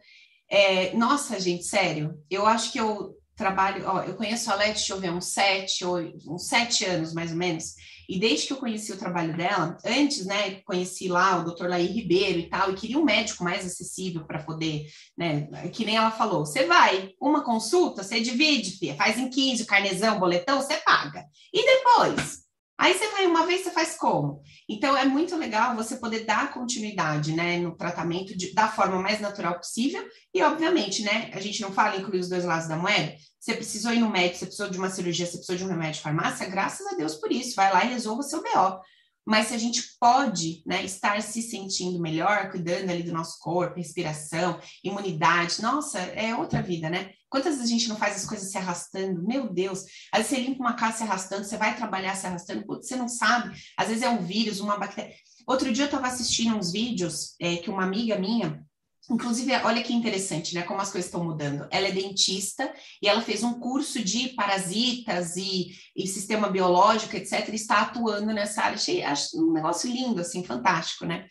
É, 0.49 0.95
nossa, 0.97 1.41
gente, 1.41 1.65
sério, 1.65 2.17
eu 2.31 2.47
acho 2.47 2.71
que 2.71 2.79
eu 2.79 3.17
trabalho, 3.35 3.85
ó, 3.87 4.03
eu 4.03 4.15
conheço 4.15 4.51
a 4.53 4.55
Leti, 4.55 4.75
deixa 4.75 4.93
eu 4.93 5.01
ver, 5.01 5.11
uns 5.11 5.33
sete, 5.33 5.85
uns 5.85 6.47
sete 6.47 6.85
anos 6.85 7.13
mais 7.13 7.33
ou 7.33 7.37
menos, 7.37 7.75
e 8.09 8.17
desde 8.19 8.47
que 8.47 8.53
eu 8.53 8.59
conheci 8.59 8.93
o 8.93 8.99
trabalho 8.99 9.37
dela, 9.37 9.77
antes, 9.85 10.25
né, 10.25 10.61
conheci 10.65 11.09
lá 11.09 11.39
o 11.39 11.45
Dr. 11.45 11.67
Laí 11.67 11.87
Ribeiro 11.87 12.39
e 12.39 12.49
tal, 12.49 12.71
e 12.71 12.77
queria 12.77 12.99
um 12.99 13.05
médico 13.05 13.43
mais 13.43 13.67
acessível 13.67 14.25
para 14.25 14.45
poder, 14.45 14.87
né, 15.19 15.49
que 15.73 15.85
nem 15.85 15.97
ela 15.97 16.13
falou, 16.13 16.47
você 16.47 16.65
vai, 16.67 17.11
uma 17.21 17.43
consulta, 17.43 18.05
você 18.05 18.21
divide, 18.21 18.95
faz 18.95 19.19
em 19.19 19.29
15, 19.29 19.65
carnezão, 19.65 20.21
boletão, 20.21 20.61
você 20.61 20.77
paga. 20.77 21.25
E 21.53 21.65
depois? 21.65 22.44
Aí 22.77 22.93
você 22.93 23.09
vai 23.13 23.27
uma 23.27 23.47
vez, 23.47 23.63
você 23.63 23.71
faz 23.71 23.97
como? 23.97 24.43
Então 24.69 24.97
é 24.97 25.05
muito 25.05 25.37
legal 25.37 25.77
você 25.77 25.97
poder 25.97 26.25
dar 26.25 26.53
continuidade, 26.53 27.33
né, 27.33 27.59
no 27.59 27.77
tratamento 27.77 28.37
de, 28.37 28.53
da 28.53 28.69
forma 28.69 29.01
mais 29.01 29.21
natural 29.21 29.57
possível. 29.57 30.05
E 30.35 30.43
obviamente, 30.43 31.03
né, 31.03 31.31
a 31.33 31.41
gente 31.41 31.63
não 31.63 31.73
fala 31.73 31.97
incluir 31.97 32.19
os 32.19 32.29
dois 32.29 32.45
lados 32.45 32.67
da 32.67 32.77
moeda. 32.77 33.15
Você 33.39 33.55
precisou 33.55 33.93
ir 33.93 34.01
no 34.01 34.11
médico, 34.11 34.39
você 34.39 34.47
precisou 34.47 34.71
de 34.71 34.79
uma 34.79 34.91
cirurgia, 34.91 35.27
você 35.27 35.37
precisou 35.37 35.57
de 35.57 35.65
um 35.65 35.69
remédio 35.69 35.95
de 35.95 36.01
farmácia, 36.01 36.49
graças 36.49 36.87
a 36.87 36.97
Deus 36.97 37.15
por 37.15 37.31
isso. 37.31 37.55
Vai 37.55 37.73
lá 37.73 37.85
e 37.85 37.91
resolva 37.91 38.21
o 38.21 38.25
seu 38.25 38.43
BO. 38.43 38.81
Mas 39.27 39.49
se 39.49 39.55
a 39.55 39.59
gente 39.59 39.83
pode 39.99 40.63
né, 40.67 40.85
estar 40.85 41.21
se 41.23 41.41
sentindo 41.41 42.01
melhor, 42.01 42.51
cuidando 42.51 42.91
ali 42.91 43.03
do 43.03 43.13
nosso 43.13 43.39
corpo, 43.39 43.77
respiração, 43.77 44.61
imunidade, 44.83 45.63
nossa, 45.63 45.99
é 45.99 46.35
outra 46.35 46.61
vida, 46.61 46.91
né? 46.91 47.11
Quantas 47.35 47.57
vezes 47.57 47.69
a 47.69 47.75
gente 47.75 47.89
não 47.89 47.97
faz 47.97 48.15
as 48.15 48.27
coisas 48.27 48.49
se 48.49 48.57
arrastando? 48.57 49.27
Meu 49.27 49.53
Deus, 49.53 49.81
às 50.13 50.19
vezes 50.19 50.29
você 50.29 50.41
limpa 50.41 50.61
uma 50.61 50.75
casa 50.75 50.99
se 50.99 51.03
arrastando, 51.03 51.43
você 51.43 51.57
vai 51.57 51.75
trabalhar 51.75 52.15
se 52.15 52.29
arrastando, 52.29 52.65
você 52.65 52.95
não 52.95 53.09
sabe, 53.09 53.61
às 53.77 53.89
vezes 53.89 54.05
é 54.05 54.09
um 54.09 54.25
vírus, 54.25 54.61
uma 54.61 54.79
bactéria. 54.79 55.17
Outro 55.45 55.73
dia 55.73 55.83
eu 55.83 55.87
estava 55.87 56.07
assistindo 56.07 56.57
uns 56.57 56.71
vídeos 56.71 57.35
é, 57.41 57.57
que 57.57 57.69
uma 57.69 57.83
amiga 57.83 58.17
minha, 58.17 58.65
Inclusive, 59.11 59.53
olha 59.65 59.83
que 59.83 59.93
interessante, 59.93 60.55
né? 60.55 60.63
Como 60.63 60.81
as 60.81 60.91
coisas 60.91 61.07
estão 61.07 61.23
mudando. 61.23 61.67
Ela 61.71 61.89
é 61.89 61.93
dentista 61.93 62.73
e 63.03 63.09
ela 63.09 63.21
fez 63.21 63.43
um 63.43 63.61
curso 63.61 64.03
de 64.03 64.31
parasitas 64.31 65.37
e, 65.37 65.73
e 65.95 66.07
sistema 66.07 66.49
biológico, 66.49 67.15
etc. 67.15 67.49
E 67.49 67.55
está 67.55 67.83
atuando 67.83 68.33
nessa 68.33 68.63
área. 68.63 68.77
Achei 68.77 69.03
acho 69.03 69.39
um 69.39 69.53
negócio 69.53 69.91
lindo, 69.91 70.23
assim, 70.23 70.43
fantástico, 70.43 71.05
né? 71.05 71.27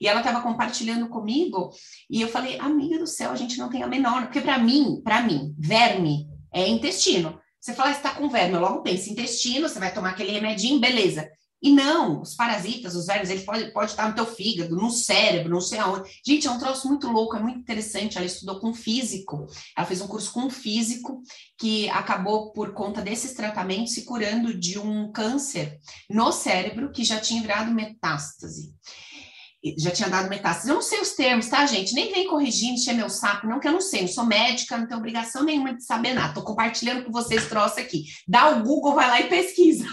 E 0.00 0.06
ela 0.06 0.20
estava 0.20 0.42
compartilhando 0.42 1.08
comigo 1.08 1.70
e 2.10 2.20
eu 2.20 2.28
falei, 2.28 2.58
amiga 2.58 2.98
do 2.98 3.06
céu, 3.06 3.30
a 3.30 3.36
gente 3.36 3.56
não 3.56 3.70
tem 3.70 3.82
a 3.82 3.86
menor. 3.86 4.24
Porque 4.24 4.42
para 4.42 4.58
mim, 4.58 5.00
para 5.02 5.22
mim, 5.22 5.54
verme 5.58 6.28
é 6.52 6.68
intestino. 6.68 7.40
Você 7.58 7.72
fala, 7.72 7.92
está 7.92 8.10
com 8.10 8.28
verme, 8.28 8.54
eu 8.54 8.60
logo 8.60 8.82
penso 8.82 9.08
intestino, 9.08 9.66
você 9.66 9.78
vai 9.78 9.94
tomar 9.94 10.10
aquele 10.10 10.32
remedinho, 10.32 10.78
beleza. 10.78 11.26
E 11.64 11.70
não, 11.70 12.20
os 12.20 12.34
parasitas, 12.34 12.94
os 12.94 13.06
vermes, 13.06 13.30
eles 13.30 13.42
podem 13.42 13.72
pode 13.72 13.92
estar 13.92 14.06
no 14.06 14.14
teu 14.14 14.26
fígado, 14.26 14.76
no 14.76 14.90
cérebro, 14.90 15.50
não 15.50 15.62
sei 15.62 15.78
aonde. 15.78 16.10
Gente, 16.22 16.46
é 16.46 16.50
um 16.50 16.58
troço 16.58 16.86
muito 16.86 17.08
louco, 17.08 17.36
é 17.36 17.40
muito 17.40 17.58
interessante. 17.58 18.18
Ela 18.18 18.26
estudou 18.26 18.60
com 18.60 18.74
físico, 18.74 19.46
ela 19.74 19.86
fez 19.86 20.02
um 20.02 20.06
curso 20.06 20.30
com 20.30 20.50
físico 20.50 21.22
que 21.56 21.88
acabou, 21.88 22.52
por 22.52 22.74
conta 22.74 23.00
desses 23.00 23.32
tratamentos, 23.32 23.94
se 23.94 24.04
curando 24.04 24.52
de 24.52 24.78
um 24.78 25.10
câncer 25.10 25.78
no 26.10 26.30
cérebro 26.32 26.92
que 26.92 27.02
já 27.02 27.18
tinha 27.18 27.40
virado 27.40 27.72
metástase 27.72 28.74
já 29.78 29.90
tinha 29.90 30.10
dado 30.10 30.28
metástase. 30.28 30.68
Eu 30.68 30.74
não 30.74 30.82
sei 30.82 31.00
os 31.00 31.14
termos, 31.14 31.48
tá, 31.48 31.64
gente? 31.64 31.94
Nem 31.94 32.12
vem 32.12 32.28
corrigindo, 32.28 32.74
encher 32.74 32.94
meu 32.94 33.08
saco, 33.08 33.46
não, 33.46 33.58
que 33.58 33.66
eu 33.66 33.72
não 33.72 33.80
sei. 33.80 34.02
Não 34.02 34.08
sou 34.08 34.26
médica, 34.26 34.76
não 34.76 34.86
tenho 34.86 34.98
obrigação 34.98 35.42
nenhuma 35.42 35.74
de 35.74 35.82
saber 35.82 36.12
nada. 36.12 36.34
Tô 36.34 36.42
compartilhando 36.42 37.04
com 37.04 37.10
vocês 37.10 37.48
troço 37.48 37.80
aqui. 37.80 38.04
Dá 38.28 38.50
o 38.50 38.62
Google, 38.62 38.94
vai 38.94 39.08
lá 39.08 39.20
e 39.20 39.28
pesquisa. 39.30 39.86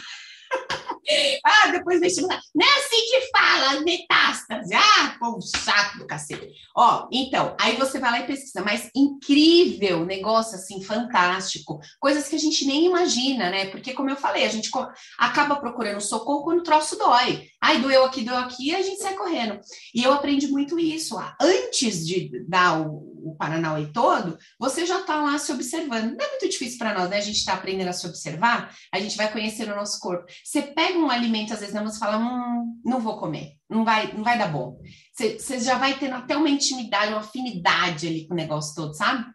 Ah, 1.44 1.68
depois 1.72 2.00
vestibular. 2.00 2.40
Não 2.54 2.66
é 2.66 2.70
assim 2.70 3.02
que 3.10 3.32
fala, 3.32 3.82
metástase. 3.82 4.74
Ah, 4.74 5.16
povo 5.20 5.40
chato 5.42 5.98
do 5.98 6.08
cacete. 6.08 6.52
Ó, 6.76 7.08
então, 7.12 7.56
aí 7.60 7.76
você 7.76 8.00
vai 8.00 8.12
lá 8.12 8.20
e 8.20 8.28
pesquisa, 8.28 8.64
mas 8.64 8.90
incrível, 8.96 10.06
negócio 10.06 10.56
assim, 10.56 10.82
fantástico. 10.84 11.80
Coisas 12.00 12.28
que 12.28 12.36
a 12.36 12.40
gente 12.40 12.66
nem 12.66 12.86
imagina, 12.86 13.50
né? 13.50 13.68
Porque, 13.68 13.94
como 13.94 14.10
eu 14.10 14.16
falei, 14.16 14.46
a 14.46 14.50
gente 14.50 14.70
acaba 15.18 15.56
procurando 15.56 16.02
socorro 16.02 16.44
quando 16.44 16.60
o 16.60 16.64
troço 16.64 16.98
dói. 16.98 17.48
Ai, 17.62 17.80
doeu 17.80 18.06
aqui, 18.06 18.24
doeu 18.24 18.38
aqui, 18.38 18.74
a 18.74 18.82
gente 18.82 19.02
sai 19.02 19.16
correndo. 19.16 19.60
E 19.94 20.04
eu 20.04 20.14
aprendi 20.14 20.48
muito 20.48 20.80
isso. 20.80 21.18
Antes 21.40 22.06
de 22.06 22.44
dar 22.48 22.82
o, 22.82 23.12
o 23.24 23.36
Paranauê 23.38 23.88
todo, 23.88 24.38
você 24.60 24.86
já 24.86 25.02
está 25.02 25.22
lá 25.22 25.38
se 25.38 25.52
observando. 25.52 26.16
Não 26.16 26.26
é 26.26 26.30
muito 26.30 26.50
difícil 26.50 26.78
para 26.78 26.94
nós, 26.94 27.10
né? 27.10 27.18
A 27.18 27.22
gente 27.22 27.38
está 27.38 27.54
aprendendo 27.54 27.90
a 27.90 27.94
se 27.94 28.08
observar, 28.08 28.76
a 28.92 29.00
gente 29.00 29.18
vai 29.18 29.32
conhecer 29.32 29.72
o 29.72 29.76
nosso 29.76 30.00
corpo. 30.00 30.26
Você 30.44 30.62
pega 30.62 30.98
um 31.02 31.10
alimento, 31.10 31.54
às 31.54 31.60
vezes, 31.60 31.74
não, 31.74 31.86
você 31.86 32.00
fala, 32.00 32.18
hum, 32.18 32.80
não 32.84 33.00
vou 33.00 33.18
comer, 33.18 33.54
não 33.70 33.84
vai, 33.84 34.14
não 34.14 34.24
vai 34.24 34.38
dar 34.38 34.52
bom. 34.52 34.80
Você, 35.14 35.60
já 35.60 35.78
vai 35.78 35.98
tendo 35.98 36.16
até 36.16 36.36
uma 36.36 36.50
intimidade, 36.50 37.12
uma 37.12 37.22
afinidade 37.22 38.08
ali 38.08 38.28
com 38.28 38.34
o 38.34 38.38
negócio 38.38 38.76
todo, 38.76 38.94
sabe? 38.94 39.26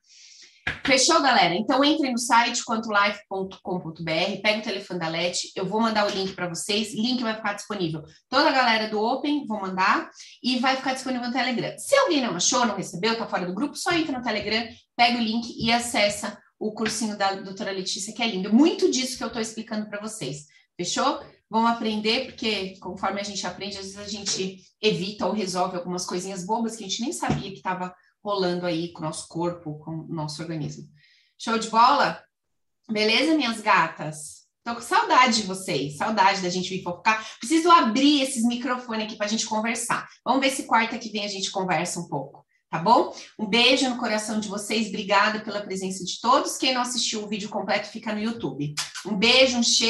Fechou, 0.85 1.23
galera? 1.23 1.55
Então 1.55 1.85
entre 1.85 2.11
no 2.11 2.19
site 2.19 2.65
quantolife.com.br, 2.65 4.41
pega 4.43 4.59
o 4.59 4.63
telefone 4.63 5.01
da 5.01 5.09
Leti, 5.09 5.53
eu 5.55 5.65
vou 5.65 5.81
mandar 5.81 6.07
o 6.07 6.11
link 6.11 6.33
para 6.33 6.49
vocês, 6.49 6.93
link 6.93 7.23
vai 7.23 7.35
ficar 7.35 7.55
disponível. 7.55 8.03
Toda 8.29 8.49
a 8.49 8.53
galera 8.53 8.89
do 8.89 9.01
Open, 9.01 9.47
vou 9.47 9.61
mandar, 9.61 10.11
e 10.43 10.59
vai 10.59 10.77
ficar 10.77 10.95
disponível 10.95 11.29
no 11.29 11.33
Telegram. 11.33 11.77
Se 11.79 11.95
alguém 11.97 12.21
não 12.21 12.35
achou, 12.35 12.67
não 12.67 12.77
recebeu, 12.77 13.17
tá 13.17 13.27
fora 13.27 13.47
do 13.47 13.55
grupo, 13.55 13.77
só 13.77 13.93
entra 13.93 14.17
no 14.17 14.25
Telegram, 14.25 14.67
pega 14.97 15.19
o 15.19 15.23
link 15.23 15.55
e 15.57 15.71
acessa 15.71 16.37
o 16.59 16.73
cursinho 16.73 17.17
da 17.17 17.35
doutora 17.35 17.71
Letícia, 17.71 18.15
que 18.15 18.23
é 18.23 18.27
lindo. 18.27 18.53
Muito 18.53 18.91
disso 18.91 19.17
que 19.17 19.23
eu 19.23 19.29
estou 19.29 19.43
explicando 19.43 19.89
para 19.89 20.01
vocês. 20.01 20.47
Fechou? 20.77 21.21
Vamos 21.49 21.71
aprender, 21.71 22.27
porque 22.27 22.77
conforme 22.81 23.21
a 23.21 23.25
gente 23.25 23.47
aprende, 23.47 23.79
às 23.79 23.85
vezes 23.85 23.99
a 23.99 24.09
gente 24.09 24.63
evita 24.83 25.27
ou 25.27 25.33
resolve 25.33 25.77
algumas 25.77 26.05
coisinhas 26.05 26.45
bobas 26.45 26.77
que 26.77 26.85
a 26.85 26.89
gente 26.89 27.03
nem 27.03 27.13
sabia 27.13 27.51
que 27.51 27.59
estava 27.59 27.95
rolando 28.23 28.67
aí 28.67 28.93
com 28.93 29.01
o 29.01 29.05
nosso 29.05 29.29
corpo, 29.29 29.79
com 29.79 29.93
o 29.93 30.15
nosso 30.15 30.43
organismo. 30.43 30.85
Show 31.39 31.59
de 31.59 31.69
bola? 31.69 32.21
Beleza, 32.91 33.37
minhas 33.37 33.61
gatas? 33.61 34.47
Tô 34.65 34.75
com 34.75 34.81
saudade 34.81 35.43
de 35.43 35.47
vocês, 35.47 35.97
saudade 35.97 36.43
da 36.43 36.49
gente 36.49 36.69
vir 36.69 36.83
focar. 36.83 37.25
Preciso 37.39 37.71
abrir 37.71 38.23
esses 38.23 38.43
microfones 38.43 39.07
aqui 39.07 39.17
para 39.17 39.27
a 39.27 39.29
gente 39.29 39.47
conversar. 39.47 40.09
Vamos 40.25 40.41
ver 40.41 40.51
se 40.51 40.65
quarta 40.65 40.99
que 40.99 41.09
vem 41.09 41.25
a 41.25 41.29
gente 41.29 41.53
conversa 41.53 42.01
um 42.01 42.09
pouco, 42.09 42.45
tá 42.69 42.81
bom? 42.81 43.15
Um 43.39 43.47
beijo 43.47 43.89
no 43.89 43.97
coração 43.97 44.41
de 44.41 44.49
vocês, 44.49 44.89
obrigada 44.89 45.39
pela 45.39 45.61
presença 45.61 46.05
de 46.05 46.21
todos. 46.21 46.57
Quem 46.57 46.75
não 46.75 46.81
assistiu 46.83 47.23
o 47.23 47.29
vídeo 47.29 47.49
completo 47.49 47.87
fica 47.87 48.13
no 48.13 48.21
YouTube. 48.21 48.75
Um 49.07 49.17
beijo, 49.17 49.57
um 49.57 49.63
cheiro. 49.63 49.85